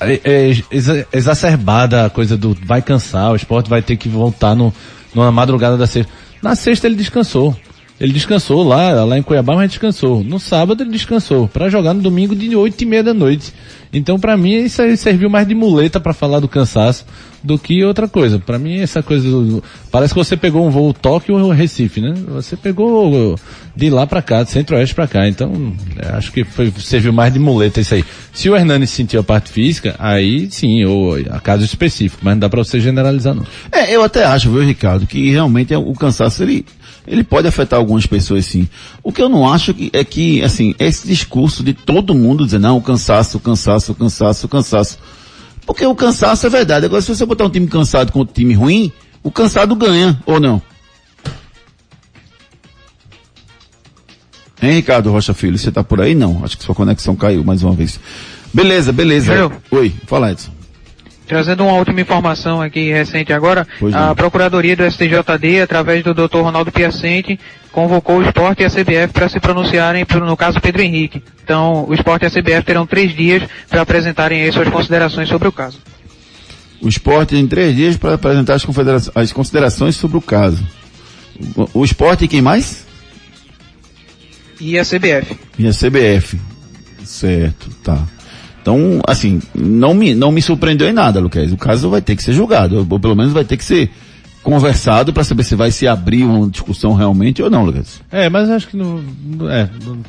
é, 0.00 0.20
é, 0.24 0.50
exa- 0.70 1.06
exacerbada 1.12 2.06
a 2.06 2.10
coisa 2.10 2.36
do 2.36 2.56
vai 2.64 2.82
cansar, 2.82 3.32
o 3.32 3.36
esporte 3.36 3.70
vai 3.70 3.80
ter 3.80 3.96
que 3.96 4.08
voltar 4.08 4.54
no, 4.54 4.72
numa 5.14 5.30
madrugada 5.30 5.76
da 5.76 5.86
sexta. 5.86 6.12
Na 6.42 6.54
sexta 6.54 6.86
ele 6.86 6.96
descansou. 6.96 7.56
Ele 7.98 8.12
descansou 8.12 8.62
lá, 8.62 9.04
lá 9.04 9.18
em 9.18 9.22
Cuiabá, 9.22 9.54
mas 9.56 9.70
descansou. 9.70 10.22
No 10.22 10.38
sábado 10.38 10.82
ele 10.82 10.90
descansou, 10.90 11.48
para 11.48 11.70
jogar 11.70 11.94
no 11.94 12.02
domingo 12.02 12.36
de 12.36 12.54
oito 12.54 12.82
e 12.82 12.86
meia 12.86 13.02
da 13.02 13.14
noite. 13.14 13.52
Então 13.92 14.18
para 14.18 14.36
mim 14.36 14.52
isso 14.64 14.82
aí 14.82 14.96
serviu 14.96 15.30
mais 15.30 15.46
de 15.48 15.54
muleta 15.54 15.98
para 15.98 16.12
falar 16.12 16.40
do 16.40 16.48
cansaço 16.48 17.06
do 17.42 17.58
que 17.58 17.82
outra 17.84 18.06
coisa. 18.08 18.38
Para 18.38 18.58
mim 18.58 18.80
essa 18.80 19.02
coisa 19.02 19.28
parece 19.90 20.12
que 20.12 20.18
você 20.18 20.36
pegou 20.36 20.66
um 20.66 20.70
voo 20.70 20.92
Tóquio 20.92 21.38
ou 21.38 21.50
Recife, 21.50 22.00
né? 22.00 22.12
Você 22.28 22.56
pegou 22.56 23.38
de 23.74 23.88
lá 23.88 24.06
para 24.06 24.20
cá, 24.20 24.42
de 24.42 24.50
centro-oeste 24.50 24.94
para 24.94 25.06
cá. 25.06 25.26
Então 25.28 25.72
é, 25.96 26.08
acho 26.16 26.32
que 26.32 26.44
foi, 26.44 26.70
serviu 26.78 27.12
mais 27.12 27.32
de 27.32 27.38
muleta 27.38 27.80
isso 27.80 27.94
aí. 27.94 28.04
Se 28.32 28.50
o 28.50 28.56
Hernani 28.56 28.86
sentiu 28.86 29.20
a 29.20 29.24
parte 29.24 29.50
física, 29.50 29.94
aí 29.98 30.48
sim, 30.50 30.84
ou 30.84 31.14
a 31.30 31.40
caso 31.40 31.64
específico, 31.64 32.20
mas 32.22 32.34
não 32.34 32.40
dá 32.40 32.48
para 32.50 32.62
você 32.62 32.78
generalizar 32.80 33.34
não. 33.34 33.46
É, 33.72 33.94
eu 33.94 34.02
até 34.02 34.24
acho, 34.24 34.50
viu, 34.50 34.62
Ricardo, 34.62 35.06
que 35.06 35.30
realmente 35.30 35.72
é- 35.72 35.78
o 35.78 35.92
cansaço, 35.94 36.42
ele, 36.42 36.66
ele 37.06 37.22
pode 37.22 37.46
afetar 37.46 37.78
algumas 37.78 38.06
pessoas 38.06 38.46
sim. 38.46 38.68
O 39.02 39.12
que 39.12 39.22
eu 39.22 39.28
não 39.28 39.50
acho 39.50 39.72
que, 39.72 39.90
é 39.92 40.04
que, 40.04 40.42
assim, 40.42 40.74
esse 40.78 41.06
discurso 41.06 41.62
de 41.62 41.72
todo 41.72 42.14
mundo 42.14 42.44
dizer, 42.44 42.58
não, 42.58 42.76
o 42.76 42.82
cansaço, 42.82 43.38
o 43.38 43.40
cansaço, 43.40 43.92
o 43.92 43.94
cansaço, 43.94 44.46
o 44.46 44.48
cansaço. 44.48 44.98
Porque 45.66 45.84
o 45.84 45.94
cansaço 45.94 46.46
é 46.46 46.50
verdade. 46.50 46.86
Agora, 46.86 47.02
se 47.02 47.08
você 47.08 47.24
botar 47.24 47.44
um 47.44 47.50
time 47.50 47.66
cansado 47.66 48.12
com 48.12 48.20
um 48.20 48.26
time 48.26 48.54
ruim, 48.54 48.92
o 49.22 49.30
cansado 49.30 49.74
ganha, 49.74 50.20
ou 50.24 50.40
não? 50.40 50.62
Hein, 54.62 54.72
Ricardo 54.72 55.10
Rocha 55.10 55.34
Filho, 55.34 55.58
você 55.58 55.70
tá 55.70 55.84
por 55.84 56.00
aí? 56.00 56.14
Não. 56.14 56.42
Acho 56.44 56.56
que 56.56 56.64
sua 56.64 56.74
conexão 56.74 57.14
caiu 57.14 57.44
mais 57.44 57.62
uma 57.62 57.72
vez. 57.72 58.00
Beleza, 58.54 58.92
beleza. 58.92 59.36
Júlio. 59.36 59.62
Oi, 59.70 59.92
fala 60.06 60.32
Edson. 60.32 60.55
Trazendo 61.26 61.64
uma 61.64 61.72
última 61.74 62.00
informação 62.00 62.62
aqui 62.62 62.90
recente 62.92 63.32
agora, 63.32 63.66
Pois 63.80 63.92
a 63.94 64.06
não. 64.08 64.14
Procuradoria 64.14 64.76
do 64.76 64.84
STJD, 64.88 65.60
através 65.62 66.04
do 66.04 66.14
Dr. 66.14 66.38
Ronaldo 66.38 66.70
Piacente, 66.70 67.38
convocou 67.72 68.18
o 68.18 68.22
esporte 68.22 68.62
e 68.62 68.64
a 68.64 68.70
CBF 68.70 69.08
para 69.12 69.28
se 69.28 69.40
pronunciarem 69.40 70.04
pro- 70.04 70.24
no 70.24 70.36
caso 70.36 70.60
Pedro 70.60 70.82
Henrique. 70.82 71.22
Então, 71.42 71.84
o 71.88 71.92
esporte 71.94 72.22
e 72.22 72.26
a 72.26 72.30
CBF 72.30 72.62
terão 72.64 72.86
três 72.86 73.14
dias 73.14 73.42
para 73.68 73.82
apresentarem 73.82 74.50
suas 74.52 74.68
considerações 74.68 75.28
sobre 75.28 75.48
o 75.48 75.52
caso. 75.52 75.78
O 76.80 76.88
esporte 76.88 77.30
tem 77.34 77.46
três 77.46 77.74
dias 77.74 77.96
para 77.96 78.14
apresentar 78.14 78.54
as, 78.54 79.10
as 79.14 79.32
considerações 79.32 79.96
sobre 79.96 80.16
o 80.16 80.20
caso. 80.22 80.62
O, 81.56 81.80
o 81.80 81.84
esporte 81.84 82.24
e 82.24 82.28
quem 82.28 82.40
mais? 82.40 82.86
E 84.60 84.78
a 84.78 84.84
CBF. 84.84 85.36
E 85.58 85.66
a 85.66 85.72
CBF. 85.72 86.38
Certo, 87.04 87.68
tá. 87.82 88.06
Então, 88.66 89.00
assim, 89.06 89.40
não 89.54 89.94
me, 89.94 90.12
não 90.12 90.32
me 90.32 90.42
surpreendeu 90.42 90.88
em 90.88 90.92
nada, 90.92 91.20
Luquez. 91.20 91.52
O 91.52 91.56
caso 91.56 91.88
vai 91.88 92.02
ter 92.02 92.16
que 92.16 92.22
ser 92.22 92.32
julgado, 92.32 92.84
ou 92.90 92.98
pelo 92.98 93.14
menos 93.14 93.32
vai 93.32 93.44
ter 93.44 93.56
que 93.56 93.64
ser 93.64 93.88
conversado 94.42 95.12
para 95.12 95.22
saber 95.22 95.44
se 95.44 95.54
vai 95.54 95.70
se 95.70 95.86
abrir 95.86 96.24
uma 96.24 96.50
discussão 96.50 96.92
realmente 96.92 97.40
ou 97.40 97.48
não, 97.48 97.64
Lucas. 97.64 98.00
É, 98.10 98.28
mas 98.28 98.50
acho 98.50 98.66
que 98.66 98.76
não, 98.76 99.04
é, 99.48 99.68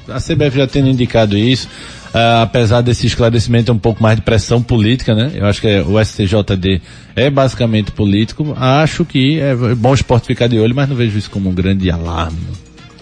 a 0.10 0.20
CBF 0.20 0.58
já 0.58 0.66
tendo 0.66 0.90
indicado 0.90 1.38
isso, 1.38 1.70
ah, 2.12 2.42
apesar 2.42 2.82
desse 2.82 3.06
esclarecimento 3.06 3.72
um 3.72 3.78
pouco 3.78 4.02
mais 4.02 4.16
de 4.16 4.24
pressão 4.24 4.60
política, 4.60 5.14
né? 5.14 5.34
Eu 5.36 5.46
acho 5.46 5.62
que 5.62 5.68
é, 5.68 5.84
o 5.84 6.04
STJD 6.04 6.82
é 7.16 7.30
basicamente 7.30 7.92
político. 7.92 8.56
Acho 8.58 9.06
que 9.06 9.40
é 9.40 9.54
bom 9.76 9.92
o 9.92 9.94
esporte 9.94 10.26
ficar 10.26 10.48
de 10.48 10.58
olho, 10.58 10.74
mas 10.74 10.90
não 10.90 10.96
vejo 10.96 11.16
isso 11.16 11.30
como 11.30 11.48
um 11.48 11.54
grande 11.54 11.92
alarme. 11.92 12.40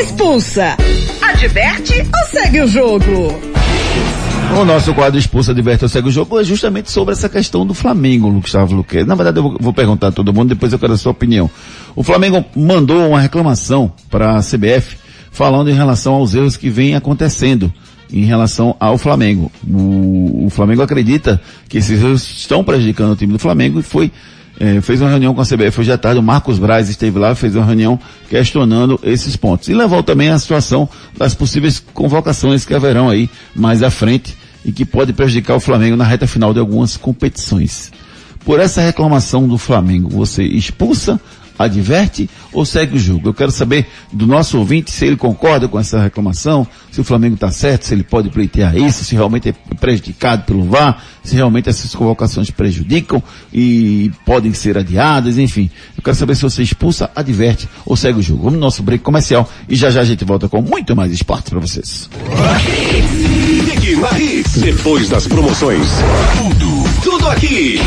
Expulsa. 0.00 0.76
Adverte 1.20 2.00
ou 2.00 2.28
segue 2.30 2.60
o 2.60 2.66
jogo? 2.66 3.52
O 4.60 4.64
nosso 4.66 4.92
quadro 4.92 5.18
Expulsa 5.18 5.54
Diverta 5.54 5.88
Segue 5.88 6.08
o 6.08 6.10
Jogo 6.10 6.38
é 6.38 6.44
justamente 6.44 6.90
sobre 6.90 7.12
essa 7.14 7.26
questão 7.26 7.66
do 7.66 7.72
Flamengo, 7.72 8.30
Gustavo 8.32 8.74
Luque. 8.74 9.02
Na 9.02 9.14
verdade, 9.14 9.38
eu 9.38 9.44
vou, 9.44 9.56
vou 9.58 9.72
perguntar 9.72 10.08
a 10.08 10.12
todo 10.12 10.32
mundo, 10.32 10.50
depois 10.50 10.72
eu 10.72 10.78
quero 10.78 10.92
a 10.92 10.96
sua 10.96 11.12
opinião. 11.12 11.50
O 11.96 12.02
Flamengo 12.02 12.44
mandou 12.54 13.08
uma 13.08 13.20
reclamação 13.20 13.90
para 14.10 14.36
a 14.36 14.40
CBF 14.40 14.98
falando 15.30 15.70
em 15.70 15.74
relação 15.74 16.14
aos 16.14 16.34
erros 16.34 16.58
que 16.58 16.68
vêm 16.68 16.94
acontecendo 16.94 17.72
em 18.12 18.24
relação 18.24 18.76
ao 18.78 18.98
Flamengo. 18.98 19.50
O, 19.66 20.44
o 20.46 20.50
Flamengo 20.50 20.82
acredita 20.82 21.40
que 21.66 21.78
esses 21.78 22.02
erros 22.02 22.22
estão 22.22 22.62
prejudicando 22.62 23.12
o 23.12 23.16
time 23.16 23.32
do 23.32 23.38
Flamengo 23.38 23.80
e 23.80 23.82
foi 23.82 24.12
eh, 24.64 24.80
fez 24.80 25.00
uma 25.00 25.10
reunião 25.10 25.34
com 25.34 25.40
a 25.40 25.44
CBF 25.44 25.80
hoje 25.80 25.90
à 25.90 25.98
tarde, 25.98 26.20
o 26.20 26.22
Marcos 26.22 26.56
Braz 26.56 26.88
esteve 26.88 27.18
lá, 27.18 27.34
fez 27.34 27.56
uma 27.56 27.64
reunião 27.64 27.98
questionando 28.30 28.96
esses 29.02 29.34
pontos. 29.34 29.68
E 29.68 29.74
levou 29.74 30.04
também 30.04 30.28
a 30.28 30.38
situação 30.38 30.88
das 31.18 31.34
possíveis 31.34 31.82
convocações 31.92 32.64
que 32.64 32.72
haverão 32.72 33.08
aí 33.08 33.28
mais 33.56 33.82
à 33.82 33.90
frente 33.90 34.36
e 34.64 34.70
que 34.70 34.84
pode 34.84 35.12
prejudicar 35.12 35.56
o 35.56 35.60
Flamengo 35.60 35.96
na 35.96 36.04
reta 36.04 36.28
final 36.28 36.54
de 36.54 36.60
algumas 36.60 36.96
competições. 36.96 37.90
Por 38.44 38.60
essa 38.60 38.80
reclamação 38.80 39.48
do 39.48 39.58
Flamengo, 39.58 40.08
você 40.08 40.44
expulsa, 40.44 41.20
adverte 41.64 42.28
ou 42.52 42.64
segue 42.64 42.96
o 42.96 42.98
jogo? 42.98 43.28
Eu 43.28 43.34
quero 43.34 43.50
saber 43.50 43.86
do 44.12 44.26
nosso 44.26 44.58
ouvinte 44.58 44.90
se 44.90 45.04
ele 45.04 45.16
concorda 45.16 45.68
com 45.68 45.78
essa 45.78 46.02
reclamação, 46.02 46.66
se 46.90 47.00
o 47.00 47.04
Flamengo 47.04 47.34
está 47.34 47.50
certo, 47.50 47.86
se 47.86 47.94
ele 47.94 48.02
pode 48.02 48.30
pleitear 48.30 48.76
isso, 48.76 49.04
se 49.04 49.14
realmente 49.14 49.48
é 49.48 49.54
prejudicado 49.76 50.44
pelo 50.44 50.64
VAR, 50.64 51.02
se 51.22 51.34
realmente 51.34 51.68
essas 51.68 51.94
convocações 51.94 52.50
prejudicam 52.50 53.22
e 53.52 54.10
podem 54.24 54.52
ser 54.52 54.76
adiadas, 54.76 55.38
enfim. 55.38 55.70
Eu 55.96 56.02
quero 56.02 56.16
saber 56.16 56.34
se 56.34 56.42
você 56.42 56.62
expulsa, 56.62 57.10
adverte 57.14 57.68
ou 57.86 57.96
segue 57.96 58.18
o 58.18 58.22
jogo. 58.22 58.44
Vamos 58.44 58.58
no 58.58 58.60
nosso 58.60 58.82
break 58.82 59.02
comercial 59.02 59.48
e 59.68 59.76
já 59.76 59.90
já 59.90 60.00
a 60.00 60.04
gente 60.04 60.24
volta 60.24 60.48
com 60.48 60.60
muito 60.60 60.94
mais 60.94 61.12
esporte 61.12 61.50
para 61.50 61.60
vocês. 61.60 62.08
Depois 64.58 65.08
das 65.08 65.26
promoções. 65.26 65.86
Tudo, 66.36 67.02
tudo 67.02 67.28
aqui. 67.28 67.80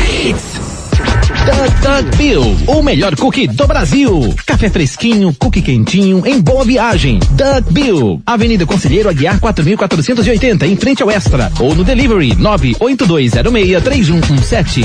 Duck 1.46 2.10
Bill, 2.16 2.42
o 2.66 2.82
melhor 2.82 3.14
cookie 3.14 3.46
do 3.46 3.68
Brasil. 3.68 4.34
Café 4.44 4.68
fresquinho, 4.68 5.32
cookie 5.38 5.62
quentinho, 5.62 6.26
em 6.26 6.40
boa 6.40 6.64
viagem. 6.64 7.20
Duck 7.30 7.72
Bill, 7.72 8.20
Avenida 8.26 8.66
Conselheiro 8.66 9.08
Aguiar 9.08 9.38
4480, 9.38 10.66
em 10.66 10.74
frente 10.74 11.04
ao 11.04 11.10
Extra. 11.10 11.52
Ou 11.60 11.72
no 11.72 11.84
delivery 11.84 12.34
982063117. 12.34 14.84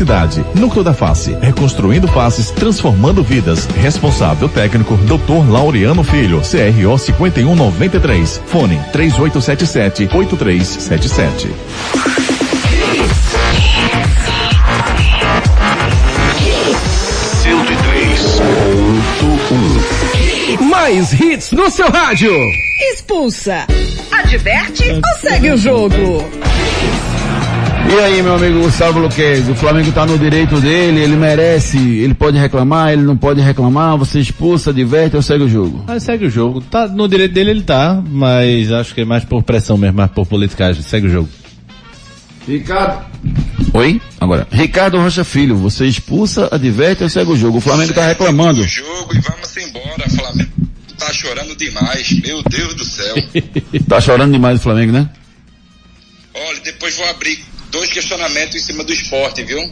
Núcleo 0.55 0.83
da 0.83 0.93
Face, 0.93 1.37
reconstruindo 1.41 2.07
faces, 2.07 2.49
transformando 2.49 3.23
vidas. 3.23 3.65
Responsável 3.81 4.49
técnico, 4.49 4.97
Dr. 4.97 5.49
Laureano 5.49 6.03
Filho, 6.03 6.41
CRO 6.41 6.97
5193. 6.97 8.41
Fone 8.47 8.79
3877 8.91 10.09
8377. 10.11 11.49
Mais 20.59 21.13
hits 21.13 21.51
no 21.51 21.69
seu 21.69 21.89
rádio. 21.91 22.31
Expulsa. 22.93 23.67
Adverte 24.11 24.89
ou 24.91 25.19
segue 25.19 25.51
o 25.51 25.57
jogo? 25.57 26.41
E 27.89 27.99
aí, 27.99 28.21
meu 28.21 28.35
amigo 28.35 28.61
Gustavo 28.61 28.99
Luquez, 28.99 29.49
o 29.49 29.55
Flamengo 29.55 29.91
tá 29.91 30.05
no 30.05 30.17
direito 30.17 30.59
dele, 30.61 31.01
ele 31.01 31.15
merece, 31.15 31.77
ele 31.77 32.13
pode 32.13 32.37
reclamar, 32.37 32.93
ele 32.93 33.01
não 33.01 33.17
pode 33.17 33.41
reclamar, 33.41 33.97
você 33.97 34.19
expulsa, 34.19 34.69
adverte 34.69 35.15
ou 35.15 35.21
segue 35.21 35.43
o 35.43 35.49
jogo? 35.49 35.83
Mas 35.87 36.03
segue 36.03 36.25
o 36.25 36.29
jogo. 36.29 36.61
Tá, 36.61 36.87
no 36.87 37.07
direito 37.07 37.33
dele 37.33 37.51
ele 37.51 37.63
tá, 37.63 38.01
mas 38.07 38.71
acho 38.71 38.95
que 38.95 39.01
é 39.01 39.05
mais 39.05 39.25
por 39.25 39.43
pressão 39.43 39.77
mesmo, 39.77 39.97
mais 39.97 40.11
por 40.11 40.25
politicagem. 40.25 40.81
Segue 40.81 41.07
o 41.07 41.09
jogo. 41.09 41.29
Ricardo. 42.47 43.05
Oi? 43.73 44.01
Agora. 44.19 44.47
Ricardo 44.51 44.97
Rocha 44.97 45.23
Filho, 45.23 45.55
você 45.55 45.85
expulsa, 45.85 46.47
adverte 46.51 47.03
ou 47.03 47.09
segue 47.09 47.31
o 47.31 47.37
jogo? 47.37 47.57
O 47.57 47.61
Flamengo 47.61 47.93
tá 47.93 48.07
reclamando. 48.07 48.63
jogo 48.63 49.13
e 49.13 49.19
vamos 49.19 49.57
embora, 49.57 50.09
Flamengo. 50.09 50.51
Tá 50.97 51.11
chorando 51.13 51.55
demais. 51.55 52.09
Meu 52.23 52.41
Deus 52.43 52.73
do 52.75 52.85
céu. 52.85 53.15
Tá 53.87 53.99
chorando 53.99 54.31
demais 54.31 54.59
o 54.59 54.63
Flamengo, 54.63 54.93
né? 54.93 55.09
Olha, 56.33 56.59
depois 56.63 56.95
vou 56.95 57.05
abrir 57.09 57.43
dois 57.71 57.91
questionamentos 57.91 58.55
em 58.55 58.59
cima 58.59 58.83
do 58.83 58.93
esporte, 58.93 59.43
viu? 59.43 59.69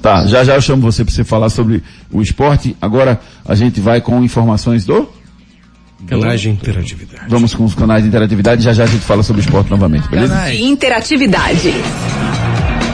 Tá, 0.00 0.26
já 0.26 0.44
já 0.44 0.54
eu 0.54 0.60
chamo 0.60 0.82
você 0.82 1.04
para 1.04 1.14
você 1.14 1.24
falar 1.24 1.48
sobre 1.48 1.82
o 2.10 2.20
esporte. 2.20 2.76
Agora 2.80 3.20
a 3.44 3.54
gente 3.54 3.80
vai 3.80 4.00
com 4.00 4.22
informações 4.22 4.84
do 4.84 5.08
Canais 6.06 6.40
de 6.40 6.50
interatividade. 6.50 7.24
Vamos 7.28 7.54
com 7.54 7.64
os 7.64 7.74
canais 7.74 8.02
de 8.02 8.08
interatividade, 8.08 8.62
já 8.62 8.72
já 8.72 8.84
a 8.84 8.86
gente 8.86 9.04
fala 9.04 9.22
sobre 9.22 9.40
o 9.40 9.44
esporte 9.44 9.70
novamente, 9.70 10.08
beleza? 10.08 10.34
De 10.50 10.62
interatividade. 10.62 11.72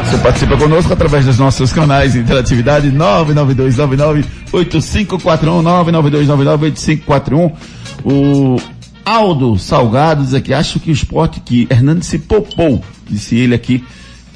Você 0.05 0.19
participa 0.19 0.57
conosco 0.57 0.93
através 0.93 1.25
dos 1.25 1.39
nossos 1.39 1.73
canais 1.73 2.13
de 2.13 2.21
interatividade 2.21 2.93
992998541 2.93 5.63
992998541. 7.07 7.53
O 8.05 8.61
Aldo 9.05 9.59
Salgado 9.59 10.23
diz 10.23 10.35
aqui, 10.35 10.53
acho 10.53 10.79
que 10.79 10.91
o 10.91 10.93
esporte 10.93 11.41
que 11.41 11.67
Hernandes 11.71 12.09
se 12.09 12.19
popou, 12.19 12.85
disse 13.09 13.37
ele 13.37 13.55
aqui, 13.55 13.83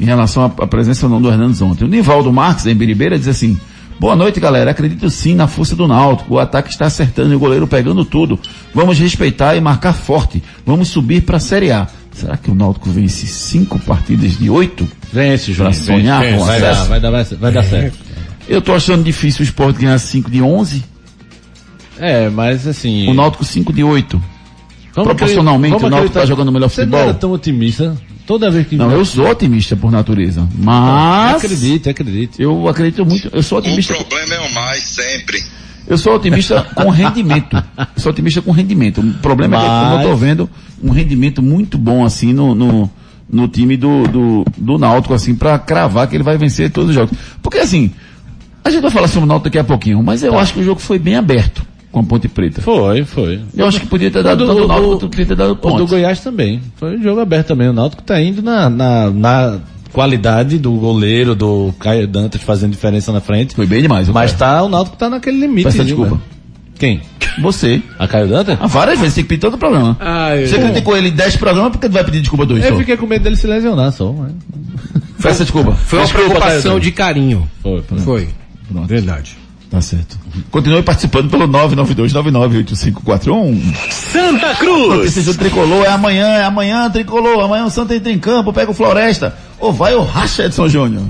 em 0.02 0.04
relação 0.04 0.44
à, 0.58 0.66
presença 0.66 1.06
ou 1.06 1.10
não 1.12 1.22
do 1.22 1.28
Hernandes 1.30 1.62
ontem. 1.62 1.84
O 1.84 1.88
Nivaldo 1.88 2.32
Marques, 2.32 2.64
da 2.64 2.72
Embiribeira, 2.72 3.16
diz 3.16 3.28
assim, 3.28 3.56
boa 4.00 4.16
noite 4.16 4.40
galera, 4.40 4.72
acredito 4.72 5.08
sim 5.08 5.32
na 5.34 5.46
força 5.46 5.76
do 5.76 5.86
Náutico, 5.86 6.34
o 6.34 6.38
ataque 6.40 6.70
está 6.70 6.86
acertando 6.86 7.32
e 7.32 7.36
o 7.36 7.38
goleiro 7.38 7.66
pegando 7.68 8.04
tudo. 8.04 8.38
Vamos 8.74 8.98
respeitar 8.98 9.54
e 9.54 9.60
marcar 9.60 9.92
forte, 9.92 10.42
vamos 10.66 10.88
subir 10.88 11.22
para 11.22 11.36
a 11.36 11.40
Série 11.40 11.70
A. 11.70 11.86
Será 12.12 12.36
que 12.36 12.50
o 12.50 12.54
Náutico 12.54 12.90
vence 12.90 13.26
cinco 13.26 13.78
partidas 13.78 14.36
de 14.36 14.50
oito? 14.50 14.86
Vence, 15.12 15.52
Para 15.54 15.70
Juninho. 15.70 15.84
sonhar 15.84 16.20
vence, 16.20 16.38
com 16.38 16.44
vai 16.44 16.60
dar, 16.60 16.70
acesso? 16.72 16.88
vai 16.88 17.00
dar, 17.00 17.10
vai, 17.10 17.24
vai 17.24 17.52
dar 17.52 17.62
certo. 17.64 17.98
Eu 18.48 18.60
tô 18.60 18.74
achando 18.74 19.04
difícil 19.04 19.42
o 19.42 19.44
esporte 19.44 19.80
ganhar 19.80 19.96
5 19.98 20.28
de 20.30 20.42
11, 20.42 20.82
É, 21.98 22.28
mas 22.28 22.66
assim. 22.66 23.08
o 23.08 23.14
Náutico 23.14 23.44
5 23.44 23.72
de 23.72 23.84
8. 23.84 24.20
vamos 24.94 25.08
Proporcionalmente, 25.12 25.76
o 25.76 25.78
Náutico 25.78 25.96
acreditar- 25.96 26.20
tá 26.20 26.26
jogando 26.26 26.50
melhor 26.50 26.68
Você 26.68 26.80
não 26.80 26.86
futebol. 26.88 27.08
era 27.08 27.14
tão 27.14 27.30
otimista. 27.32 27.96
Toda 28.26 28.50
vez 28.50 28.66
que. 28.66 28.76
Não, 28.76 28.90
eu 28.90 29.04
sou 29.04 29.28
otimista 29.28 29.76
por 29.76 29.90
natureza. 29.90 30.46
Mas. 30.56 31.36
Acredite, 31.36 31.88
acredite. 31.88 32.40
Eu 32.42 32.68
acredito 32.68 33.04
muito. 33.04 33.28
Eu 33.32 33.42
sou 33.42 33.58
otimista. 33.58 33.94
O 33.94 34.04
problema 34.04 34.34
é 34.34 34.40
o 34.40 34.54
mais, 34.54 34.82
sempre. 34.82 35.42
Eu 35.86 35.98
sou 35.98 36.14
otimista 36.14 36.62
com 36.74 36.88
rendimento. 36.90 37.56
Eu 37.78 38.00
sou 38.02 38.12
otimista 38.12 38.40
com 38.40 38.52
rendimento. 38.52 39.00
O 39.00 39.14
problema 39.14 39.56
é 39.56 39.60
que 39.60 39.66
como 39.66 40.02
eu 40.04 40.10
Mas- 40.10 40.20
vendo 40.20 40.50
um 40.82 40.90
rendimento 40.90 41.42
muito 41.42 41.76
bom 41.76 42.04
assim 42.04 42.32
no, 42.32 42.54
no, 42.54 42.90
no 43.28 43.48
time 43.48 43.76
do, 43.76 44.04
do, 44.04 44.44
do 44.56 44.78
Náutico, 44.78 45.12
assim, 45.14 45.34
pra 45.34 45.58
cravar 45.58 46.06
que 46.08 46.16
ele 46.16 46.22
vai 46.22 46.38
vencer 46.38 46.70
todos 46.70 46.90
os 46.90 46.94
jogos. 46.94 47.16
Porque 47.42 47.58
assim, 47.58 47.90
a 48.64 48.70
gente 48.70 48.80
vai 48.82 48.90
falar 48.90 49.08
sobre 49.08 49.24
o 49.24 49.26
Náutico 49.26 49.44
daqui 49.48 49.58
a 49.58 49.64
pouquinho, 49.64 50.02
mas 50.02 50.22
eu 50.22 50.38
acho 50.38 50.54
que 50.54 50.60
o 50.60 50.64
jogo 50.64 50.80
foi 50.80 50.98
bem 50.98 51.16
aberto 51.16 51.66
com 51.92 52.00
a 52.00 52.02
Ponte 52.02 52.26
Preta. 52.26 52.60
Foi, 52.62 53.04
foi. 53.04 53.40
Eu 53.56 53.68
acho 53.68 53.78
que 53.80 53.86
podia 53.86 54.10
ter 54.10 54.22
dado 54.22 54.42
O 54.42 54.46
do- 54.46 54.52
tanto 54.54 54.64
o 54.64 54.68
Náutico 54.68 54.90
quanto 54.92 55.08
podia 55.10 55.26
ter 55.26 55.36
dado 55.36 55.50
O 55.50 55.54
do 55.54 55.60
ponto. 55.60 55.86
Goiás 55.86 56.20
também. 56.20 56.60
Foi 56.76 56.96
um 56.98 57.02
jogo 57.02 57.20
aberto 57.20 57.48
também. 57.48 57.68
O 57.68 57.72
Náutico 57.72 58.02
tá 58.02 58.20
indo 58.20 58.42
na, 58.42 58.68
na, 58.70 59.10
na 59.10 59.58
qualidade 59.92 60.58
do 60.58 60.72
goleiro, 60.72 61.34
do 61.34 61.72
Caio 61.78 62.08
Dantas 62.08 62.40
fazendo 62.42 62.70
diferença 62.72 63.12
na 63.12 63.20
frente. 63.20 63.54
Foi 63.54 63.66
bem 63.66 63.82
demais. 63.82 64.08
Mas 64.08 64.32
tá, 64.32 64.62
o 64.62 64.68
Náutico 64.68 64.96
tá 64.96 65.08
naquele 65.10 65.38
limite. 65.38 65.64
Peça 65.64 65.84
desculpa. 65.84 66.18
Quem? 66.78 67.00
Você. 67.40 67.80
A 67.98 68.08
Caio 68.08 68.26
Dantas? 68.26 68.56
Ah, 68.60 68.66
várias 68.66 68.98
vezes, 68.98 69.14
tem 69.14 69.22
que 69.24 69.28
pedir 69.28 69.40
todo 69.42 69.54
o 69.54 69.58
programa. 69.58 69.96
Ah, 70.00 70.34
eu- 70.34 70.48
Você 70.48 70.58
criticou 70.58 70.96
ele 70.96 71.08
em 71.08 71.12
10 71.12 71.36
programas, 71.36 71.72
por 71.72 71.78
que 71.80 71.88
tu 71.88 71.92
vai 71.92 72.02
pedir 72.04 72.20
desculpa 72.20 72.44
dois 72.46 72.64
Eu 72.64 72.72
só? 72.72 72.78
fiquei 72.78 72.96
com 72.96 73.06
medo 73.06 73.22
dele 73.22 73.36
se 73.36 73.46
lesionar 73.46 73.92
só. 73.92 74.10
mas- 74.12 74.32
Peça 75.22 75.44
desculpa. 75.44 75.72
Foi 75.72 75.98
uma 76.00 76.04
Desculpa, 76.06 76.28
preocupação 76.30 76.70
Caio. 76.72 76.80
de 76.80 76.90
carinho. 76.90 77.48
Foi, 77.62 77.82
foi. 77.82 77.98
Foi. 78.00 78.28
Pronto. 78.72 78.88
Verdade. 78.88 79.36
Tá 79.72 79.80
certo. 79.80 80.16
Continue 80.50 80.82
participando 80.82 81.30
pelo 81.30 81.48
992998541. 81.48 83.74
Santa 83.90 84.54
Cruz. 84.56 84.98
Notícias 84.98 85.24
do 85.24 85.34
Tricolor 85.34 85.86
é 85.86 85.88
amanhã, 85.88 86.26
é 86.26 86.44
amanhã, 86.44 86.90
Tricolor. 86.90 87.42
Amanhã 87.42 87.64
o 87.64 87.70
Santa 87.70 87.96
entra 87.96 88.12
em 88.12 88.18
campo, 88.18 88.52
pega 88.52 88.70
o 88.70 88.74
Floresta. 88.74 89.34
Ou 89.58 89.72
vai 89.72 89.94
o 89.94 90.02
racha, 90.02 90.44
Edson 90.44 90.68
Júnior. 90.68 91.02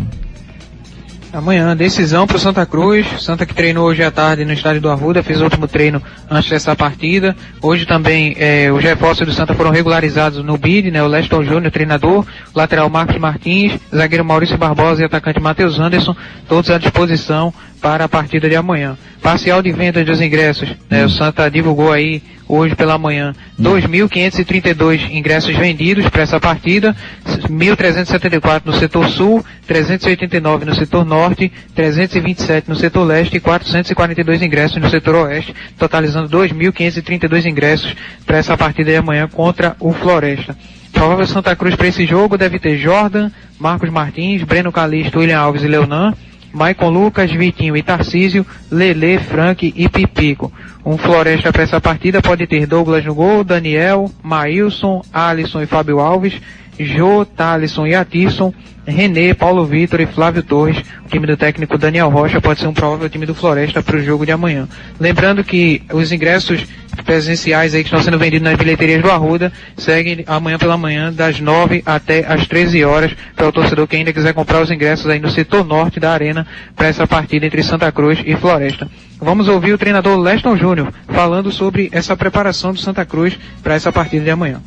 Amanhã, 1.33 1.77
decisão 1.77 2.25
pro 2.25 2.39
Santa 2.39 2.65
Cruz. 2.65 3.05
Santa 3.21 3.45
que 3.45 3.53
treinou 3.53 3.89
hoje 3.89 4.05
à 4.05 4.13
tarde 4.13 4.45
no 4.45 4.53
estádio 4.53 4.81
do 4.81 4.91
Arruda, 4.91 5.25
fez 5.25 5.41
o 5.41 5.45
último 5.45 5.67
treino 5.67 6.01
antes 6.31 6.49
dessa 6.49 6.77
partida. 6.77 7.35
Hoje 7.61 7.85
também 7.85 8.37
eh, 8.39 8.71
os 8.71 8.85
reforços 8.85 9.27
do 9.27 9.33
Santa 9.33 9.55
foram 9.55 9.73
regularizados 9.73 10.45
no 10.45 10.57
BID, 10.57 10.93
né? 10.93 11.03
O 11.03 11.09
Leston 11.09 11.43
Júnior, 11.43 11.73
treinador, 11.73 12.25
lateral 12.55 12.89
Marcos 12.89 13.19
Martins, 13.19 13.73
zagueiro 13.93 14.25
Maurício 14.25 14.57
Barbosa 14.57 15.03
e 15.03 15.05
atacante 15.05 15.41
Matheus 15.41 15.81
Anderson, 15.81 16.15
todos 16.47 16.71
à 16.71 16.79
disposição 16.79 17.53
para 17.83 18.05
a 18.05 18.09
partida 18.09 18.49
de 18.49 18.55
amanhã. 18.55 18.97
Parcial 19.21 19.61
de 19.61 19.73
venda 19.73 20.05
dos 20.05 20.21
ingressos, 20.21 20.73
né? 20.89 21.05
O 21.05 21.11
Santa 21.11 21.51
divulgou 21.51 21.93
aí 21.93 22.23
hoje 22.49 22.75
pela 22.75 22.99
manhã 22.99 23.35
2.532 23.61 25.11
ingressos 25.11 25.57
vendidos 25.57 26.09
para 26.09 26.23
essa 26.23 26.39
partida, 26.39 26.95
1.374 27.27 28.63
no 28.65 28.73
setor 28.75 29.09
sul, 29.09 29.45
389 29.67 30.65
no 30.65 30.75
setor 30.75 31.05
norte, 31.05 31.51
327 31.75 32.69
no 32.69 32.77
setor 32.77 33.05
leste 33.05 33.37
e 33.37 33.41
442 33.41 34.43
ingressos 34.43 34.81
no 34.81 34.91
setor 34.91 35.15
oeste, 35.15 35.55
totalizando 35.79 36.29
2.532 36.29 37.47
ingressos 37.47 37.95
para 38.27 38.39
essa 38.39 38.57
partida 38.57 38.91
de 38.91 38.97
amanhã 38.97 39.29
contra 39.29 39.77
o 39.81 39.93
Floresta. 39.93 40.57
Provável 40.93 41.27
Santa 41.27 41.57
Cruz 41.57 41.75
para 41.75 41.89
esse 41.89 42.05
jogo 42.07 42.37
deve 42.37 42.59
ter 42.59 42.77
Jordan, 42.77 43.31
Marcos 43.59 43.89
Martins, 43.89 44.43
Breno 44.43 44.71
Calixto, 44.71 45.21
William 45.21 45.39
Alves 45.39 45.63
e 45.63 45.69
Leonan, 45.69 46.15
Maicon 46.53 46.91
Lucas, 46.91 47.31
Vitinho 47.31 47.77
e 47.77 47.83
Tarcísio, 47.83 48.47
Lele, 48.71 49.19
Frank 49.19 49.73
e 49.75 49.89
Pipico. 49.89 50.53
Um 50.85 50.99
Floresta 50.99 51.53
para 51.53 51.63
essa 51.63 51.81
partida 51.81 52.21
pode 52.21 52.47
ter 52.47 52.67
Douglas 52.67 53.05
no 53.05 53.15
gol, 53.15 53.45
Daniel, 53.45 54.11
Maílson, 54.23 55.03
Alisson 55.13 55.63
e 55.63 55.67
Fábio 55.67 56.01
Alves, 56.01 56.35
Jô, 56.79 57.25
Thalisson 57.25 57.87
e 57.87 57.95
Atisson, 57.95 58.53
René, 58.85 59.33
Paulo 59.33 59.65
Vitor 59.65 60.01
e 60.01 60.07
Flávio 60.07 60.43
Torres. 60.43 60.83
O 61.05 61.09
time 61.09 61.27
do 61.27 61.37
técnico 61.37 61.79
Daniel 61.79 62.09
Rocha 62.09 62.41
pode 62.41 62.61
ser 62.61 62.67
um 62.67 62.73
provável 62.73 63.09
time 63.09 63.27
do 63.27 63.35
Floresta 63.35 63.81
para 63.81 63.97
o 63.97 64.03
jogo 64.03 64.27
de 64.27 64.33
amanhã. 64.33 64.69
Lembrando 64.99 65.45
que 65.45 65.83
os 65.93 66.11
ingressos 66.11 66.67
presenciais 67.05 67.75
aí 67.75 67.83
que 67.83 67.89
estão 67.89 68.03
sendo 68.03 68.19
vendidos 68.19 68.49
nas 68.49 68.59
bilheterias 68.59 69.03
do 69.03 69.11
Arruda 69.11 69.53
seguem 69.77 70.25
amanhã 70.27 70.59
pela 70.59 70.77
manhã, 70.77 71.13
das 71.13 71.39
9 71.39 71.83
até 71.87 72.27
as 72.27 72.47
13 72.47 72.85
horas, 72.85 73.13
para 73.37 73.47
o 73.47 73.53
torcedor 73.53 73.87
que 73.87 73.97
ainda 73.97 74.13
quiser 74.13 74.35
comprar 74.35 74.61
os 74.61 74.71
ingressos 74.71 75.07
aí 75.07 75.21
no 75.21 75.31
setor 75.31 75.65
norte 75.65 76.01
da 76.01 76.13
arena 76.13 76.47
para 76.75 76.89
essa 76.89 77.07
partida 77.07 77.47
entre 77.47 77.63
Santa 77.63 77.91
Cruz 77.93 78.19
e 78.25 78.35
Floresta. 78.35 78.89
Vamos 79.23 79.47
ouvir 79.47 79.73
o 79.73 79.79
treinador 79.79 80.19
Leston 80.19 80.57
Júnior 80.57 80.93
falando 81.07 81.53
sobre 81.53 81.89
essa 81.93 82.17
preparação 82.17 82.73
do 82.73 82.81
Santa 82.81 83.05
Cruz 83.05 83.39
para 83.63 83.75
essa 83.75 83.93
partida 83.93 84.25
de 84.25 84.31
amanhã. 84.33 84.61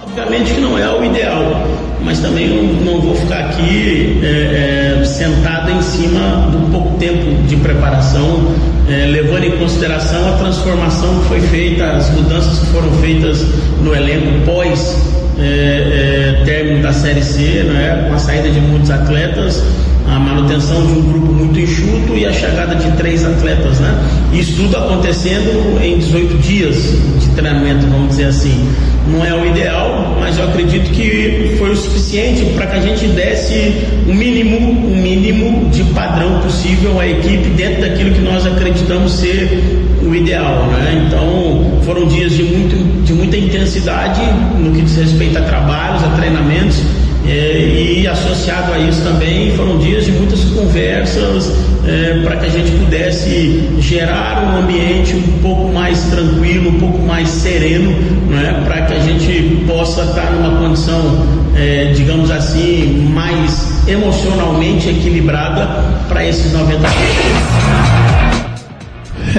Obviamente 0.00 0.54
que 0.54 0.60
não 0.60 0.78
é 0.78 0.88
o 0.88 1.04
ideal, 1.04 1.66
mas 2.00 2.20
também 2.20 2.48
não, 2.84 3.00
vou 3.00 3.16
ficar 3.16 3.40
aqui 3.46 4.20
é, 4.22 5.00
é, 5.00 5.04
sentado 5.04 5.68
em 5.72 5.82
cima 5.82 6.48
do 6.52 6.70
pouco 6.70 6.96
tempo 6.98 7.42
de 7.48 7.56
preparação, 7.56 8.54
é, 8.88 9.06
levando 9.06 9.42
em 9.42 9.58
consideração 9.58 10.34
a 10.34 10.38
transformação 10.38 11.18
que 11.18 11.26
foi 11.26 11.40
feita, 11.40 11.90
as 11.90 12.10
mudanças 12.10 12.60
que 12.60 12.66
foram 12.66 12.92
feitas 13.00 13.44
no 13.82 13.96
elenco 13.96 14.46
pós 14.46 14.96
é, 15.40 16.38
é, 16.40 16.44
término 16.44 16.82
da 16.82 16.92
Série 16.92 17.22
C, 17.22 17.64
né, 17.64 18.06
com 18.08 18.14
a 18.14 18.18
saída 18.18 18.48
de 18.48 18.60
muitos 18.60 18.90
atletas, 18.90 19.64
a 20.10 20.18
manutenção 20.18 20.86
de 20.86 20.92
um 20.92 21.02
grupo 21.02 21.32
muito 21.32 21.58
enxuto 21.58 22.14
e 22.16 22.26
a 22.26 22.32
chegada 22.32 22.74
de 22.74 22.90
três 22.96 23.24
atletas, 23.24 23.78
né? 23.80 23.94
Isso 24.32 24.56
tudo 24.56 24.76
acontecendo 24.76 25.78
em 25.82 25.98
18 25.98 26.38
dias 26.38 26.76
de 27.20 27.28
treinamento, 27.34 27.86
vamos 27.86 28.08
dizer 28.08 28.24
assim. 28.24 28.68
Não 29.10 29.24
é 29.24 29.32
o 29.34 29.46
ideal, 29.46 30.16
mas 30.20 30.36
eu 30.38 30.44
acredito 30.44 30.90
que 30.90 31.54
foi 31.58 31.70
o 31.70 31.76
suficiente 31.76 32.44
para 32.54 32.66
que 32.66 32.76
a 32.76 32.80
gente 32.80 33.06
desse 33.06 33.72
o 34.06 34.14
mínimo, 34.14 34.58
o 34.58 34.96
mínimo 34.96 35.70
de 35.70 35.82
padrão 35.94 36.40
possível 36.40 37.00
à 37.00 37.06
equipe 37.06 37.48
dentro 37.50 37.82
daquilo 37.82 38.10
que 38.10 38.20
nós 38.20 38.46
acreditamos 38.46 39.12
ser 39.12 39.62
o 40.02 40.14
ideal, 40.14 40.66
né? 40.66 41.06
Então 41.06 41.80
foram 41.84 42.06
dias 42.06 42.32
de, 42.32 42.42
muito, 42.42 43.04
de 43.04 43.12
muita 43.14 43.36
intensidade 43.36 44.20
no 44.58 44.72
que 44.72 44.82
diz 44.82 44.96
respeito 44.96 45.38
a 45.38 45.42
trabalhos, 45.42 46.04
a 46.04 46.08
treinamentos. 46.10 46.82
É, 47.26 47.94
e 47.98 48.06
associado 48.06 48.72
a 48.72 48.78
isso 48.78 49.02
também 49.02 49.54
foram 49.56 49.78
dias 49.78 50.04
de 50.04 50.12
muitas 50.12 50.40
conversas 50.44 51.52
é, 51.86 52.20
para 52.22 52.36
que 52.36 52.46
a 52.46 52.48
gente 52.48 52.70
pudesse 52.72 53.68
gerar 53.80 54.44
um 54.44 54.58
ambiente 54.58 55.14
um 55.14 55.38
pouco 55.42 55.72
mais 55.72 56.04
tranquilo, 56.04 56.70
um 56.70 56.78
pouco 56.78 56.98
mais 57.02 57.28
sereno, 57.28 57.90
né, 58.28 58.62
para 58.64 58.82
que 58.82 58.94
a 58.94 59.00
gente 59.00 59.64
possa 59.66 60.02
estar 60.04 60.30
numa 60.32 60.58
condição, 60.58 61.26
é, 61.56 61.92
digamos 61.94 62.30
assim, 62.30 63.10
mais 63.12 63.88
emocionalmente 63.88 64.88
equilibrada 64.88 65.66
para 66.08 66.26
esses 66.26 66.52
90 66.52 66.78
dias. 66.78 67.78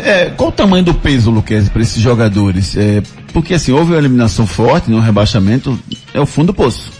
É, 0.06 0.32
qual 0.36 0.50
o 0.50 0.52
tamanho 0.52 0.84
do 0.84 0.94
peso, 0.94 1.32
Luquezzi, 1.32 1.70
para 1.70 1.82
esses 1.82 2.02
jogadores? 2.02 2.76
É, 2.78 3.02
porque 3.34 3.54
assim, 3.54 3.72
houve 3.72 3.92
uma 3.92 3.98
eliminação 3.98 4.46
forte 4.46 4.90
no 4.90 5.00
rebaixamento, 5.00 5.78
é 6.14 6.20
o 6.20 6.26
fundo 6.26 6.48
do 6.48 6.54
poço. 6.54 6.99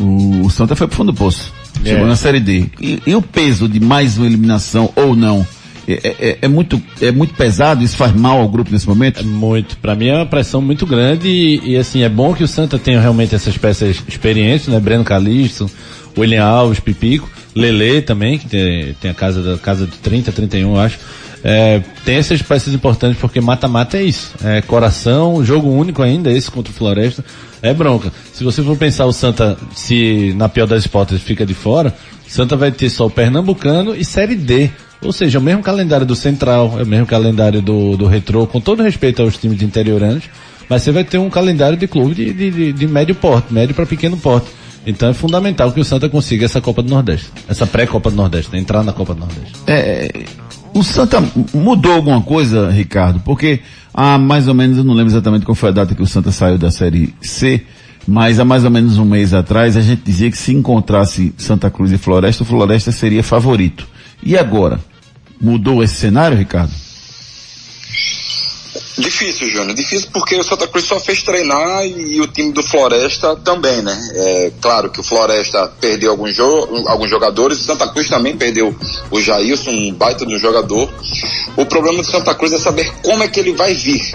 O, 0.00 0.46
o 0.46 0.50
Santa 0.50 0.74
foi 0.74 0.86
pro 0.86 0.96
fundo 0.96 1.12
do 1.12 1.18
poço. 1.18 1.52
É. 1.84 1.90
Chegou 1.90 2.06
na 2.06 2.16
Série 2.16 2.40
D. 2.40 2.66
E, 2.80 3.02
e 3.06 3.14
o 3.14 3.22
peso 3.22 3.68
de 3.68 3.78
mais 3.80 4.16
uma 4.16 4.26
eliminação 4.26 4.90
ou 4.96 5.14
não? 5.14 5.46
É, 5.88 6.14
é- 6.20 6.38
é 6.42 6.48
muito, 6.48 6.80
é 7.00 7.10
muito 7.10 7.34
pesado, 7.34 7.82
isso 7.82 7.96
faz 7.96 8.14
mal 8.14 8.38
ao 8.40 8.48
grupo 8.48 8.70
nesse 8.70 8.86
momento? 8.88 9.24
Muito. 9.26 9.76
Pra 9.78 9.94
mim 9.94 10.06
é 10.08 10.16
uma 10.16 10.26
pressão 10.26 10.60
muito 10.62 10.86
grande 10.86 11.28
e, 11.28 11.72
e, 11.72 11.76
assim, 11.76 12.02
é 12.02 12.08
bom 12.08 12.32
que 12.34 12.44
o 12.44 12.48
Santa 12.48 12.78
tenha 12.78 13.00
realmente 13.00 13.34
essas 13.34 13.56
peças 13.58 13.96
experientes, 14.06 14.68
né? 14.68 14.78
Breno 14.78 15.02
Calixto, 15.04 15.68
William 16.16 16.44
Alves, 16.44 16.80
Pipico, 16.80 17.28
Lele 17.54 18.02
também, 18.02 18.38
que 18.38 18.46
tem, 18.48 18.94
tem 19.00 19.10
a 19.10 19.14
casa 19.14 19.42
da 19.42 19.58
casa 19.58 19.86
de 19.86 19.96
30, 19.98 20.30
31, 20.32 20.74
eu 20.74 20.80
acho. 20.80 20.98
É, 21.42 21.80
tem 22.04 22.16
essas 22.16 22.42
peças 22.42 22.74
importantes 22.74 23.18
porque 23.18 23.40
mata-mata 23.40 23.96
é 23.96 24.02
isso. 24.02 24.32
É 24.44 24.60
coração, 24.62 25.44
jogo 25.44 25.70
único 25.70 26.02
ainda, 26.02 26.30
esse 26.30 26.50
contra 26.50 26.72
o 26.72 26.74
Floresta, 26.74 27.24
é 27.62 27.72
bronca. 27.72 28.12
Se 28.32 28.44
você 28.44 28.62
for 28.62 28.76
pensar 28.76 29.06
o 29.06 29.12
Santa, 29.12 29.56
se 29.74 30.34
na 30.36 30.48
pior 30.48 30.66
das 30.66 30.84
hipóteses 30.84 31.22
fica 31.22 31.46
de 31.46 31.54
fora, 31.54 31.94
Santa 32.26 32.56
vai 32.56 32.70
ter 32.70 32.88
só 32.90 33.06
o 33.06 33.10
Pernambucano 33.10 33.94
e 33.94 34.04
Série 34.04 34.36
D. 34.36 34.70
Ou 35.02 35.12
seja, 35.12 35.38
é 35.38 35.40
o 35.40 35.42
mesmo 35.42 35.62
calendário 35.62 36.06
do 36.06 36.14
Central, 36.14 36.76
é 36.78 36.82
o 36.82 36.86
mesmo 36.86 37.06
calendário 37.06 37.62
do, 37.62 37.96
do 37.96 38.06
Retrô, 38.06 38.46
com 38.46 38.60
todo 38.60 38.82
respeito 38.82 39.22
aos 39.22 39.36
times 39.36 39.62
interioranos, 39.62 40.24
mas 40.68 40.82
você 40.82 40.92
vai 40.92 41.04
ter 41.04 41.16
um 41.16 41.30
calendário 41.30 41.76
de 41.76 41.88
clube 41.88 42.14
de, 42.14 42.32
de, 42.32 42.50
de, 42.50 42.72
de 42.72 42.86
médio 42.86 43.14
porte, 43.14 43.52
médio 43.52 43.74
para 43.74 43.86
pequeno 43.86 44.16
porte. 44.18 44.48
Então 44.86 45.08
é 45.08 45.14
fundamental 45.14 45.72
que 45.72 45.80
o 45.80 45.84
Santa 45.84 46.08
consiga 46.08 46.44
essa 46.44 46.60
Copa 46.60 46.82
do 46.82 46.90
Nordeste, 46.90 47.30
essa 47.48 47.66
pré-Copa 47.66 48.10
do 48.10 48.16
Nordeste, 48.16 48.52
né? 48.52 48.58
entrar 48.58 48.82
na 48.82 48.92
Copa 48.92 49.14
do 49.14 49.20
Nordeste. 49.20 49.52
É, 49.66 50.24
o 50.74 50.82
Santa 50.82 51.22
mudou 51.52 51.92
alguma 51.92 52.20
coisa, 52.22 52.70
Ricardo? 52.70 53.20
Porque 53.20 53.60
há 53.92 54.18
mais 54.18 54.48
ou 54.48 54.54
menos, 54.54 54.78
eu 54.78 54.84
não 54.84 54.94
lembro 54.94 55.12
exatamente 55.12 55.44
qual 55.44 55.54
foi 55.54 55.70
a 55.70 55.72
data 55.72 55.94
que 55.94 56.02
o 56.02 56.06
Santa 56.06 56.30
saiu 56.30 56.58
da 56.58 56.70
Série 56.70 57.14
C, 57.20 57.64
mas 58.06 58.40
há 58.40 58.44
mais 58.44 58.64
ou 58.64 58.70
menos 58.70 58.98
um 58.98 59.04
mês 59.04 59.34
atrás 59.34 59.76
a 59.76 59.80
gente 59.80 60.02
dizia 60.04 60.30
que 60.30 60.38
se 60.38 60.52
encontrasse 60.52 61.34
Santa 61.36 61.70
Cruz 61.70 61.92
e 61.92 61.98
Floresta, 61.98 62.42
o 62.42 62.46
Floresta 62.46 62.92
seria 62.92 63.22
favorito. 63.22 63.86
E 64.22 64.36
agora? 64.36 64.80
Mudou 65.40 65.82
esse 65.82 65.94
cenário, 65.94 66.36
Ricardo? 66.36 66.72
Difícil, 69.00 69.48
Júnior. 69.48 69.74
Difícil 69.74 70.08
porque 70.12 70.36
o 70.36 70.44
Santa 70.44 70.66
Cruz 70.66 70.84
só 70.84 71.00
fez 71.00 71.22
treinar 71.22 71.84
e 71.86 72.20
o 72.20 72.26
time 72.26 72.52
do 72.52 72.62
Floresta 72.62 73.36
também, 73.36 73.82
né? 73.82 73.96
É 74.14 74.52
claro 74.60 74.90
que 74.90 75.00
o 75.00 75.02
Floresta 75.02 75.72
perdeu 75.80 76.10
alguns, 76.10 76.34
jo 76.34 76.44
alguns 76.86 77.10
jogadores, 77.10 77.60
o 77.60 77.64
Santa 77.64 77.88
Cruz 77.88 78.08
também 78.08 78.36
perdeu 78.36 78.74
o 79.10 79.20
Jailson, 79.20 79.70
um 79.70 79.92
baita 79.92 80.26
de 80.26 80.34
um 80.34 80.38
jogador. 80.38 80.92
O 81.56 81.66
problema 81.66 81.98
do 82.02 82.10
Santa 82.10 82.34
Cruz 82.34 82.52
é 82.52 82.58
saber 82.58 82.92
como 83.02 83.22
é 83.22 83.28
que 83.28 83.40
ele 83.40 83.52
vai 83.52 83.74
vir. 83.74 84.14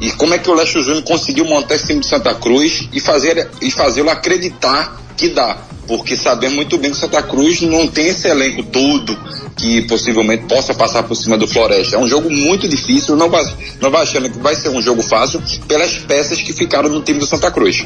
E 0.00 0.10
como 0.12 0.34
é 0.34 0.38
que 0.38 0.50
o 0.50 0.54
Leste 0.54 0.80
Júnior 0.82 1.02
conseguiu 1.02 1.44
montar 1.44 1.74
esse 1.74 1.86
time 1.86 2.00
do 2.00 2.06
Santa 2.06 2.34
Cruz 2.34 2.88
e 2.92 3.00
fazer 3.00 3.48
e 3.60 3.70
fazê-lo 3.70 4.10
acreditar 4.10 4.96
que 5.16 5.28
dá. 5.28 5.56
Porque 5.86 6.16
sabemos 6.16 6.54
muito 6.54 6.78
bem 6.78 6.90
que 6.90 6.96
o 6.96 7.00
Santa 7.00 7.22
Cruz 7.22 7.62
não 7.62 7.88
tem 7.88 8.08
esse 8.08 8.28
elenco 8.28 8.62
todo 8.62 9.18
que 9.56 9.82
possivelmente 9.82 10.44
possa 10.44 10.72
passar 10.72 11.02
por 11.02 11.16
cima 11.16 11.36
do 11.36 11.48
Floresta. 11.48 11.96
É 11.96 11.98
um 11.98 12.06
jogo 12.06 12.30
muito 12.30 12.68
difícil, 12.68 13.16
não 13.16 13.28
vai, 13.28 13.44
não 13.80 13.90
vai 13.90 14.02
achando 14.02 14.30
que 14.30 14.38
vai 14.38 14.54
ser 14.54 14.68
um 14.68 14.80
jogo 14.80 15.02
fácil 15.02 15.42
pelas 15.66 15.98
peças 15.98 16.40
que 16.40 16.52
ficaram 16.52 16.88
no 16.88 17.00
time 17.00 17.18
do 17.18 17.26
Santa 17.26 17.50
Cruz. 17.50 17.84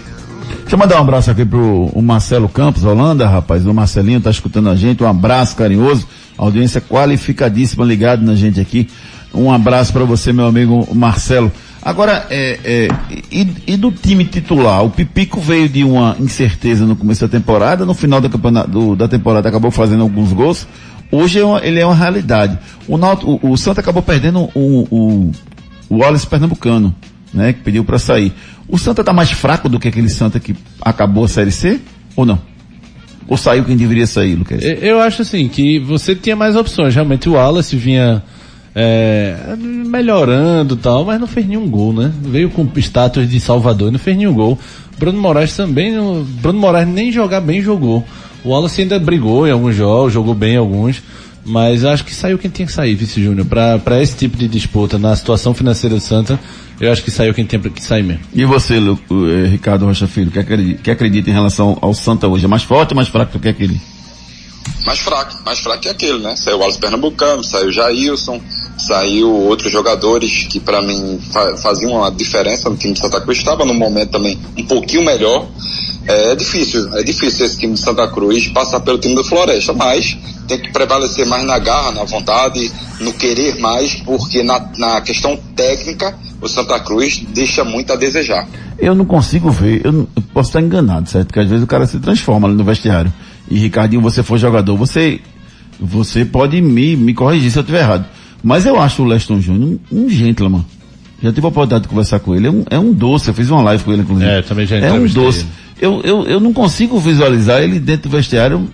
Deixa 0.60 0.74
eu 0.74 0.78
mandar 0.78 0.98
um 0.98 1.02
abraço 1.02 1.30
aqui 1.30 1.44
pro 1.44 1.90
Marcelo 2.02 2.48
Campos, 2.48 2.84
Holanda, 2.84 3.26
rapaz. 3.26 3.66
O 3.66 3.72
Marcelinho 3.72 4.20
tá 4.20 4.30
escutando 4.30 4.68
a 4.68 4.76
gente. 4.76 5.02
Um 5.02 5.08
abraço 5.08 5.56
carinhoso. 5.56 6.06
Audiência 6.36 6.80
qualificadíssima 6.80 7.84
ligado 7.84 8.22
na 8.22 8.34
gente 8.34 8.60
aqui. 8.60 8.88
Um 9.32 9.50
abraço 9.50 9.92
para 9.92 10.04
você, 10.04 10.32
meu 10.32 10.46
amigo 10.46 10.86
Marcelo. 10.94 11.50
Agora, 11.84 12.26
é, 12.30 12.60
é, 12.64 12.88
e, 13.30 13.46
e, 13.66 13.76
do 13.76 13.90
time 13.90 14.24
titular? 14.24 14.84
O 14.84 14.90
Pipico 14.90 15.40
veio 15.40 15.68
de 15.68 15.82
uma 15.82 16.16
incerteza 16.20 16.86
no 16.86 16.94
começo 16.94 17.22
da 17.22 17.28
temporada, 17.28 17.84
no 17.84 17.92
final 17.92 18.20
da, 18.20 18.28
do, 18.62 18.94
da 18.94 19.08
temporada 19.08 19.48
acabou 19.48 19.70
fazendo 19.72 20.02
alguns 20.02 20.32
gols. 20.32 20.66
Hoje 21.10 21.40
é 21.40 21.44
uma, 21.44 21.64
ele 21.64 21.80
é 21.80 21.84
uma 21.84 21.94
realidade. 21.94 22.56
O, 22.86 22.96
o, 22.96 23.52
o 23.52 23.56
Santa 23.56 23.80
acabou 23.80 24.00
perdendo 24.00 24.48
o, 24.54 24.86
o, 24.90 25.32
o 25.88 25.96
Wallace 25.98 26.26
Pernambucano, 26.26 26.94
né, 27.34 27.52
que 27.52 27.60
pediu 27.60 27.84
para 27.84 27.98
sair. 27.98 28.32
O 28.68 28.78
Santa 28.78 29.02
tá 29.02 29.12
mais 29.12 29.32
fraco 29.32 29.68
do 29.68 29.80
que 29.80 29.88
aquele 29.88 30.08
Santa 30.08 30.38
que 30.38 30.54
acabou 30.80 31.24
a 31.24 31.28
Série 31.28 31.50
C? 31.50 31.80
Ou 32.14 32.24
não? 32.24 32.40
Ou 33.26 33.36
saiu 33.36 33.64
quem 33.64 33.76
deveria 33.76 34.06
sair, 34.06 34.36
Lucas? 34.36 34.62
Eu 34.62 35.00
acho 35.00 35.22
assim, 35.22 35.48
que 35.48 35.80
você 35.80 36.14
tinha 36.14 36.36
mais 36.36 36.54
opções. 36.54 36.94
Realmente 36.94 37.28
o 37.28 37.32
Wallace 37.32 37.76
vinha 37.76 38.22
é, 38.74 39.36
melhorando 39.58 40.76
tal, 40.76 41.04
mas 41.04 41.20
não 41.20 41.26
fez 41.26 41.46
nenhum 41.46 41.68
gol, 41.68 41.92
né? 41.92 42.12
Veio 42.22 42.50
com 42.50 42.66
status 42.76 43.28
de 43.28 43.38
Salvador 43.38 43.88
e 43.88 43.92
não 43.92 43.98
fez 43.98 44.16
nenhum 44.16 44.34
gol. 44.34 44.58
Bruno 44.98 45.20
Moraes 45.20 45.56
também, 45.56 45.92
não, 45.92 46.22
Bruno 46.22 46.58
Moraes 46.58 46.88
nem 46.88 47.10
jogar 47.10 47.40
bem 47.40 47.60
jogou. 47.60 48.04
O 48.44 48.50
Wallace 48.50 48.82
ainda 48.82 48.98
brigou 48.98 49.46
em 49.46 49.50
alguns 49.50 49.76
jogos, 49.76 50.12
jogou 50.12 50.34
bem 50.34 50.54
em 50.54 50.56
alguns, 50.56 51.02
mas 51.44 51.84
acho 51.84 52.04
que 52.04 52.14
saiu 52.14 52.38
quem 52.38 52.50
tinha 52.50 52.66
que 52.66 52.72
sair, 52.72 52.94
Vice 52.94 53.22
Júnior, 53.22 53.46
para 53.46 54.02
esse 54.02 54.16
tipo 54.16 54.36
de 54.36 54.48
disputa, 54.48 54.98
na 54.98 55.14
situação 55.14 55.54
financeira 55.54 55.94
do 55.94 56.00
Santa, 56.00 56.38
eu 56.80 56.90
acho 56.90 57.02
que 57.02 57.10
saiu 57.10 57.34
quem 57.34 57.44
tem 57.44 57.60
que 57.60 57.82
sair 57.82 58.02
mesmo. 58.02 58.22
E 58.34 58.44
você, 58.44 58.78
eh, 58.78 59.48
Ricardo 59.48 59.84
Rocha 59.86 60.06
Filho, 60.06 60.30
que 60.30 60.38
acredita, 60.38 60.82
que 60.82 60.90
acredita 60.90 61.30
em 61.30 61.32
relação 61.32 61.78
ao 61.80 61.94
Santa 61.94 62.26
hoje? 62.26 62.44
É 62.44 62.48
mais 62.48 62.62
forte 62.62 62.92
ou 62.92 62.96
mais 62.96 63.08
fraco 63.08 63.32
do 63.32 63.38
que 63.38 63.48
aquele? 63.48 63.80
Mais 64.84 64.98
fraco, 64.98 65.34
mais 65.44 65.58
fraco 65.60 65.82
que 65.82 65.88
aquele, 65.88 66.18
né? 66.18 66.36
Saiu 66.36 66.56
o 66.56 66.60
Wallace 66.60 66.78
Pernambucano, 66.78 67.44
saiu 67.44 67.68
o 67.68 67.72
Jailson, 67.72 68.40
saiu 68.76 69.30
outros 69.30 69.70
jogadores 69.70 70.46
que 70.48 70.58
para 70.58 70.82
mim 70.82 71.20
fa 71.30 71.56
faziam 71.56 71.92
uma 71.92 72.10
diferença 72.10 72.68
no 72.68 72.76
time 72.76 72.94
de 72.94 73.00
Santa 73.00 73.20
Cruz, 73.20 73.38
estava 73.38 73.64
num 73.64 73.74
momento 73.74 74.10
também 74.10 74.38
um 74.56 74.64
pouquinho 74.64 75.04
melhor. 75.04 75.46
É, 76.04 76.34
difícil, 76.34 76.92
é 76.96 77.02
difícil 77.04 77.46
esse 77.46 77.58
time 77.58 77.74
de 77.74 77.80
Santa 77.80 78.08
Cruz 78.08 78.48
passar 78.48 78.80
pelo 78.80 78.98
time 78.98 79.14
do 79.14 79.22
Floresta, 79.22 79.72
mas 79.72 80.16
tem 80.48 80.58
que 80.58 80.72
prevalecer 80.72 81.24
mais 81.26 81.44
na 81.44 81.58
garra, 81.60 81.92
na 81.92 82.04
vontade, 82.04 82.72
no 83.00 83.12
querer 83.12 83.58
mais, 83.60 83.94
porque 83.94 84.42
na, 84.42 84.68
na 84.76 85.00
questão 85.00 85.38
técnica 85.54 86.18
o 86.40 86.48
Santa 86.48 86.80
Cruz 86.80 87.22
deixa 87.28 87.62
muito 87.62 87.92
a 87.92 87.96
desejar. 87.96 88.48
Eu 88.78 88.96
não 88.96 89.04
consigo 89.04 89.48
ver, 89.48 89.80
eu, 89.84 89.92
não, 89.92 90.08
eu 90.16 90.22
posso 90.34 90.48
estar 90.48 90.60
enganado, 90.60 91.08
certo? 91.08 91.28
Porque 91.28 91.40
às 91.40 91.48
vezes 91.48 91.62
o 91.62 91.68
cara 91.68 91.86
se 91.86 92.00
transforma 92.00 92.48
ali 92.48 92.56
no 92.56 92.64
vestiário. 92.64 93.12
E 93.52 93.58
Ricardinho, 93.58 94.00
você 94.00 94.22
for 94.22 94.38
jogador, 94.38 94.74
você, 94.76 95.20
você 95.78 96.24
pode 96.24 96.58
me, 96.62 96.96
me 96.96 97.12
corrigir 97.12 97.50
se 97.50 97.58
eu 97.58 97.60
estiver 97.60 97.80
errado. 97.80 98.06
Mas 98.42 98.64
eu 98.64 98.80
acho 98.80 99.02
o 99.02 99.04
Leston 99.04 99.40
Júnior 99.40 99.78
um, 99.90 100.04
um 100.04 100.08
gentleman. 100.08 100.64
Já 101.22 101.30
tive 101.32 101.46
a 101.46 101.50
oportunidade 101.50 101.82
de 101.82 101.88
conversar 101.88 102.18
com 102.18 102.34
ele. 102.34 102.46
É 102.46 102.50
um, 102.50 102.64
é 102.70 102.78
um 102.78 102.92
doce. 102.94 103.28
Eu 103.28 103.34
fiz 103.34 103.50
uma 103.50 103.62
live 103.62 103.84
com 103.84 103.92
ele, 103.92 104.02
inclusive. 104.02 104.28
É, 104.28 104.40
também 104.40 104.66
já 104.66 104.76
É 104.78 104.90
um 104.90 105.06
doce. 105.06 105.46
Eu, 105.78 106.00
eu, 106.02 106.24
eu 106.24 106.40
não 106.40 106.52
consigo 106.52 106.98
visualizar 106.98 107.62
ele 107.62 107.78
dentro 107.78 108.08
do 108.08 108.16
vestiário. 108.16 108.68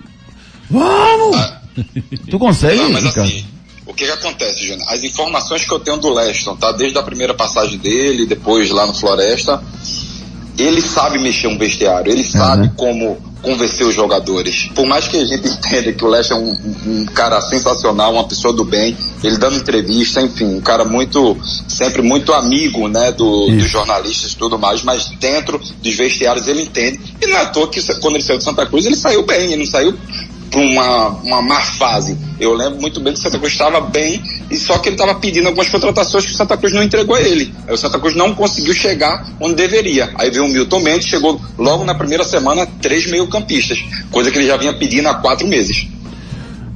Vamos! 0.69 1.35
Ah, 1.35 1.61
tu 2.31 2.39
consegue, 2.39 2.81
não, 2.81 2.91
mas 2.91 3.03
Ricardo? 3.03 3.27
Assim, 3.27 3.45
o 3.85 3.93
que 3.93 4.05
que 4.05 4.11
acontece, 4.11 4.65
Júnior? 4.65 4.87
As 4.89 5.03
informações 5.03 5.65
que 5.65 5.73
eu 5.73 5.79
tenho 5.79 5.97
do 5.97 6.13
Leston, 6.13 6.55
tá? 6.55 6.71
Desde 6.71 6.97
a 6.97 7.03
primeira 7.03 7.33
passagem 7.33 7.77
dele, 7.77 8.25
depois 8.25 8.69
lá 8.69 8.87
no 8.87 8.93
Floresta, 8.93 9.61
ele 10.57 10.81
sabe 10.81 11.19
mexer 11.19 11.47
um 11.47 11.57
vestiário, 11.57 12.11
ele 12.11 12.23
sabe 12.23 12.67
uhum. 12.67 12.73
como 12.75 13.28
convencer 13.41 13.85
os 13.85 13.95
jogadores. 13.95 14.69
Por 14.75 14.85
mais 14.85 15.07
que 15.07 15.17
a 15.17 15.25
gente 15.25 15.47
entenda 15.47 15.93
que 15.93 16.03
o 16.03 16.07
Leste 16.07 16.33
é 16.33 16.35
um, 16.35 16.55
um, 16.85 17.05
cara 17.05 17.41
sensacional, 17.41 18.13
uma 18.13 18.27
pessoa 18.27 18.53
do 18.53 18.63
bem, 18.63 18.97
ele 19.23 19.37
dando 19.37 19.57
entrevista, 19.57 20.21
enfim, 20.21 20.45
um 20.45 20.61
cara 20.61 20.83
muito, 20.85 21.37
sempre 21.67 22.01
muito 22.01 22.33
amigo, 22.33 22.87
né, 22.87 23.11
do, 23.11 23.47
dos 23.47 23.69
jornalistas 23.69 24.31
e 24.31 24.37
tudo 24.37 24.57
mais, 24.57 24.83
mas 24.83 25.09
dentro 25.19 25.59
dos 25.81 25.95
vestiários 25.95 26.47
ele 26.47 26.63
entende. 26.63 26.99
E 27.21 27.27
não 27.27 27.37
é 27.37 27.41
à 27.41 27.45
toa 27.47 27.67
que 27.69 27.81
quando 27.99 28.15
ele 28.15 28.23
saiu 28.23 28.37
de 28.37 28.43
Santa 28.43 28.65
Cruz, 28.65 28.85
ele 28.85 28.95
saiu 28.95 29.25
bem, 29.25 29.45
ele 29.45 29.57
não 29.57 29.65
saiu 29.65 29.97
para 30.49 30.59
uma, 30.59 31.07
uma 31.23 31.41
má 31.41 31.61
fase. 31.61 32.17
Eu 32.39 32.53
lembro 32.53 32.81
muito 32.81 32.99
bem 32.99 33.13
que 33.13 33.19
o 33.19 33.21
Santa 33.21 33.37
Cruz 33.37 33.53
estava 33.53 33.81
bem, 33.81 34.21
e 34.49 34.57
só 34.57 34.77
que 34.77 34.89
ele 34.89 34.95
estava 34.95 35.15
pedindo 35.15 35.47
algumas 35.47 35.69
contratações 35.69 36.25
que 36.25 36.31
o 36.31 36.35
Santa 36.35 36.57
Cruz 36.57 36.73
não 36.73 36.83
entregou 36.83 37.15
a 37.15 37.21
ele. 37.21 37.53
Aí 37.67 37.73
o 37.73 37.77
Santa 37.77 37.99
Cruz 37.99 38.15
não 38.15 38.33
conseguiu 38.33 38.73
chegar 38.73 39.25
onde 39.39 39.55
deveria. 39.55 40.09
Aí 40.15 40.29
veio 40.29 40.45
o 40.45 40.49
Milton 40.49 40.79
Mendes, 40.79 41.07
chegou 41.07 41.39
logo 41.57 41.83
na 41.83 41.93
primeira 41.93 42.23
semana 42.23 42.65
três 42.81 43.09
meio-campistas, 43.09 43.83
coisa 44.11 44.31
que 44.31 44.37
ele 44.37 44.47
já 44.47 44.57
vinha 44.57 44.73
pedindo 44.73 45.07
há 45.07 45.15
quatro 45.15 45.47
meses. 45.47 45.87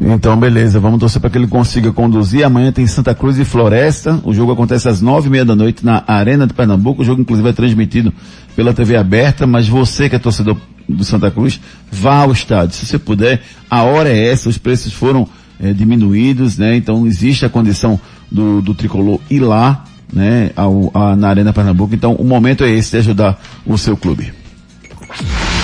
Então, 0.06 0.38
beleza, 0.38 0.82
vamos 0.82 1.00
torcer 1.00 1.22
para 1.22 1.30
que 1.30 1.38
ele 1.38 1.48
consiga 1.48 1.92
conduzir. 1.94 2.44
Amanhã 2.44 2.74
tem 2.74 2.86
Santa 2.86 3.16
Cruz 3.16 3.40
e 3.40 3.46
Floresta. 3.46 4.20
O 4.26 4.34
jogo 4.34 4.52
acontece 4.52 4.90
às 4.90 5.00
nove 5.00 5.28
e 5.28 5.32
meia 5.32 5.46
da 5.46 5.56
noite 5.56 5.86
na 5.86 6.04
Arena 6.06 6.46
de 6.46 6.54
Pernambuco. 6.54 7.02
O 7.02 7.06
jogo, 7.06 7.22
inclusive, 7.22 7.48
é 7.48 7.54
transmitido 7.54 8.14
pela 8.54 8.74
TV 8.74 8.98
aberta. 8.98 9.48
Mas 9.48 9.68
você 9.68 10.10
que 10.10 10.16
é 10.16 10.20
torcedor 10.20 10.58
do 10.88 11.04
Santa 11.04 11.32
Cruz, 11.32 11.60
vá 11.92 12.18
ao 12.18 12.32
estádio. 12.32 12.76
Se 12.76 12.86
você 12.86 13.00
puder, 13.00 13.42
a 13.70 13.84
hora 13.84 14.10
é 14.10 14.32
essa, 14.32 14.50
os 14.50 14.58
preços 14.58 14.94
foram 14.94 15.28
é, 15.60 15.74
diminuídos, 15.74 16.58
né? 16.58 16.76
Então 16.76 17.06
existe 17.08 17.46
a 17.46 17.50
condição 17.50 18.00
do, 18.30 18.62
do 18.62 18.74
tricolor 18.74 19.20
ir 19.30 19.40
lá, 19.40 19.86
né? 20.12 20.52
Ao, 20.56 20.92
a, 20.94 21.16
na 21.16 21.30
Arena 21.30 21.54
Pernambuco. 21.54 21.96
Então 21.96 22.14
o 22.16 22.24
momento 22.24 22.64
é 22.64 22.72
esse 22.72 22.92
de 22.92 22.98
ajudar 22.98 23.42
o 23.66 23.78
seu 23.78 23.96
clube. 23.96 24.34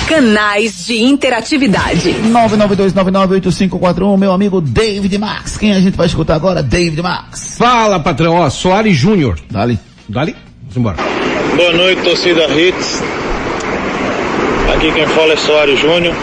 Canais 0.08 0.86
de 0.88 1.04
interatividade. 1.04 2.16
992998541, 2.32 4.18
meu 4.18 4.32
amigo 4.32 4.60
David 4.60 5.18
Max. 5.20 5.58
Quem 5.58 5.72
a 5.72 5.80
gente 5.80 5.96
vai 5.96 6.08
escutar 6.08 6.36
agora? 6.36 6.64
David 6.64 7.02
Max. 7.02 7.58
Fala, 7.58 8.00
patrão. 8.00 8.34
Ó, 8.34 8.50
Soares 8.50 8.98
Júnior. 8.98 9.40
Dali. 9.52 9.78
Dali? 10.08 10.36
Vamos 10.62 10.78
embora. 10.78 10.98
Boa 11.56 11.74
noite, 11.74 12.02
torcida 12.02 12.48
Hits. 12.48 13.04
Aqui 14.80 14.94
quem 14.94 15.06
fala 15.08 15.34
é 15.34 15.36
Soares 15.36 15.78
Júnior. 15.78 16.16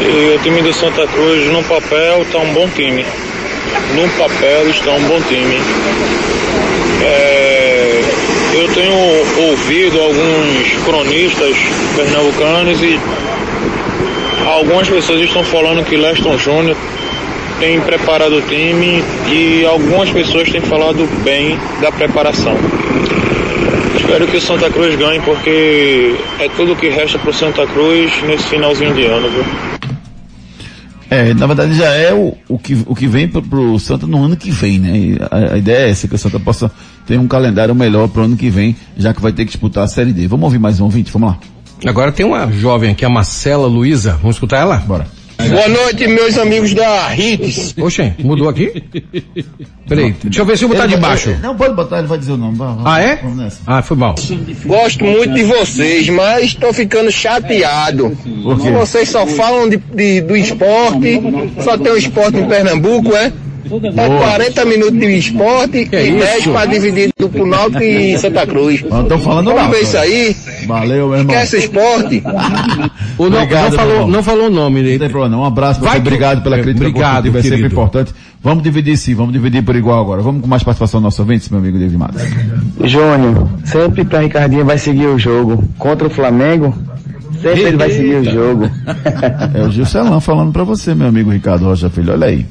E 0.00 0.34
o 0.34 0.38
time 0.38 0.62
do 0.62 0.72
Santa 0.72 1.06
Cruz 1.06 1.44
no 1.52 1.62
papel 1.64 2.24
tá 2.32 2.38
um 2.38 2.50
bom 2.54 2.66
time. 2.68 3.04
no 3.94 4.08
papel 4.16 4.70
está 4.70 4.92
um 4.92 5.02
bom 5.02 5.20
time. 5.28 5.60
É, 7.02 8.00
eu 8.54 8.68
tenho 8.68 8.94
ouvido 9.50 10.00
alguns 10.00 10.84
cronistas 10.86 11.56
pernambucanos 11.94 12.82
e 12.82 12.98
algumas 14.46 14.88
pessoas 14.88 15.20
estão 15.20 15.44
falando 15.44 15.84
que 15.84 15.94
Leston 15.94 16.38
Júnior 16.38 16.76
tem 17.60 17.78
preparado 17.82 18.38
o 18.38 18.40
time 18.40 19.04
e 19.26 19.62
algumas 19.66 20.08
pessoas 20.08 20.50
têm 20.50 20.62
falado 20.62 21.06
bem 21.22 21.58
da 21.82 21.92
preparação. 21.92 22.56
Espero 24.08 24.26
que 24.26 24.38
o 24.38 24.40
Santa 24.40 24.70
Cruz 24.70 24.96
ganhe 24.96 25.20
porque 25.20 26.16
é 26.40 26.48
tudo 26.56 26.74
que 26.74 26.88
resta 26.88 27.18
pro 27.18 27.30
Santa 27.30 27.66
Cruz 27.66 28.10
nesse 28.22 28.44
finalzinho 28.44 28.94
de 28.94 29.04
ano, 29.04 29.28
viu? 29.28 29.44
É, 31.10 31.34
na 31.34 31.46
verdade 31.46 31.74
já 31.74 31.92
é 31.92 32.14
o, 32.14 32.34
o, 32.48 32.58
que, 32.58 32.82
o 32.86 32.94
que 32.94 33.06
vem 33.06 33.28
pro, 33.28 33.42
pro 33.42 33.78
Santa 33.78 34.06
no 34.06 34.24
ano 34.24 34.34
que 34.34 34.50
vem, 34.50 34.78
né? 34.78 35.18
A, 35.30 35.54
a 35.54 35.58
ideia 35.58 35.86
é 35.86 35.90
essa, 35.90 36.08
que 36.08 36.14
o 36.14 36.18
Santa 36.18 36.40
possa 36.40 36.72
ter 37.06 37.18
um 37.18 37.28
calendário 37.28 37.74
melhor 37.74 38.08
pro 38.08 38.22
ano 38.22 38.34
que 38.34 38.48
vem, 38.48 38.74
já 38.96 39.12
que 39.12 39.20
vai 39.20 39.30
ter 39.30 39.44
que 39.44 39.50
disputar 39.50 39.84
a 39.84 39.88
Série 39.88 40.14
D. 40.14 40.26
Vamos 40.26 40.44
ouvir 40.44 40.58
mais 40.58 40.80
um 40.80 40.84
ouvinte, 40.84 41.12
vamos 41.12 41.28
lá. 41.28 41.38
Agora 41.84 42.10
tem 42.10 42.24
uma 42.24 42.50
jovem 42.50 42.92
aqui, 42.92 43.04
a 43.04 43.10
Marcela 43.10 43.66
Luiza. 43.66 44.12
Vamos 44.22 44.36
escutar 44.36 44.56
ela? 44.56 44.78
Bora. 44.78 45.06
Boa 45.38 45.68
noite, 45.68 46.06
meus 46.08 46.36
amigos 46.36 46.74
da 46.74 47.14
Hits. 47.16 47.74
Oxê, 47.78 48.12
mudou 48.18 48.48
aqui? 48.48 48.82
Peraí, 49.88 50.12
deixa 50.24 50.40
eu 50.40 50.44
ver 50.44 50.58
se 50.58 50.64
eu 50.64 50.68
botar 50.68 50.84
Ele- 50.84 50.96
de 50.96 51.00
baixo. 51.00 51.30
ele- 51.30 51.38
Não, 51.40 51.56
pode 51.56 51.74
botar, 51.74 51.98
ele 51.98 52.08
vai 52.08 52.18
dizer 52.18 52.32
o 52.32 52.36
nome. 52.36 52.56
Vamos, 52.58 52.82
Ah, 52.84 53.00
é? 53.00 53.16
Vamos 53.16 53.38
nessa. 53.38 53.58
Ah, 53.66 53.80
foi 53.80 53.96
mal. 53.96 54.14
Gosto 54.66 55.04
muito 55.04 55.32
de 55.34 55.44
vocês, 55.44 56.08
mas 56.10 56.44
estou 56.44 56.72
ficando 56.72 57.10
chateado. 57.10 58.10
Por 58.42 58.60
quê? 58.60 58.70
Vocês 58.72 59.08
só 59.08 59.26
falam 59.26 59.68
de, 59.68 59.76
de- 59.76 60.20
do 60.20 60.36
esporte, 60.36 61.20
só 61.62 61.78
tem 61.78 61.92
o 61.92 61.96
esporte 61.96 62.36
em 62.38 62.46
Pernambuco, 62.48 63.14
é? 63.14 63.32
Tá 63.94 64.06
40 64.08 64.64
minutos 64.64 64.98
de 64.98 65.18
esporte 65.18 65.78
e 65.78 65.84
10 65.86 66.46
para 66.46 66.66
dividir 66.66 67.10
do 67.18 67.28
pro 67.28 67.44
Náutico 67.46 67.82
e 67.82 68.16
Santa 68.18 68.46
Cruz. 68.46 68.80
Estão 68.82 69.18
falando 69.18 69.52
Vamos 69.52 69.70
ver 69.76 69.82
isso 69.82 69.96
aí. 69.98 70.36
Valeu, 70.66 71.08
meu 71.08 71.18
irmão. 71.18 71.34
Esquece 71.34 71.58
esporte. 71.58 72.22
O 73.18 73.28
não, 73.28 73.42
Obrigado, 73.42 73.70
não 73.70 73.78
falou, 73.78 74.08
não 74.08 74.22
falou 74.22 74.46
o 74.46 74.50
nome 74.50 74.80
dele. 74.82 74.92
Não 74.94 74.98
tem 75.00 75.08
problema, 75.10 75.36
não. 75.36 75.42
Um 75.42 75.46
abraço 75.46 75.80
pra 75.80 75.90
Vai 75.90 75.98
você, 75.98 76.02
que- 76.02 76.08
obrigado 76.08 76.42
pela 76.42 76.56
É, 76.58 76.62
crítica 76.62 76.86
obrigado, 76.86 77.14
construtiva, 77.24 77.38
é 77.38 77.42
sempre 77.42 77.66
importante. 77.66 78.14
Vamos 78.42 78.62
dividir 78.62 78.96
sim, 78.96 79.14
vamos 79.14 79.32
dividir 79.32 79.62
por 79.62 79.74
igual 79.74 80.00
agora. 80.00 80.22
Vamos 80.22 80.40
com 80.40 80.46
mais 80.46 80.62
participação 80.62 81.00
dos 81.00 81.04
nossos 81.06 81.18
ouvintes, 81.20 81.48
meu 81.48 81.58
amigo 81.58 81.76
David 81.78 81.98
Matos. 81.98 82.22
Júnior, 82.84 83.48
sempre 83.64 84.04
pra 84.04 84.20
Ricardinho 84.20 84.64
vai 84.64 84.78
seguir 84.78 85.06
o 85.06 85.18
jogo. 85.18 85.64
Contra 85.76 86.06
o 86.06 86.10
Flamengo, 86.10 86.72
sempre 87.42 87.62
ele 87.62 87.76
vai 87.76 87.90
seguir 87.90 88.14
o 88.16 88.24
jogo. 88.24 88.70
É 89.54 89.62
o 89.62 89.70
Gilcelan 89.70 90.20
falando 90.20 90.52
pra 90.52 90.62
você, 90.64 90.94
meu 90.94 91.08
amigo 91.08 91.30
Ricardo 91.30 91.64
Rocha 91.64 91.90
Filho, 91.90 92.12
olha 92.12 92.28
aí. 92.28 92.46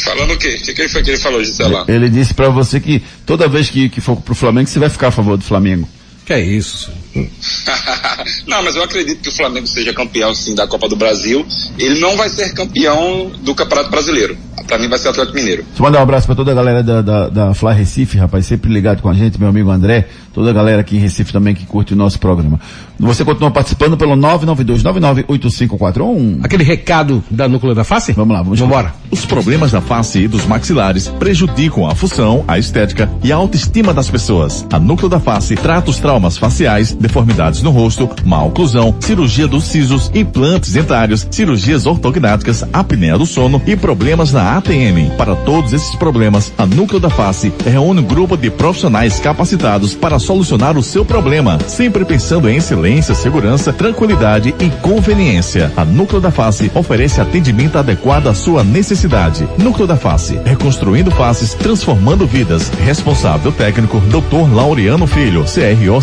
Falando 0.00 0.32
o 0.32 0.38
quê? 0.38 0.56
O 0.60 0.64
que, 0.64 0.74
que 0.74 0.88
foi 0.88 1.02
que 1.02 1.10
ele 1.10 1.18
falou, 1.18 1.42
Gisela? 1.42 1.84
Ele 1.88 2.08
disse 2.08 2.34
pra 2.34 2.48
você 2.48 2.80
que 2.80 3.02
toda 3.26 3.48
vez 3.48 3.70
que, 3.70 3.88
que 3.88 4.00
for 4.00 4.16
pro 4.16 4.34
Flamengo, 4.34 4.68
você 4.68 4.78
vai 4.78 4.90
ficar 4.90 5.08
a 5.08 5.12
favor 5.12 5.36
do 5.36 5.44
Flamengo. 5.44 5.88
Que 6.24 6.34
é 6.34 6.40
isso? 6.40 6.90
não, 8.46 8.62
mas 8.62 8.76
eu 8.76 8.82
acredito 8.82 9.20
que 9.20 9.28
o 9.28 9.32
Flamengo 9.32 9.66
seja 9.66 9.92
campeão 9.92 10.34
sim 10.34 10.54
da 10.54 10.66
Copa 10.66 10.88
do 10.88 10.96
Brasil. 10.96 11.44
Ele 11.78 12.00
não 12.00 12.16
vai 12.16 12.28
ser 12.28 12.52
campeão 12.54 13.30
do 13.40 13.54
Campeonato 13.54 13.90
Brasileiro. 13.90 14.36
Pra 14.66 14.76
mim 14.76 14.88
vai 14.88 14.98
ser 14.98 15.06
o 15.08 15.12
Atlético 15.12 15.36
Mineiro. 15.36 15.62
Deixa 15.62 15.80
eu 15.80 15.84
mandar 15.84 16.00
um 16.00 16.02
abraço 16.02 16.26
pra 16.26 16.36
toda 16.36 16.52
a 16.52 16.54
galera 16.54 16.82
da, 16.82 17.00
da, 17.00 17.30
da 17.30 17.54
Fly 17.54 17.72
Recife, 17.72 18.18
rapaz, 18.18 18.44
sempre 18.44 18.70
ligado 18.70 19.00
com 19.00 19.08
a 19.08 19.14
gente, 19.14 19.40
meu 19.40 19.48
amigo 19.48 19.70
André, 19.70 20.08
toda 20.34 20.50
a 20.50 20.52
galera 20.52 20.82
aqui 20.82 20.96
em 20.96 21.00
Recife 21.00 21.32
também 21.32 21.54
que 21.54 21.64
curte 21.64 21.94
o 21.94 21.96
nosso 21.96 22.18
programa. 22.18 22.60
Você 22.98 23.24
continua 23.24 23.50
participando 23.50 23.96
pelo 23.96 24.14
992998541. 24.16 26.40
Aquele 26.42 26.64
recado 26.64 27.24
da 27.30 27.48
núcleo 27.48 27.74
da 27.74 27.82
face? 27.82 28.12
Vamos 28.12 28.36
lá, 28.36 28.42
vamos 28.42 28.60
embora. 28.60 28.92
Os 29.10 29.24
problemas 29.24 29.72
da 29.72 29.80
face 29.80 30.18
e 30.18 30.28
dos 30.28 30.44
maxilares 30.44 31.08
prejudicam 31.08 31.86
a 31.86 31.94
função, 31.94 32.44
a 32.46 32.58
estética 32.58 33.10
e 33.24 33.32
a 33.32 33.36
autoestima 33.36 33.94
das 33.94 34.10
pessoas. 34.10 34.66
A 34.70 34.78
Núcleo 34.78 35.08
da 35.08 35.18
Face 35.20 35.56
trata 35.56 35.90
os 35.90 35.98
traumas 35.98 36.36
faciais, 36.36 36.92
deformidades 37.08 37.62
no 37.62 37.70
rosto, 37.70 38.08
má 38.24 38.42
oclusão, 38.44 38.94
cirurgia 39.00 39.48
dos 39.48 39.64
sisos, 39.64 40.10
implantes 40.14 40.72
dentários, 40.72 41.26
cirurgias 41.30 41.86
ortognáticas, 41.86 42.64
apneia 42.72 43.18
do 43.18 43.26
sono 43.26 43.60
e 43.66 43.74
problemas 43.74 44.32
na 44.32 44.56
ATM. 44.56 45.10
Para 45.16 45.34
todos 45.34 45.72
esses 45.72 45.96
problemas, 45.96 46.52
a 46.56 46.66
Núcleo 46.66 47.00
da 47.00 47.10
Face 47.10 47.52
reúne 47.64 48.00
um 48.00 48.04
grupo 48.04 48.36
de 48.36 48.50
profissionais 48.50 49.18
capacitados 49.18 49.94
para 49.94 50.18
solucionar 50.18 50.76
o 50.76 50.82
seu 50.82 51.04
problema, 51.04 51.58
sempre 51.66 52.04
pensando 52.04 52.48
em 52.48 52.56
excelência, 52.56 53.14
segurança, 53.14 53.72
tranquilidade 53.72 54.54
e 54.60 54.70
conveniência. 54.82 55.72
A 55.76 55.84
Núcleo 55.84 56.20
da 56.20 56.30
Face 56.30 56.70
oferece 56.74 57.20
atendimento 57.20 57.78
adequado 57.78 58.28
à 58.28 58.34
sua 58.34 58.62
necessidade. 58.62 59.48
Núcleo 59.56 59.86
da 59.86 59.96
Face, 59.96 60.38
reconstruindo 60.44 61.10
faces, 61.10 61.54
transformando 61.54 62.26
vidas. 62.26 62.70
Responsável 62.84 63.50
técnico, 63.50 63.98
Dr. 64.00 64.54
Laureano 64.54 65.06
Filho, 65.06 65.44
CRO 65.44 66.02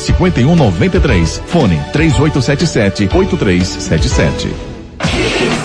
5193. 1.00 1.42
Fone 1.48 1.80
3877-8377. 1.94 4.76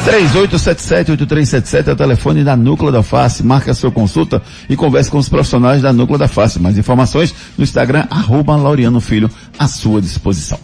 3877-8377 0.04 1.88
é 1.88 1.92
o 1.92 1.96
telefone 1.96 2.42
da 2.42 2.56
Núcleo 2.56 2.90
da 2.90 3.02
Face. 3.02 3.44
Marca 3.44 3.70
a 3.70 3.74
sua 3.74 3.90
consulta 3.90 4.42
e 4.68 4.76
converse 4.76 5.10
com 5.10 5.18
os 5.18 5.28
profissionais 5.28 5.82
da 5.82 5.92
Núcleo 5.92 6.18
da 6.18 6.28
Face. 6.28 6.58
Mais 6.58 6.78
informações 6.78 7.34
no 7.56 7.64
Instagram, 7.64 8.06
arroba 8.10 8.56
Laureano 8.56 9.00
Filho, 9.00 9.30
à 9.58 9.68
sua 9.68 10.00
disposição. 10.00 10.58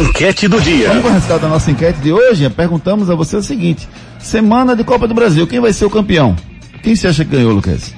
Enquete 0.00 0.48
do 0.48 0.60
dia. 0.60 0.88
Vamos 0.88 1.02
com 1.02 1.08
o 1.08 1.12
resultado 1.12 1.42
da 1.42 1.48
nossa 1.48 1.70
enquete 1.70 2.00
de 2.00 2.12
hoje. 2.12 2.48
Perguntamos 2.50 3.10
a 3.10 3.14
você 3.14 3.36
o 3.36 3.42
seguinte. 3.42 3.88
Semana 4.18 4.74
de 4.74 4.82
Copa 4.82 5.06
do 5.06 5.14
Brasil, 5.14 5.46
quem 5.46 5.60
vai 5.60 5.72
ser 5.72 5.84
o 5.84 5.90
campeão? 5.90 6.34
Quem 6.82 6.96
você 6.96 7.08
acha 7.08 7.24
que 7.24 7.30
ganhou, 7.30 7.52
Lucas? 7.52 7.94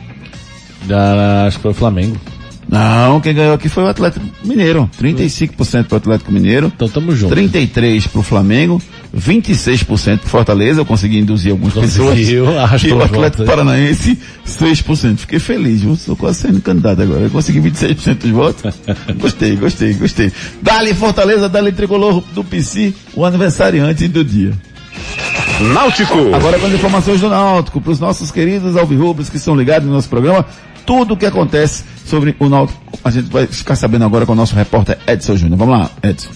Já, 0.86 1.46
acho 1.46 1.58
que 1.58 1.62
foi 1.62 1.70
o 1.70 1.74
Flamengo. 1.74 2.16
Não, 2.68 3.20
quem 3.20 3.32
ganhou 3.32 3.54
aqui 3.54 3.68
foi 3.68 3.84
o 3.84 3.86
Atlético 3.86 4.26
Mineiro. 4.44 4.90
35% 5.00 5.84
para 5.84 5.94
o 5.94 5.96
Atlético 5.98 6.32
Mineiro. 6.32 6.72
Então 6.74 6.88
tamo 6.88 7.14
junto. 7.14 7.34
33% 7.34 8.08
para 8.08 8.20
o 8.20 8.22
Flamengo. 8.22 8.82
26% 9.16 10.18
para 10.18 10.28
Fortaleza. 10.28 10.80
Eu 10.80 10.84
consegui 10.84 11.18
induzir 11.18 11.52
algumas 11.52 11.74
pessoas. 11.74 12.10
Conseguiu, 12.10 12.50
E 12.50 12.58
arrastou 12.58 12.98
o 12.98 13.02
Atlético 13.02 13.44
votos. 13.44 13.46
Paranaense, 13.46 14.18
6%. 14.46 15.18
Fiquei 15.18 15.38
feliz, 15.38 15.82
viu? 15.82 15.94
Estou 15.94 16.16
quase 16.16 16.40
sendo 16.40 16.60
candidato 16.60 17.02
agora. 17.02 17.20
Eu 17.20 17.30
consegui 17.30 17.60
26% 17.60 18.14
dos 18.18 18.30
votos. 18.30 18.74
Gostei, 19.16 19.56
gostei, 19.56 19.94
gostei. 19.94 20.32
Dali 20.60 20.92
Fortaleza, 20.92 21.48
Dali 21.48 21.72
Tricolor 21.72 22.22
do 22.34 22.42
PC, 22.42 22.92
o 23.14 23.24
aniversariante 23.24 24.08
do 24.08 24.24
dia. 24.24 24.52
Náutico. 25.72 26.34
Agora 26.34 26.58
com 26.58 26.66
as 26.66 26.72
informações 26.72 27.20
do 27.20 27.28
Náutico, 27.28 27.80
para 27.80 27.92
os 27.92 28.00
nossos 28.00 28.30
queridos 28.30 28.76
alvirrubros 28.76 29.30
que 29.30 29.36
estão 29.36 29.54
ligados 29.56 29.88
no 29.88 29.94
nosso 29.94 30.08
programa, 30.08 30.44
tudo 30.86 31.14
o 31.14 31.16
que 31.16 31.26
acontece 31.26 31.84
sobre 32.06 32.34
o 32.38 32.48
Náutico, 32.48 32.80
a 33.04 33.10
gente 33.10 33.28
vai 33.28 33.46
ficar 33.46 33.74
sabendo 33.76 34.04
agora 34.04 34.24
com 34.24 34.32
o 34.32 34.36
nosso 34.36 34.54
repórter 34.54 34.96
Edson 35.06 35.36
Júnior. 35.36 35.58
Vamos 35.58 35.78
lá, 35.78 35.90
Edson. 36.02 36.30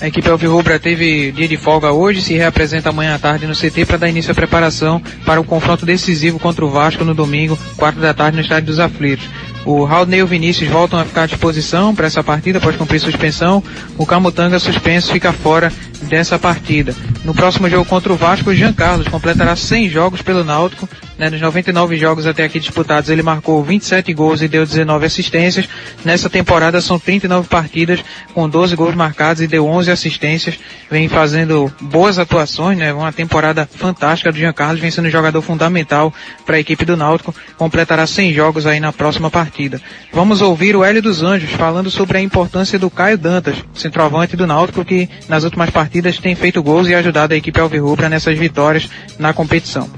A 0.00 0.06
equipe 0.06 0.28
Alvirrubra 0.28 0.78
teve 0.78 1.32
dia 1.32 1.48
de 1.48 1.56
folga 1.56 1.90
hoje, 1.90 2.22
se 2.22 2.32
reapresenta 2.34 2.90
amanhã 2.90 3.16
à 3.16 3.18
tarde 3.18 3.48
no 3.48 3.54
CT 3.54 3.84
para 3.84 3.96
dar 3.96 4.08
início 4.08 4.30
à 4.30 4.34
preparação 4.34 5.02
para 5.26 5.40
o 5.40 5.44
confronto 5.44 5.84
decisivo 5.84 6.38
contra 6.38 6.64
o 6.64 6.70
Vasco 6.70 7.04
no 7.04 7.14
domingo, 7.14 7.58
quatro 7.76 8.00
da 8.00 8.14
tarde 8.14 8.36
no 8.36 8.42
Estádio 8.42 8.66
dos 8.66 8.78
Aflitos. 8.78 9.28
O 9.64 9.84
Raulney 9.84 10.20
e 10.20 10.22
o 10.22 10.26
Vinícius 10.26 10.70
voltam 10.70 11.00
a 11.00 11.04
ficar 11.04 11.24
à 11.24 11.26
disposição 11.26 11.96
para 11.96 12.06
essa 12.06 12.22
partida 12.22 12.58
após 12.58 12.76
cumprir 12.76 13.00
suspensão. 13.00 13.62
O 13.98 14.06
Camutanga 14.06 14.60
suspenso 14.60 15.12
fica 15.12 15.32
fora 15.32 15.72
dessa 16.02 16.38
partida. 16.38 16.94
No 17.24 17.34
próximo 17.34 17.68
jogo 17.68 17.84
contra 17.84 18.12
o 18.12 18.16
Vasco, 18.16 18.50
o 18.50 18.54
Jean 18.54 18.72
Carlos 18.72 19.08
completará 19.08 19.56
100 19.56 19.88
jogos 19.88 20.22
pelo 20.22 20.44
Náutico. 20.44 20.88
Né, 21.18 21.28
nos 21.30 21.40
99 21.40 21.96
jogos 21.96 22.26
até 22.26 22.44
aqui 22.44 22.60
disputados, 22.60 23.10
ele 23.10 23.22
marcou 23.22 23.62
27 23.64 24.14
gols 24.14 24.40
e 24.40 24.46
deu 24.46 24.64
19 24.64 25.04
assistências. 25.04 25.68
Nessa 26.04 26.30
temporada 26.30 26.80
são 26.80 26.96
39 26.96 27.48
partidas 27.48 28.04
com 28.32 28.48
12 28.48 28.76
gols 28.76 28.94
marcados 28.94 29.42
e 29.42 29.48
deu 29.48 29.66
11 29.66 29.90
assistências. 29.90 30.56
Vem 30.88 31.08
fazendo 31.08 31.72
boas 31.80 32.20
atuações, 32.20 32.78
né? 32.78 32.92
Uma 32.92 33.12
temporada 33.12 33.68
fantástica 33.68 34.30
do 34.30 34.38
Jean 34.38 34.52
Carlos, 34.52 34.80
vem 34.80 34.92
sendo 34.92 35.08
um 35.08 35.10
jogador 35.10 35.42
fundamental 35.42 36.14
para 36.46 36.54
a 36.54 36.60
equipe 36.60 36.84
do 36.84 36.96
Náutico. 36.96 37.34
Completará 37.56 38.06
100 38.06 38.32
jogos 38.32 38.64
aí 38.64 38.78
na 38.78 38.92
próxima 38.92 39.28
partida. 39.28 39.82
Vamos 40.12 40.40
ouvir 40.40 40.76
o 40.76 40.84
Hélio 40.84 41.02
dos 41.02 41.24
Anjos 41.24 41.50
falando 41.50 41.90
sobre 41.90 42.18
a 42.18 42.20
importância 42.20 42.78
do 42.78 42.88
Caio 42.88 43.18
Dantas, 43.18 43.56
centroavante 43.74 44.36
do 44.36 44.46
Náutico, 44.46 44.84
que 44.84 45.08
nas 45.28 45.42
últimas 45.42 45.70
partidas 45.70 46.18
tem 46.18 46.36
feito 46.36 46.62
gols 46.62 46.88
e 46.88 46.94
ajudado 46.94 47.34
a 47.34 47.36
equipe 47.36 47.58
Alvirrubra 47.58 48.08
nessas 48.08 48.38
vitórias 48.38 48.88
na 49.18 49.32
competição. 49.32 49.90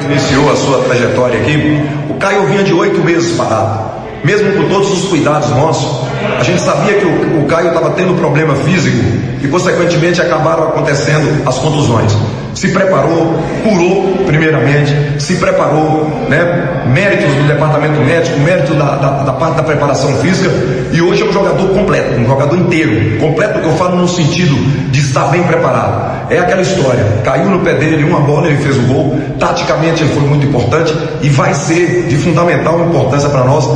Iniciou 0.00 0.50
a 0.50 0.56
sua 0.56 0.78
trajetória 0.84 1.40
aqui, 1.40 1.82
o 2.08 2.14
Caio 2.14 2.46
vinha 2.46 2.62
de 2.62 2.72
oito 2.72 3.00
meses 3.04 3.36
parado. 3.36 3.96
Mesmo 4.24 4.52
com 4.54 4.68
todos 4.68 4.90
os 4.90 5.08
cuidados 5.08 5.50
nossos, 5.50 6.06
a 6.38 6.42
gente 6.42 6.60
sabia 6.60 6.94
que 6.94 7.04
o, 7.04 7.42
o 7.42 7.46
Caio 7.46 7.68
estava 7.68 7.90
tendo 7.90 8.14
problema 8.14 8.54
físico 8.56 8.96
e, 9.42 9.48
consequentemente, 9.48 10.20
acabaram 10.20 10.64
acontecendo 10.64 11.48
as 11.48 11.58
contusões. 11.58 12.12
Se 12.56 12.68
preparou, 12.68 13.38
curou, 13.62 14.24
primeiramente, 14.26 15.22
se 15.22 15.36
preparou, 15.36 16.08
né? 16.26 16.84
Méritos 16.86 17.34
do 17.34 17.46
departamento 17.46 18.00
médico, 18.00 18.40
mérito 18.40 18.72
da, 18.72 18.96
da, 18.96 19.10
da 19.24 19.32
parte 19.34 19.56
da 19.56 19.62
preparação 19.62 20.10
física 20.16 20.50
e 20.90 21.02
hoje 21.02 21.22
é 21.22 21.26
um 21.26 21.32
jogador 21.32 21.68
completo, 21.68 22.18
um 22.18 22.26
jogador 22.26 22.56
inteiro. 22.56 23.18
Completo 23.20 23.60
que 23.60 23.66
eu 23.66 23.76
falo 23.76 23.96
no 23.96 24.08
sentido 24.08 24.54
de 24.90 25.00
estar 25.00 25.26
bem 25.26 25.42
preparado. 25.42 26.32
É 26.32 26.38
aquela 26.38 26.62
história, 26.62 27.04
caiu 27.22 27.50
no 27.50 27.60
pé 27.60 27.74
dele, 27.74 28.04
uma 28.04 28.20
bola 28.20 28.46
ele 28.46 28.56
fez 28.56 28.78
o 28.78 28.82
gol, 28.82 29.20
taticamente 29.38 30.02
ele 30.02 30.14
foi 30.14 30.22
muito 30.22 30.46
importante 30.46 30.96
e 31.20 31.28
vai 31.28 31.52
ser 31.52 32.06
de 32.08 32.16
fundamental 32.16 32.80
importância 32.80 33.28
para 33.28 33.44
nós. 33.44 33.66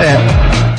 É. 0.00 0.37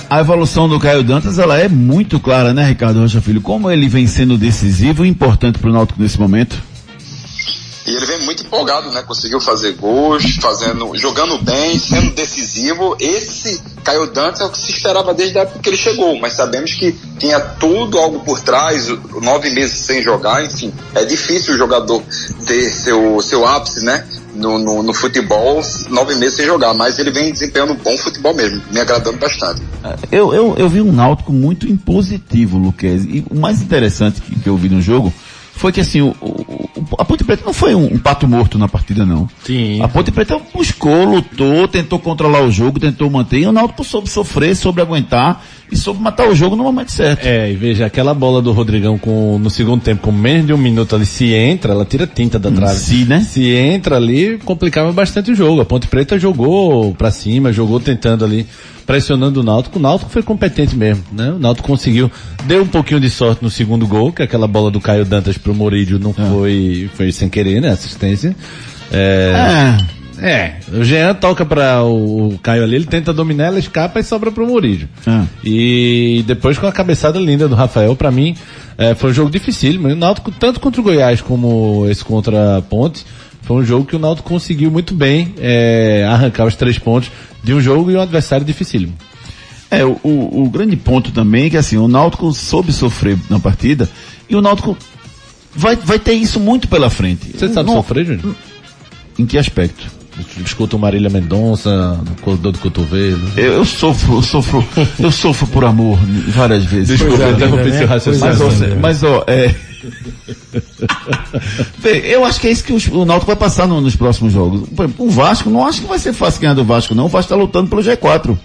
A 0.09 0.21
evolução 0.21 0.67
do 0.67 0.79
Caio 0.79 1.03
Dantas, 1.03 1.37
ela 1.37 1.59
é 1.59 1.69
muito 1.69 2.19
clara, 2.19 2.51
né, 2.51 2.65
Ricardo 2.65 2.99
Rocha 2.99 3.21
Filho? 3.21 3.41
Como 3.41 3.69
ele 3.69 3.87
vem 3.87 4.07
sendo 4.07 4.39
decisivo 4.39 5.05
e 5.05 5.07
importante 5.07 5.59
para 5.59 5.69
o 5.69 5.73
Náutico 5.73 6.01
nesse 6.01 6.19
momento? 6.19 6.59
E 7.85 7.91
ele 7.91 8.05
vem 8.07 8.25
muito 8.25 8.43
empolgado, 8.43 8.89
né? 8.91 9.03
Conseguiu 9.03 9.39
fazer 9.39 9.73
gols, 9.73 10.37
fazendo, 10.41 10.95
jogando 10.95 11.37
bem, 11.39 11.77
sendo 11.77 12.11
decisivo. 12.15 12.95
Esse 12.99 13.61
Caio 13.83 14.07
Dantas 14.07 14.41
é 14.41 14.45
o 14.45 14.49
que 14.49 14.57
se 14.57 14.71
esperava 14.71 15.13
desde 15.13 15.37
a 15.37 15.41
época 15.41 15.59
que 15.59 15.69
ele 15.69 15.77
chegou, 15.77 16.19
mas 16.19 16.33
sabemos 16.33 16.73
que 16.73 16.91
tinha 17.19 17.39
tudo 17.39 17.99
algo 17.99 18.19
por 18.21 18.41
trás, 18.41 18.87
nove 19.21 19.51
meses 19.51 19.79
sem 19.79 20.01
jogar, 20.01 20.43
enfim. 20.43 20.73
É 20.95 21.05
difícil 21.05 21.53
o 21.53 21.57
jogador 21.57 22.03
ter 22.47 22.69
seu, 22.69 23.21
seu 23.21 23.47
ápice, 23.47 23.83
né? 23.85 24.05
No, 24.39 24.57
no, 24.57 24.81
no 24.81 24.93
futebol, 24.93 25.61
nove 25.89 26.15
meses 26.15 26.35
sem 26.35 26.45
jogar, 26.45 26.73
mas 26.73 26.97
ele 26.97 27.11
vem 27.11 27.31
desempenhando 27.31 27.73
um 27.73 27.75
bom 27.75 27.97
futebol 27.97 28.33
mesmo, 28.33 28.61
me 28.71 28.79
agradando 28.79 29.17
bastante. 29.17 29.61
Eu, 30.11 30.33
eu, 30.33 30.55
eu 30.57 30.69
vi 30.69 30.81
um 30.81 30.91
Náutico 30.91 31.33
muito 31.33 31.67
impositivo, 31.67 32.57
Luquez. 32.57 33.03
E 33.03 33.25
o 33.29 33.37
mais 33.37 33.61
interessante 33.61 34.21
que, 34.21 34.39
que 34.39 34.47
eu 34.47 34.55
vi 34.55 34.69
no 34.69 34.81
jogo 34.81 35.13
foi 35.59 35.73
que 35.73 35.81
assim, 35.81 35.99
o, 35.99 36.15
o, 36.21 36.69
a 36.97 37.03
Ponte 37.03 37.25
Preta 37.25 37.43
não 37.45 37.51
foi 37.53 37.75
um, 37.75 37.93
um, 37.93 37.99
pato 37.99 38.25
morto 38.25 38.57
na 38.57 38.69
partida, 38.69 39.05
não. 39.05 39.29
Sim. 39.43 39.81
A 39.81 39.89
Ponte 39.89 40.09
Preta 40.09 40.39
buscou, 40.53 41.03
lutou, 41.03 41.67
tentou 41.67 41.99
controlar 41.99 42.43
o 42.43 42.51
jogo, 42.51 42.79
tentou 42.79 43.09
manter, 43.09 43.39
e 43.39 43.45
o 43.45 43.51
Náutico 43.51 43.83
soube 43.83 44.09
sofrer, 44.09 44.55
soube 44.55 44.81
aguentar 44.81 45.43
e 45.71 45.77
soube 45.77 46.01
matar 46.01 46.27
o 46.27 46.35
jogo 46.35 46.55
no 46.55 46.63
momento 46.63 46.91
certo. 46.91 47.25
É, 47.25 47.51
e 47.51 47.55
veja, 47.55 47.85
aquela 47.85 48.13
bola 48.13 48.41
do 48.41 48.51
Rodrigão 48.51 48.97
com, 48.97 49.37
no 49.37 49.49
segundo 49.49 49.81
tempo, 49.81 50.01
com 50.01 50.11
menos 50.11 50.47
de 50.47 50.53
um 50.53 50.57
minuto 50.57 50.95
ali, 50.95 51.05
se 51.05 51.33
entra, 51.33 51.73
ela 51.73 51.85
tira 51.85 52.07
tinta 52.07 52.39
da 52.39 52.51
trave. 52.51 52.77
Se, 52.77 53.05
né? 53.05 53.21
Se 53.21 53.49
entra 53.51 53.95
ali, 53.95 54.39
complicava 54.43 54.91
bastante 54.91 55.31
o 55.31 55.35
jogo. 55.35 55.61
A 55.61 55.65
Ponte 55.65 55.87
Preta 55.87 56.17
jogou 56.17 56.93
pra 56.95 57.11
cima, 57.11 57.53
jogou 57.53 57.79
tentando 57.79 58.25
ali 58.25 58.47
pressionando 58.85 59.41
o 59.41 59.43
Náutico. 59.43 59.77
O 59.77 59.81
Náutico 59.81 60.09
foi 60.09 60.23
competente 60.23 60.75
mesmo, 60.75 61.03
né? 61.11 61.31
O 61.31 61.39
Náutico 61.39 61.67
conseguiu, 61.67 62.11
deu 62.45 62.63
um 62.63 62.67
pouquinho 62.67 62.99
de 62.99 63.09
sorte 63.09 63.43
no 63.43 63.49
segundo 63.49 63.85
gol, 63.85 64.11
que 64.11 64.23
aquela 64.23 64.47
bola 64.47 64.71
do 64.71 64.81
Caio 64.81 65.05
Dantas 65.05 65.37
pro 65.37 65.53
Morídio 65.53 65.99
não 65.99 66.11
é. 66.11 66.29
foi, 66.29 66.89
foi 66.95 67.11
sem 67.11 67.29
querer, 67.29 67.61
né? 67.61 67.69
Assistência. 67.69 68.35
É, 68.91 69.77
é. 69.77 69.98
É 70.21 70.59
o 70.71 70.83
Jean 70.83 71.13
toca 71.13 71.45
para 71.45 71.83
o, 71.83 72.33
o, 72.33 72.39
Caio 72.39 72.63
ali, 72.63 72.75
ele 72.75 72.85
tenta 72.85 73.13
dominar, 73.13 73.45
ela 73.45 73.59
escapa 73.59 73.99
e 73.99 74.03
sobra 74.03 74.31
pro 74.31 74.47
Morídio. 74.47 74.89
É. 75.05 75.23
E 75.43 76.23
depois 76.27 76.57
com 76.57 76.67
a 76.67 76.71
cabeçada 76.71 77.19
linda 77.19 77.47
do 77.47 77.55
Rafael, 77.55 77.95
para 77.95 78.11
mim, 78.11 78.35
é, 78.77 78.95
foi 78.95 79.11
um 79.11 79.13
jogo 79.13 79.31
difícil, 79.31 79.79
mas 79.81 79.93
o 79.93 79.95
Náutico, 79.95 80.31
tanto 80.31 80.59
contra 80.59 80.81
o 80.81 80.83
Goiás 80.83 81.21
como 81.21 81.87
esse 81.89 82.03
contra 82.03 82.57
a 82.57 82.61
Ponte, 82.61 83.05
foi 83.41 83.57
um 83.57 83.63
jogo 83.63 83.85
que 83.85 83.95
o 83.95 83.99
Náutico 83.99 84.29
conseguiu 84.29 84.69
muito 84.69 84.93
bem 84.93 85.33
é, 85.39 86.05
arrancar 86.09 86.45
os 86.45 86.55
três 86.55 86.77
pontos 86.77 87.11
de 87.43 87.53
um 87.53 87.61
jogo 87.61 87.89
e 87.89 87.95
um 87.95 88.01
adversário 88.01 88.45
dificílimo. 88.45 88.93
É, 89.71 89.85
o, 89.85 89.99
o, 90.03 90.43
o, 90.43 90.49
grande 90.49 90.75
ponto 90.75 91.11
também 91.11 91.45
é 91.45 91.49
que 91.51 91.57
assim, 91.57 91.77
o 91.77 91.87
Náutico 91.87 92.31
soube 92.33 92.71
sofrer 92.73 93.17
na 93.29 93.39
partida 93.39 93.87
e 94.27 94.35
o 94.35 94.41
Náutico 94.41 94.75
vai, 95.55 95.75
vai 95.75 95.99
ter 95.99 96.13
isso 96.13 96.39
muito 96.39 96.67
pela 96.67 96.89
frente. 96.89 97.37
Você 97.37 97.49
sabe 97.49 97.69
Não, 97.69 97.75
sofrer, 97.75 98.05
Júnior? 98.05 98.35
Em 99.17 99.25
que 99.25 99.37
aspecto? 99.37 99.98
Escuta 100.45 100.75
o 100.75 100.79
Marília 100.79 101.09
Mendonça, 101.09 101.99
dor 102.25 102.51
do 102.51 102.59
cotovelo. 102.59 103.21
Eu, 103.37 103.53
eu, 103.53 103.65
sofro, 103.65 104.15
eu 104.15 104.21
sofro, 104.21 104.67
eu 104.99 105.11
sofro 105.11 105.47
por 105.47 105.65
amor 105.65 105.97
várias 106.29 106.65
vezes. 106.65 106.99
Desculpa, 106.99 107.23
eu 107.23 107.33
interrompi 107.33 107.71
seu 107.71 107.87
raciocínio. 107.87 108.77
Mas, 108.81 109.01
mas 109.01 109.03
ó, 109.03 109.23
é, 109.27 109.53
Bem, 111.81 111.99
eu 112.05 112.25
acho 112.25 112.39
que 112.39 112.47
é 112.47 112.51
isso 112.51 112.63
que 112.63 112.73
o, 112.73 113.01
o 113.01 113.05
Náutico 113.05 113.27
vai 113.27 113.35
passar 113.35 113.67
no, 113.67 113.81
nos 113.81 113.95
próximos 113.95 114.33
jogos. 114.33 114.63
O 114.97 115.09
Vasco, 115.09 115.49
não 115.49 115.65
acho 115.65 115.81
que 115.81 115.87
vai 115.87 115.99
ser 115.99 116.13
fácil 116.13 116.41
ganhar 116.41 116.53
do 116.53 116.63
Vasco, 116.63 116.93
não. 116.93 117.05
O 117.05 117.09
Vasco 117.09 117.33
está 117.33 117.35
lutando 117.35 117.69
pelo 117.69 117.81
G4. 117.81 118.37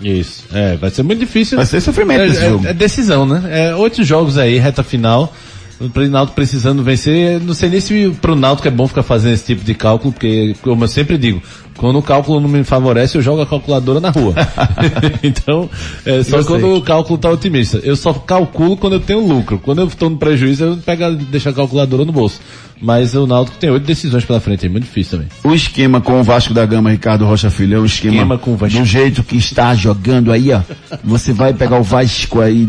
Isso. 0.00 0.44
É, 0.52 0.76
vai 0.76 0.90
ser 0.90 1.02
muito 1.02 1.18
difícil. 1.18 1.56
Vai 1.56 1.66
ser 1.66 1.80
sofrimento 1.80 2.22
é, 2.22 2.28
esse 2.28 2.44
é, 2.44 2.48
jogo. 2.48 2.66
É 2.66 2.72
decisão, 2.72 3.26
né? 3.26 3.42
É, 3.50 3.74
oito 3.74 4.02
jogos 4.02 4.38
aí, 4.38 4.58
reta 4.58 4.82
final. 4.82 5.34
O 5.80 6.08
Náutico 6.08 6.34
precisando 6.34 6.82
vencer. 6.82 7.40
Não 7.40 7.54
sei 7.54 7.70
nem 7.70 7.80
se 7.80 8.10
pro 8.20 8.36
Náutico 8.36 8.68
é 8.68 8.70
bom 8.70 8.86
ficar 8.86 9.02
fazendo 9.02 9.32
esse 9.32 9.46
tipo 9.46 9.64
de 9.64 9.74
cálculo, 9.74 10.12
porque, 10.12 10.54
como 10.60 10.84
eu 10.84 10.88
sempre 10.88 11.16
digo, 11.16 11.42
quando 11.80 11.98
o 11.98 12.02
cálculo 12.02 12.38
não 12.40 12.48
me 12.48 12.62
favorece, 12.62 13.16
eu 13.16 13.22
jogo 13.22 13.40
a 13.40 13.46
calculadora 13.46 14.00
na 14.00 14.10
rua. 14.10 14.34
então, 15.24 15.68
é 16.04 16.22
só 16.22 16.36
eu 16.36 16.44
quando 16.44 16.60
sei. 16.60 16.72
o 16.74 16.82
cálculo 16.82 17.18
tá 17.18 17.30
otimista. 17.30 17.78
Eu 17.78 17.96
só 17.96 18.12
calculo 18.12 18.76
quando 18.76 18.92
eu 18.92 19.00
tenho 19.00 19.26
lucro. 19.26 19.58
Quando 19.58 19.78
eu 19.78 19.86
estou 19.86 20.10
no 20.10 20.18
prejuízo, 20.18 20.62
eu 20.62 20.76
pego, 20.76 21.10
deixo 21.30 21.48
a 21.48 21.54
calculadora 21.54 22.04
no 22.04 22.12
bolso. 22.12 22.38
Mas 22.82 23.14
o 23.14 23.26
Náutico 23.26 23.56
tem 23.56 23.70
oito 23.70 23.86
decisões 23.86 24.26
pela 24.26 24.40
frente, 24.40 24.66
é 24.66 24.68
muito 24.68 24.84
difícil 24.84 25.18
também. 25.18 25.28
O 25.42 25.54
esquema 25.54 26.02
com 26.02 26.20
o 26.20 26.22
Vasco 26.22 26.52
da 26.52 26.66
Gama, 26.66 26.90
Ricardo 26.90 27.24
Rocha 27.24 27.50
Filho, 27.50 27.76
é 27.76 27.78
o 27.78 27.86
esquema, 27.86 28.14
esquema 28.14 28.38
com 28.38 28.52
o 28.52 28.56
Vasco. 28.56 28.78
do 28.78 28.84
jeito 28.84 29.22
que 29.22 29.36
está 29.36 29.74
jogando 29.74 30.30
aí, 30.30 30.52
ó. 30.52 30.60
Você 31.02 31.32
vai 31.32 31.54
pegar 31.54 31.78
o 31.78 31.82
Vasco 31.82 32.40
aí 32.40 32.68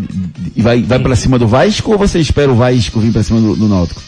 e 0.55 0.61
vai, 0.61 0.81
vai 0.83 0.99
para 0.99 1.15
cima 1.17 1.37
do 1.37 1.47
Vasco 1.47 1.91
ou 1.91 1.97
você 1.97 2.19
espera 2.19 2.49
o 2.49 2.55
Vasco 2.55 2.99
vir 2.99 3.11
para 3.11 3.23
cima 3.23 3.41
do, 3.41 3.57
do 3.57 3.67
Náutico? 3.67 4.01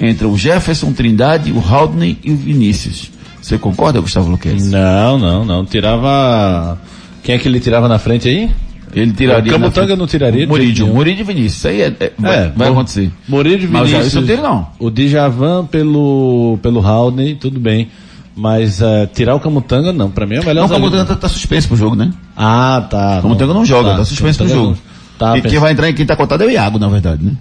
Entre 0.00 0.26
o 0.26 0.36
Jefferson, 0.36 0.92
Trindade, 0.92 1.52
o 1.52 1.60
Haldney 1.60 2.18
e 2.24 2.32
o 2.32 2.36
Vinícius. 2.36 3.10
Você 3.40 3.58
concorda, 3.58 4.00
Gustavo 4.00 4.30
Luquez? 4.30 4.70
Não, 4.70 5.18
não, 5.18 5.44
não. 5.44 5.64
Tirava. 5.64 6.78
Quem 7.22 7.34
é 7.34 7.38
que 7.38 7.48
ele 7.48 7.60
tirava 7.60 7.88
na 7.88 7.98
frente 7.98 8.28
aí? 8.28 8.50
Ele 8.94 9.12
tiraria. 9.12 9.50
O 9.50 9.58
Camutanga 9.58 9.96
não 9.96 10.06
tiraria. 10.06 10.46
Murídio, 10.46 10.86
Murídio 10.86 11.22
e 11.22 11.24
Vinícius. 11.24 11.56
Isso 11.56 11.68
aí 11.68 11.80
é, 11.80 11.96
é, 11.98 12.12
vai, 12.18 12.36
é, 12.36 12.52
vai 12.54 12.68
acontecer. 12.68 13.10
Murídio 13.26 13.64
e 13.64 13.66
Vinícius. 13.66 14.14
Mas 14.14 14.16
o 14.16 14.22
tira 14.26 14.42
não. 14.42 14.68
O 14.78 14.90
Djavan 14.90 15.64
pelo, 15.66 16.58
pelo 16.62 16.86
Haldney, 16.86 17.34
tudo 17.34 17.58
bem. 17.58 17.88
Mas 18.34 18.80
uh, 18.80 19.06
tirar 19.12 19.34
o 19.34 19.40
Camutanga, 19.40 19.92
não. 19.92 20.10
Pra 20.10 20.26
mim 20.26 20.36
é 20.36 20.40
melhor. 20.40 20.54
Não, 20.54 20.66
o 20.66 20.68
Camutanga 20.68 21.04
tá, 21.04 21.16
tá, 21.16 21.28
suspenso 21.28 21.68
pro 21.68 21.76
jogo, 21.76 21.96
né? 21.96 22.12
Ah, 22.36 22.86
tá. 22.88 23.18
O 23.18 23.22
Camutanga 23.22 23.54
não 23.54 23.64
joga, 23.64 23.90
tá, 23.90 23.96
tá 23.98 24.04
suspenso 24.04 24.38
pro 24.38 24.48
jogo. 24.48 24.78
Tá, 25.18 25.36
e 25.36 25.42
quem 25.42 25.58
vai 25.58 25.72
entrar 25.72 25.88
em 25.88 25.94
quem 25.94 26.06
tá 26.06 26.16
cotado 26.16 26.42
é 26.44 26.46
o 26.46 26.50
Iago, 26.50 26.78
na 26.78 26.88
verdade, 26.88 27.24
né? 27.24 27.36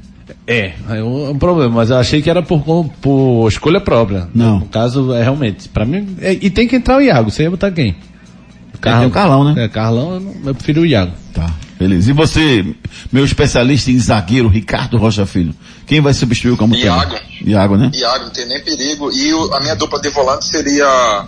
É, 0.48 0.74
é 0.90 1.04
um, 1.04 1.30
um, 1.32 1.38
problema, 1.38 1.76
mas 1.76 1.90
eu 1.90 1.98
achei 1.98 2.22
que 2.22 2.30
era 2.30 2.42
por, 2.42 2.64
por 3.02 3.48
escolha 3.48 3.80
própria. 3.80 4.28
Não. 4.34 4.60
No 4.60 4.66
caso, 4.66 5.14
é 5.14 5.22
realmente. 5.22 5.70
Pra 5.70 5.86
mim, 5.86 6.16
é, 6.20 6.34
e 6.34 6.50
tem 6.50 6.68
que 6.68 6.76
entrar 6.76 6.98
o 6.98 7.02
Iago. 7.02 7.32
Você 7.32 7.44
ia 7.44 7.52
botar 7.52 7.72
quem? 7.72 7.96
O 8.74 8.78
Carlão, 8.80 9.08
o 9.08 9.12
Carlão 9.12 9.44
né? 9.44 9.66
É, 9.66 9.68
Carlão, 9.68 10.14
eu, 10.16 10.36
eu 10.48 10.56
prefiro 10.56 10.82
o 10.82 10.86
Iago. 10.86 11.12
Tá. 11.34 11.54
Beleza. 11.78 12.12
E 12.12 12.14
você, 12.14 12.76
meu 13.12 13.26
especialista 13.26 13.92
em 13.92 14.00
zagueiro, 14.00 14.48
Ricardo 14.48 14.98
Rocha 14.98 15.26
Filho, 15.26 15.54
quem 15.86 16.00
vai 16.00 16.14
substituir 16.14 16.52
o 16.52 16.58
Camutanga? 16.58 16.86
Iago. 16.86 17.16
Iago, 17.42 17.78
né? 17.78 17.92
Iago, 17.94 18.26
não 18.26 18.32
tem 18.32 18.48
nem 18.48 18.62
perigo. 18.64 19.12
E 19.12 19.34
o, 19.34 19.54
a 19.54 19.60
minha 19.60 19.76
dupla 19.76 20.00
de 20.00 20.10
volante 20.10 20.46
seria 20.46 21.26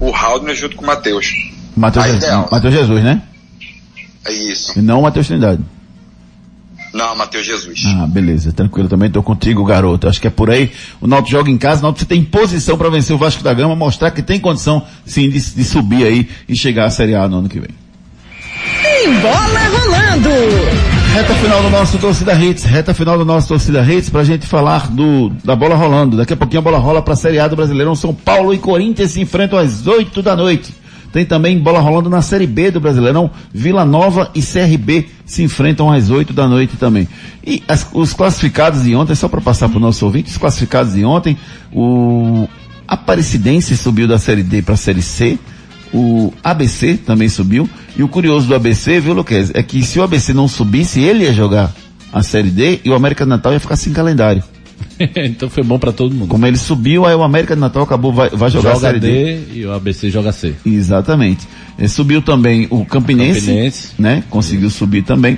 o 0.00 0.14
Haldner 0.14 0.54
junto 0.54 0.76
com 0.76 0.84
o 0.84 0.86
Matheus. 0.86 1.26
Matheus 2.50 2.74
Jesus, 2.74 3.02
né? 3.02 3.22
É 4.26 4.32
isso. 4.32 4.78
E 4.78 4.82
não 4.82 5.00
o 5.00 5.02
Matheus 5.02 5.26
Trindade. 5.26 5.62
Não, 6.94 7.16
Matheus 7.16 7.44
Jesus. 7.44 7.82
Ah, 7.86 8.06
beleza, 8.06 8.52
tranquilo, 8.52 8.88
também 8.88 9.10
tô 9.10 9.20
contigo, 9.20 9.64
garoto. 9.64 10.08
Acho 10.08 10.20
que 10.20 10.28
é 10.28 10.30
por 10.30 10.48
aí. 10.48 10.70
O 11.00 11.08
Náutico 11.08 11.32
joga 11.32 11.50
em 11.50 11.58
casa, 11.58 11.80
o 11.80 11.82
Náutico 11.82 12.06
tem 12.06 12.22
posição 12.22 12.78
para 12.78 12.88
vencer 12.88 13.14
o 13.14 13.18
Vasco 13.18 13.42
da 13.42 13.52
Gama, 13.52 13.74
mostrar 13.74 14.12
que 14.12 14.22
tem 14.22 14.38
condição, 14.38 14.80
sim, 15.04 15.28
de, 15.28 15.40
de 15.40 15.64
subir 15.64 16.06
aí 16.06 16.28
e 16.48 16.54
chegar 16.54 16.84
à 16.84 16.90
Série 16.90 17.16
A 17.16 17.26
no 17.26 17.38
ano 17.38 17.48
que 17.48 17.58
vem. 17.58 17.70
Tem 18.80 19.12
bola 19.20 19.60
rolando! 19.76 20.30
Reta 21.14 21.34
final 21.34 21.62
do 21.62 21.70
nosso 21.70 21.98
Torcida 21.98 22.32
Hits, 22.32 22.62
reta 22.62 22.94
final 22.94 23.18
do 23.18 23.24
nosso 23.24 23.48
Torcida 23.48 23.84
Hits 23.84 24.08
pra 24.08 24.22
gente 24.22 24.46
falar 24.46 24.88
do, 24.88 25.30
da 25.44 25.56
bola 25.56 25.74
rolando. 25.74 26.16
Daqui 26.16 26.32
a 26.32 26.36
pouquinho 26.36 26.60
a 26.60 26.62
bola 26.62 26.78
rola 26.78 27.02
pra 27.02 27.16
Série 27.16 27.40
A 27.40 27.48
do 27.48 27.56
Brasileirão. 27.56 27.96
São 27.96 28.14
Paulo 28.14 28.54
e 28.54 28.58
Corinthians 28.58 29.10
se 29.10 29.20
enfrentam 29.20 29.58
às 29.58 29.84
8 29.84 30.22
da 30.22 30.36
noite. 30.36 30.72
Tem 31.14 31.24
também 31.24 31.56
bola 31.60 31.78
rolando 31.78 32.10
na 32.10 32.20
Série 32.20 32.44
B 32.44 32.72
do 32.72 32.80
Brasileirão. 32.80 33.30
Vila 33.52 33.84
Nova 33.84 34.32
e 34.34 34.42
CRB 34.42 35.06
se 35.24 35.44
enfrentam 35.44 35.92
às 35.92 36.10
8 36.10 36.32
da 36.32 36.48
noite 36.48 36.76
também. 36.76 37.06
E 37.46 37.62
as- 37.68 37.86
os 37.94 38.12
classificados 38.12 38.82
de 38.82 38.96
ontem, 38.96 39.14
só 39.14 39.28
para 39.28 39.40
passar 39.40 39.68
para 39.68 39.78
o 39.78 39.80
nosso 39.80 40.04
ouvinte, 40.04 40.28
os 40.28 40.36
classificados 40.36 40.92
de 40.94 41.04
ontem, 41.04 41.38
o 41.72 42.48
Aparecidense 42.88 43.76
subiu 43.76 44.08
da 44.08 44.18
Série 44.18 44.42
D 44.42 44.60
para 44.60 44.74
a 44.74 44.76
Série 44.76 45.02
C. 45.02 45.38
O 45.92 46.32
ABC 46.42 46.94
também 46.96 47.28
subiu. 47.28 47.70
E 47.96 48.02
o 48.02 48.08
curioso 48.08 48.48
do 48.48 48.54
ABC, 48.56 48.98
viu, 48.98 49.14
Luquez, 49.14 49.52
é 49.54 49.62
que 49.62 49.84
se 49.84 50.00
o 50.00 50.02
ABC 50.02 50.34
não 50.34 50.48
subisse, 50.48 50.98
ele 51.00 51.22
ia 51.22 51.32
jogar 51.32 51.72
a 52.12 52.24
Série 52.24 52.50
D 52.50 52.80
e 52.84 52.90
o 52.90 52.94
América 52.94 53.22
de 53.24 53.30
Natal 53.30 53.52
ia 53.52 53.60
ficar 53.60 53.76
sem 53.76 53.92
calendário. 53.92 54.42
então 55.16 55.48
foi 55.50 55.62
bom 55.62 55.78
pra 55.78 55.92
todo 55.92 56.14
mundo. 56.14 56.28
Como 56.28 56.46
ele 56.46 56.56
subiu, 56.56 57.04
aí 57.04 57.14
o 57.14 57.22
América 57.22 57.54
de 57.54 57.60
Natal 57.60 57.82
acabou, 57.82 58.12
vai, 58.12 58.30
vai 58.30 58.50
jogar 58.50 58.70
a 58.70 58.74
Joga 58.74 58.86
Série 58.86 59.00
D. 59.00 59.08
D 59.08 59.58
e 59.58 59.66
o 59.66 59.72
ABC 59.72 60.10
joga 60.10 60.32
C. 60.32 60.54
Exatamente. 60.64 61.46
Eh, 61.78 61.88
subiu 61.88 62.22
também 62.22 62.66
o 62.70 62.84
Campinense, 62.84 63.40
Campinense. 63.40 63.88
né? 63.98 64.22
Conseguiu 64.30 64.70
subir 64.70 65.02
também. 65.02 65.36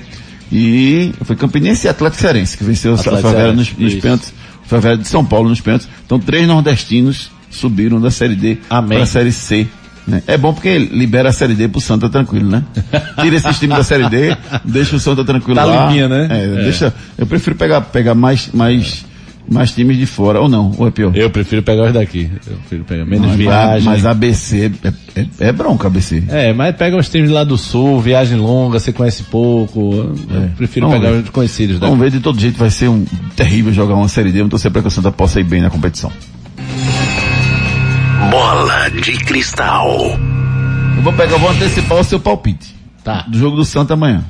E 0.52 1.12
foi 1.22 1.34
Campinense 1.36 1.86
e 1.86 1.90
Atlético 1.90 2.20
Cearense, 2.22 2.56
que 2.56 2.64
venceu 2.64 2.94
a 2.94 2.98
Favela 2.98 3.52
nos, 3.52 3.72
nos 3.76 3.94
pênaltis. 3.94 4.32
Favela 4.64 4.96
de 4.98 5.06
São 5.08 5.24
Paulo 5.24 5.48
nos 5.48 5.60
pênaltis. 5.60 5.88
Então 6.04 6.18
três 6.18 6.46
nordestinos 6.46 7.30
subiram 7.50 8.00
da 8.00 8.10
Série 8.10 8.34
D 8.36 8.58
para 8.68 9.02
a 9.02 9.06
Série 9.06 9.32
C. 9.32 9.66
né? 10.06 10.22
É 10.26 10.36
bom 10.36 10.52
porque 10.52 10.76
libera 10.78 11.30
a 11.30 11.32
Série 11.32 11.54
D 11.54 11.66
pro 11.68 11.80
Santa 11.80 12.08
tranquilo, 12.08 12.48
né? 12.50 12.62
Tira 13.20 13.36
esses 13.36 13.58
times 13.58 13.76
da 13.76 13.82
Série 13.84 14.08
D, 14.08 14.36
deixa 14.64 14.94
o 14.96 15.00
Santa 15.00 15.24
tranquilo 15.24 15.56
Tá 15.56 15.64
lá. 15.64 15.86
limpinha, 15.86 16.08
né? 16.08 16.28
É, 16.30 16.44
É. 16.60 16.62
Deixa, 16.64 16.94
eu 17.16 17.26
prefiro 17.26 17.56
pegar, 17.56 17.80
pegar 17.80 18.14
mais, 18.14 18.50
mais, 18.52 19.04
mais 19.48 19.70
times 19.72 19.96
de 19.96 20.06
fora, 20.06 20.40
ou 20.40 20.48
não, 20.48 20.72
ou 20.76 20.88
é 20.88 20.90
pior? 20.90 21.16
Eu 21.16 21.30
prefiro 21.30 21.62
pegar 21.62 21.84
os 21.84 21.92
daqui. 21.92 22.30
Eu 22.46 22.56
prefiro 22.56 22.84
pegar 22.84 23.04
menos 23.04 23.28
Mas- 23.28 23.36
viagem. 23.36 23.82
Mas 23.84 24.04
ABC 24.06 24.72
é, 24.82 24.88
é, 25.20 25.26
é 25.48 25.52
bronca, 25.52 25.86
ABC. 25.86 26.22
É, 26.28 26.52
mas 26.52 26.74
pega 26.76 26.96
os 26.96 27.08
times 27.08 27.30
lá 27.30 27.44
do 27.44 27.56
sul, 27.56 28.00
viagem 28.00 28.36
longa, 28.38 28.78
você 28.80 28.92
conhece 28.92 29.22
pouco. 29.24 29.94
Eu 30.30 30.50
prefiro 30.56 30.86
Vamos 30.88 31.00
pegar 31.02 31.12
ver. 31.16 31.22
os 31.24 31.30
conhecidos 31.30 31.78
Vamos 31.78 31.98
daqui. 31.98 32.10
ver, 32.10 32.16
de 32.18 32.22
todo 32.22 32.40
jeito 32.40 32.58
vai 32.58 32.70
ser 32.70 32.88
um 32.88 33.04
terrível 33.36 33.72
jogar 33.72 33.94
uma 33.94 34.08
Série 34.08 34.32
D, 34.32 34.38
vamos 34.38 34.50
torcer 34.50 34.70
para 34.70 34.82
que 34.82 34.88
o 34.88 34.90
Santa 34.90 35.10
possa 35.12 35.38
ir 35.40 35.44
bem 35.44 35.60
na 35.62 35.70
competição. 35.70 36.10
Bola 38.30 38.88
de 38.90 39.12
cristal. 39.24 39.88
Eu 40.96 41.02
vou 41.02 41.12
pegar, 41.12 41.32
eu 41.32 41.38
vou 41.38 41.50
antecipar 41.50 41.98
o 41.98 42.04
seu 42.04 42.18
palpite. 42.18 42.74
Tá. 43.04 43.24
Do 43.28 43.38
jogo 43.38 43.56
do 43.56 43.64
Santa 43.64 43.94
amanhã. 43.94 44.24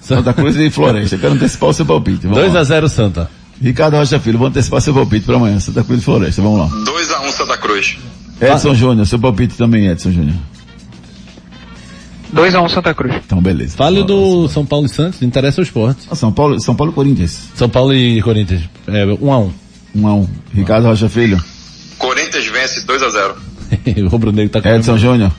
Santa 0.00 0.32
Cruz 0.34 0.56
e 0.56 0.68
Floresta. 0.68 1.14
Eu 1.16 1.20
quero 1.20 1.34
antecipar 1.34 1.70
o 1.70 1.72
seu 1.72 1.86
palpite. 1.86 2.22
Vamos 2.26 2.36
2 2.38 2.52
lá. 2.52 2.60
a 2.60 2.64
0 2.64 2.88
Santa. 2.88 3.30
Ricardo 3.60 3.96
Rocha 3.96 4.18
Filho, 4.18 4.38
vou 4.38 4.48
antecipar 4.48 4.80
seu 4.80 4.92
palpite 4.92 5.26
para 5.26 5.36
amanhã. 5.36 5.58
Santa 5.60 5.82
Cruz 5.84 6.00
e 6.00 6.04
Floresta. 6.04 6.42
Vamos 6.42 6.58
lá. 6.58 6.68
2x1 6.68 7.30
Santa 7.30 7.56
Cruz. 7.56 7.96
Edson 8.40 8.74
Júnior, 8.74 9.06
seu 9.06 9.18
palpite 9.18 9.56
também, 9.56 9.86
Edson 9.88 10.10
Júnior. 10.10 10.36
2x1 12.34 12.68
Santa 12.68 12.92
Cruz. 12.92 13.14
Então, 13.24 13.40
beleza. 13.40 13.76
Fale 13.76 14.02
do 14.02 14.48
São 14.48 14.66
Paulo 14.66 14.86
e 14.86 14.88
Santos, 14.88 15.22
interessa 15.22 15.60
o 15.60 15.64
esporte. 15.64 16.06
Ah, 16.10 16.16
São 16.16 16.32
Paulo, 16.32 16.60
São 16.60 16.74
Paulo 16.74 16.92
e 16.92 16.94
Corinthians. 16.94 17.48
São 17.54 17.68
Paulo 17.68 17.94
e 17.94 18.20
Corinthians. 18.22 18.62
É, 18.88 19.04
1 19.06 19.32
a 19.32 19.38
1 19.38 19.52
Um 19.94 20.08
a 20.08 20.14
um. 20.14 20.28
Ricardo 20.52 20.86
Rocha 20.88 21.08
Filho. 21.08 21.42
Corinthians 21.96 22.46
vence 22.46 22.84
2x0. 22.84 23.34
o 24.04 24.08
Rubro 24.08 24.32
Negro 24.32 24.50
tá 24.50 24.60
com 24.60 24.68
Edson 24.68 24.98
Júnior. 24.98 25.30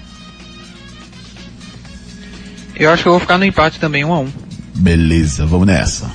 Eu 2.78 2.92
acho 2.92 3.04
que 3.04 3.10
eu 3.10 3.14
vou 3.14 3.20
ficar 3.20 3.38
no 3.38 3.46
empate 3.46 3.80
também, 3.80 4.04
1x1. 4.04 4.28
Beleza, 4.76 5.46
vamos 5.46 5.68
nessa. 5.68 6.12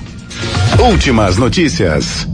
Últimas 0.79 1.37
notícias. 1.37 2.27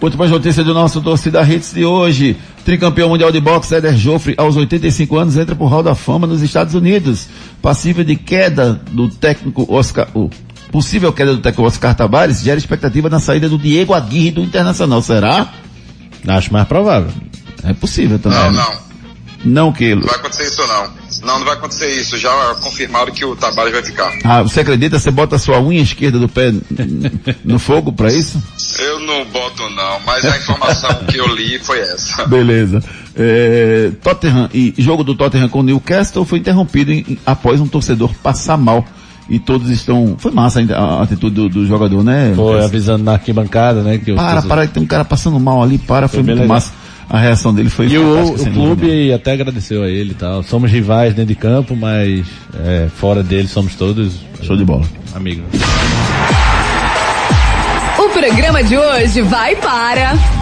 Últimas 0.00 0.30
notícias 0.30 0.64
do 0.64 0.74
nosso 0.74 1.00
torcida 1.00 1.42
Hits 1.42 1.72
de 1.72 1.84
hoje. 1.84 2.36
Tricampeão 2.64 3.08
mundial 3.08 3.32
de 3.32 3.40
boxe, 3.40 3.74
Éder 3.74 3.96
Joffre, 3.96 4.34
aos 4.36 4.56
85 4.56 5.16
anos, 5.16 5.36
entra 5.36 5.54
pro 5.54 5.66
Hall 5.66 5.82
da 5.82 5.94
Fama 5.94 6.26
nos 6.26 6.42
Estados 6.42 6.74
Unidos. 6.74 7.28
Passível 7.62 8.04
de 8.04 8.16
queda 8.16 8.80
do 8.90 9.08
técnico 9.08 9.66
Oscar, 9.68 10.08
o 10.14 10.30
possível 10.70 11.12
queda 11.12 11.34
do 11.34 11.40
técnico 11.40 11.66
Oscar 11.66 11.94
Tabares, 11.94 12.42
gera 12.42 12.58
expectativa 12.58 13.08
na 13.08 13.18
saída 13.18 13.48
do 13.48 13.58
Diego 13.58 13.94
Aguirre 13.94 14.30
do 14.30 14.42
Internacional. 14.42 15.02
Será? 15.02 15.48
Acho 16.26 16.52
mais 16.52 16.68
provável. 16.68 17.10
É 17.64 17.72
possível 17.72 18.18
também. 18.18 18.38
Não, 18.38 18.52
não. 18.52 18.89
Não 19.44 19.72
que 19.72 19.94
Não 19.94 20.02
vai 20.02 20.16
acontecer 20.16 20.44
isso 20.44 20.66
não. 20.66 21.00
Não, 21.22 21.38
não 21.38 21.44
vai 21.46 21.54
acontecer 21.54 21.88
isso. 21.90 22.16
Já 22.18 22.30
confirmaram 22.62 23.12
que 23.12 23.24
o 23.24 23.34
Tabares 23.36 23.72
vai 23.72 23.82
ficar. 23.82 24.12
Ah, 24.24 24.42
você 24.42 24.60
acredita? 24.60 24.98
Você 24.98 25.10
bota 25.10 25.36
a 25.36 25.38
sua 25.38 25.60
unha 25.60 25.80
esquerda 25.82 26.18
do 26.18 26.28
pé 26.28 26.52
no 27.44 27.58
fogo 27.58 27.92
pra 27.92 28.12
isso? 28.12 28.42
Eu 28.78 29.00
não 29.00 29.24
boto 29.26 29.68
não, 29.70 30.00
mas 30.06 30.24
a 30.24 30.36
informação 30.36 30.94
que 31.08 31.16
eu 31.18 31.26
li 31.34 31.58
foi 31.58 31.78
essa. 31.80 32.24
Beleza. 32.28 32.82
É, 33.16 33.90
Tottenham 34.02 34.48
e 34.52 34.74
jogo 34.78 35.02
do 35.04 35.14
Tottenham 35.14 35.48
com 35.48 35.60
o 35.60 35.62
Newcastle 35.62 36.24
foi 36.24 36.38
interrompido 36.38 36.92
em- 36.92 37.18
após 37.26 37.60
um 37.60 37.66
torcedor 37.66 38.10
passar 38.22 38.56
mal. 38.56 38.84
E 39.28 39.38
todos 39.38 39.70
estão. 39.70 40.16
Foi 40.18 40.32
massa 40.32 40.60
a, 40.74 41.02
atitude 41.04 41.36
do, 41.36 41.48
do 41.48 41.64
jogador, 41.66 42.02
né? 42.02 42.32
Foi 42.34 42.64
avisando 42.64 43.04
na 43.04 43.12
arquibancada, 43.12 43.80
né? 43.80 43.96
Que 43.96 44.12
Para, 44.12 44.42
para, 44.42 44.66
tem 44.66 44.82
um 44.82 44.86
cara 44.86 45.04
passando 45.04 45.38
mal 45.38 45.62
ali, 45.62 45.78
para, 45.78 46.08
foi, 46.08 46.16
Foi 46.16 46.24
muito 46.24 46.40
legal. 46.40 46.48
massa. 46.56 46.72
A 47.10 47.18
reação 47.18 47.52
dele 47.52 47.68
foi 47.68 47.88
E 47.88 47.98
o, 47.98 48.34
o 48.34 48.38
sem 48.38 48.52
dúvida 48.52 48.52
clube 48.52 49.12
até 49.12 49.32
agradeceu 49.32 49.82
a 49.82 49.88
ele 49.88 50.12
e 50.12 50.14
tal. 50.14 50.44
Somos 50.44 50.70
rivais 50.70 51.12
dentro 51.12 51.34
de 51.34 51.34
campo, 51.34 51.74
mas 51.74 52.24
é, 52.64 52.88
fora 52.88 53.20
dele 53.20 53.48
somos 53.48 53.74
todos. 53.74 54.14
Show 54.40 54.56
de 54.56 54.64
bola. 54.64 54.86
Amigos. 55.12 55.44
O 57.98 58.08
programa 58.10 58.62
de 58.62 58.78
hoje 58.78 59.22
vai 59.22 59.56
para. 59.56 60.39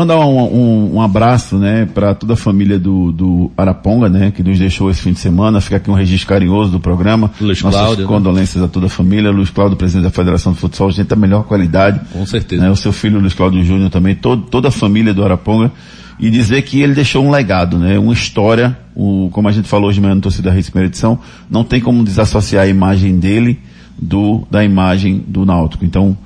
Mandar 0.00 0.18
um, 0.20 0.38
um, 0.38 0.94
um 0.94 1.02
abraço, 1.02 1.58
né, 1.58 1.84
para 1.84 2.14
toda 2.14 2.32
a 2.32 2.36
família 2.36 2.78
do, 2.78 3.12
do 3.12 3.50
Araponga, 3.54 4.08
né, 4.08 4.30
que 4.34 4.42
nos 4.42 4.58
deixou 4.58 4.90
esse 4.90 5.02
fim 5.02 5.12
de 5.12 5.18
semana. 5.18 5.60
Fica 5.60 5.76
aqui 5.76 5.90
um 5.90 5.94
registro 5.94 6.26
carinhoso 6.26 6.70
do 6.72 6.80
programa. 6.80 7.30
Luiz 7.38 7.62
Nossas 7.62 7.78
Cláudio, 7.78 8.04
né? 8.04 8.08
condolências 8.08 8.64
a 8.64 8.66
toda 8.66 8.86
a 8.86 8.88
família. 8.88 9.30
Luiz 9.30 9.50
Cláudio, 9.50 9.76
presidente 9.76 10.04
da 10.04 10.10
Federação 10.10 10.54
de 10.54 10.58
Futsal, 10.58 10.90
gente 10.90 11.08
da 11.08 11.16
melhor 11.16 11.44
qualidade. 11.44 12.00
Com 12.14 12.24
certeza. 12.24 12.62
né, 12.62 12.70
o 12.70 12.76
seu 12.76 12.94
filho 12.94 13.20
Luiz 13.20 13.34
Cláudio 13.34 13.62
Júnior 13.62 13.90
também, 13.90 14.14
todo, 14.14 14.44
toda 14.44 14.68
a 14.68 14.70
família 14.70 15.12
do 15.12 15.22
Araponga. 15.22 15.70
E 16.18 16.30
dizer 16.30 16.62
que 16.62 16.80
ele 16.80 16.94
deixou 16.94 17.22
um 17.22 17.30
legado, 17.30 17.76
né, 17.76 17.98
uma 17.98 18.14
história, 18.14 18.78
o, 18.96 19.28
como 19.32 19.48
a 19.48 19.52
gente 19.52 19.68
falou 19.68 19.88
hoje 19.88 19.96
de 19.96 20.00
manhã 20.00 20.14
no 20.14 20.22
Torcida 20.22 20.50
Reis 20.50 20.70
primeira 20.70 20.88
edição, 20.88 21.18
não 21.50 21.62
tem 21.62 21.78
como 21.78 22.02
desassociar 22.02 22.64
a 22.64 22.68
imagem 22.68 23.18
dele 23.18 23.60
do, 23.98 24.46
da 24.50 24.64
imagem 24.64 25.22
do 25.28 25.44
Náutico. 25.44 25.84
Então, 25.84 26.16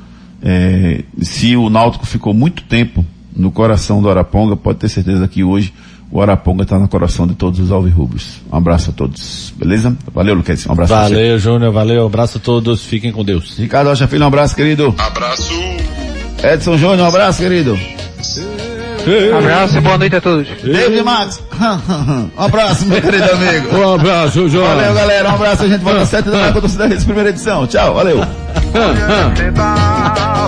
é, 0.41 1.03
se 1.21 1.57
o 1.57 1.69
Náutico 1.69 2.07
ficou 2.07 2.33
muito 2.33 2.63
tempo 2.63 3.05
no 3.35 3.51
coração 3.51 4.01
do 4.01 4.09
Araponga, 4.09 4.57
pode 4.57 4.79
ter 4.79 4.89
certeza 4.89 5.27
que 5.27 5.43
hoje 5.43 5.73
o 6.11 6.21
Araponga 6.21 6.63
está 6.63 6.79
no 6.79 6.87
coração 6.87 7.27
de 7.27 7.35
todos 7.35 7.59
os 7.59 7.73
alvirrubros. 7.73 8.41
Um 8.53 8.57
abraço 8.57 8.91
a 8.91 8.93
todos, 8.93 9.53
beleza? 9.57 9.97
Valeu, 10.13 10.35
Luquez. 10.35 10.67
Um 10.67 10.73
abraço. 10.73 10.93
Valeu, 10.93 11.39
Júnior. 11.39 11.73
Valeu. 11.73 12.07
Abraço 12.07 12.39
a 12.39 12.41
todos. 12.41 12.85
Fiquem 12.85 13.11
com 13.11 13.25
Deus. 13.25 13.59
Ricardo 13.59 13.89
Rocha 13.89 14.07
Filho, 14.07 14.23
um 14.23 14.29
abraço, 14.29 14.55
querido. 14.55 14.95
Abraço. 14.97 15.53
Edson 16.43 16.77
Júnior, 16.77 17.01
um 17.01 17.09
abraço, 17.09 17.41
querido. 17.41 17.77
Abraço 19.37 19.77
e 19.77 19.81
boa 19.81 19.99
noite 19.99 20.17
a 20.17 20.21
todos. 20.21 20.49
David 20.63 21.03
Max. 21.03 21.43
um 22.39 22.43
abraço, 22.43 22.87
meu 22.87 23.03
querido 23.03 23.31
amigo. 23.33 23.77
Um 23.77 23.95
abraço, 23.95 24.49
Júnior. 24.49 24.69
Valeu, 24.69 24.95
galera. 24.95 25.31
Um 25.31 25.35
abraço. 25.35 25.65
A 25.65 25.69
gente 25.69 25.83
volta 25.83 26.01
às 26.01 26.09
sete 26.09 26.31
da 26.31 26.39
manhã 26.39 26.53
com 26.53 26.59
a 26.59 26.61
torcida 26.61 26.87
Redes, 26.87 27.05
primeira 27.05 27.31
edição. 27.31 27.67
Tchau, 27.67 27.95
valeu. 27.95 28.21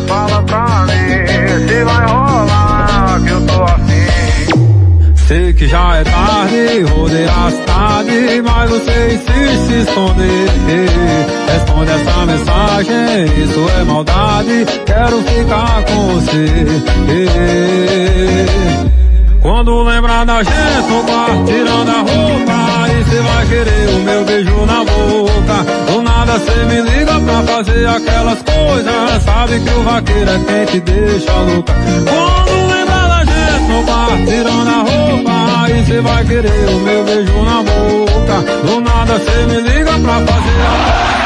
Fala 0.07 0.43
pra 0.45 0.87
mim 0.87 1.69
se 1.69 1.85
vai 1.85 2.07
rolar 2.07 2.66
que 3.21 3.31
eu 3.31 3.41
tô 3.47 3.63
afim. 3.63 4.07
Sei 5.27 5.53
que 5.55 5.67
já 5.67 5.97
é 5.97 6.05
tarde, 6.05 6.83
rodei 6.95 7.25
a 7.25 7.51
cidade, 7.51 8.43
mas 8.45 8.71
você 8.71 9.15
insiste 9.15 9.73
em 9.73 9.81
esconder. 9.81 10.49
Responde 11.53 11.91
essa 11.91 12.27
mensagem, 12.27 13.25
isso 13.43 13.67
é 13.81 13.85
maldade, 13.85 14.67
quero 14.85 15.21
ficar 15.23 15.85
com 15.85 16.15
você. 16.15 16.47
Quando 19.43 19.83
lembrar 19.83 20.25
da 20.27 20.43
gente 20.43 20.55
no 20.89 21.45
tirando 21.45 21.89
a 21.89 21.99
roupa, 21.99 22.53
aí 22.85 23.05
cê 23.05 23.21
vai 23.21 23.47
querer 23.47 23.89
o 23.91 23.99
meu 24.05 24.25
beijo 24.25 24.67
na 24.67 24.85
boca. 24.85 25.65
Do 25.91 26.03
nada 26.03 26.39
cê 26.39 26.65
me 26.67 26.83
liga 26.83 27.19
pra 27.21 27.43
fazer 27.43 27.87
aquelas 27.87 28.43
coisas, 28.43 29.23
sabe 29.25 29.61
que 29.61 29.71
o 29.71 29.83
vaqueiro 29.83 30.31
é 30.31 30.39
quem 30.39 30.65
te 30.67 30.81
deixa 30.81 31.33
louca. 31.33 31.73
Quando 31.73 32.76
quarto, 33.85 34.25
tirando 34.25 34.69
a 34.69 34.79
roupa, 34.83 35.65
aí 35.65 35.85
cê 35.85 36.01
vai 36.01 36.25
querer 36.25 36.69
o 36.69 36.81
meu 36.81 37.05
beijo 37.05 37.43
na 37.43 37.63
boca. 37.63 38.43
Do 38.65 38.81
nada 38.81 39.19
cê 39.19 39.47
me 39.47 39.61
liga 39.61 39.93
pra 40.01 40.15
fazer 40.27 40.61
a... 40.63 41.26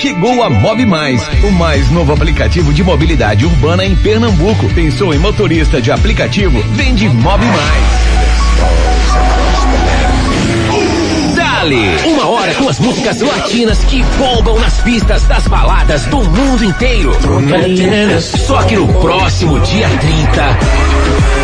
Chegou 0.00 0.42
a 0.42 0.48
Mob 0.48 0.86
Mais, 0.86 1.20
o 1.44 1.50
mais 1.52 1.90
novo 1.90 2.10
aplicativo 2.14 2.72
de 2.72 2.82
mobilidade 2.82 3.44
urbana 3.44 3.84
em 3.84 3.94
Pernambuco. 3.94 4.66
Pensou 4.72 5.12
em 5.12 5.18
motorista 5.18 5.78
de 5.78 5.92
aplicativo? 5.92 6.58
Vende 6.70 7.06
Mob 7.06 7.44
Mais. 7.44 8.00
Dale! 11.36 11.98
Uma 12.06 12.30
hora 12.30 12.54
com 12.54 12.66
as 12.70 12.80
músicas 12.80 13.20
latinas 13.20 13.84
que 13.84 14.02
bombam 14.16 14.58
nas 14.58 14.80
pistas 14.80 15.24
das 15.24 15.46
baladas 15.46 16.06
do 16.06 16.24
mundo 16.24 16.64
inteiro. 16.64 17.12
Só 18.22 18.62
que 18.62 18.76
no 18.76 18.88
próximo 19.02 19.60
dia 19.60 19.86
30 19.86 21.39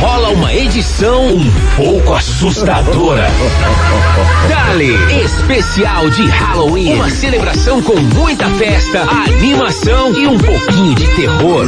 rola 0.00 0.30
uma 0.30 0.54
edição 0.54 1.26
um 1.26 1.50
pouco 1.76 2.14
assustadora. 2.14 3.26
Dale, 4.48 4.94
especial 5.22 6.08
de 6.10 6.26
Halloween. 6.26 6.94
Uma 6.94 7.10
celebração 7.10 7.82
com 7.82 7.96
muita 7.96 8.48
festa, 8.50 9.02
animação 9.02 10.12
e 10.14 10.26
um 10.26 10.38
pouquinho 10.38 10.94
de 10.94 11.06
terror. 11.14 11.66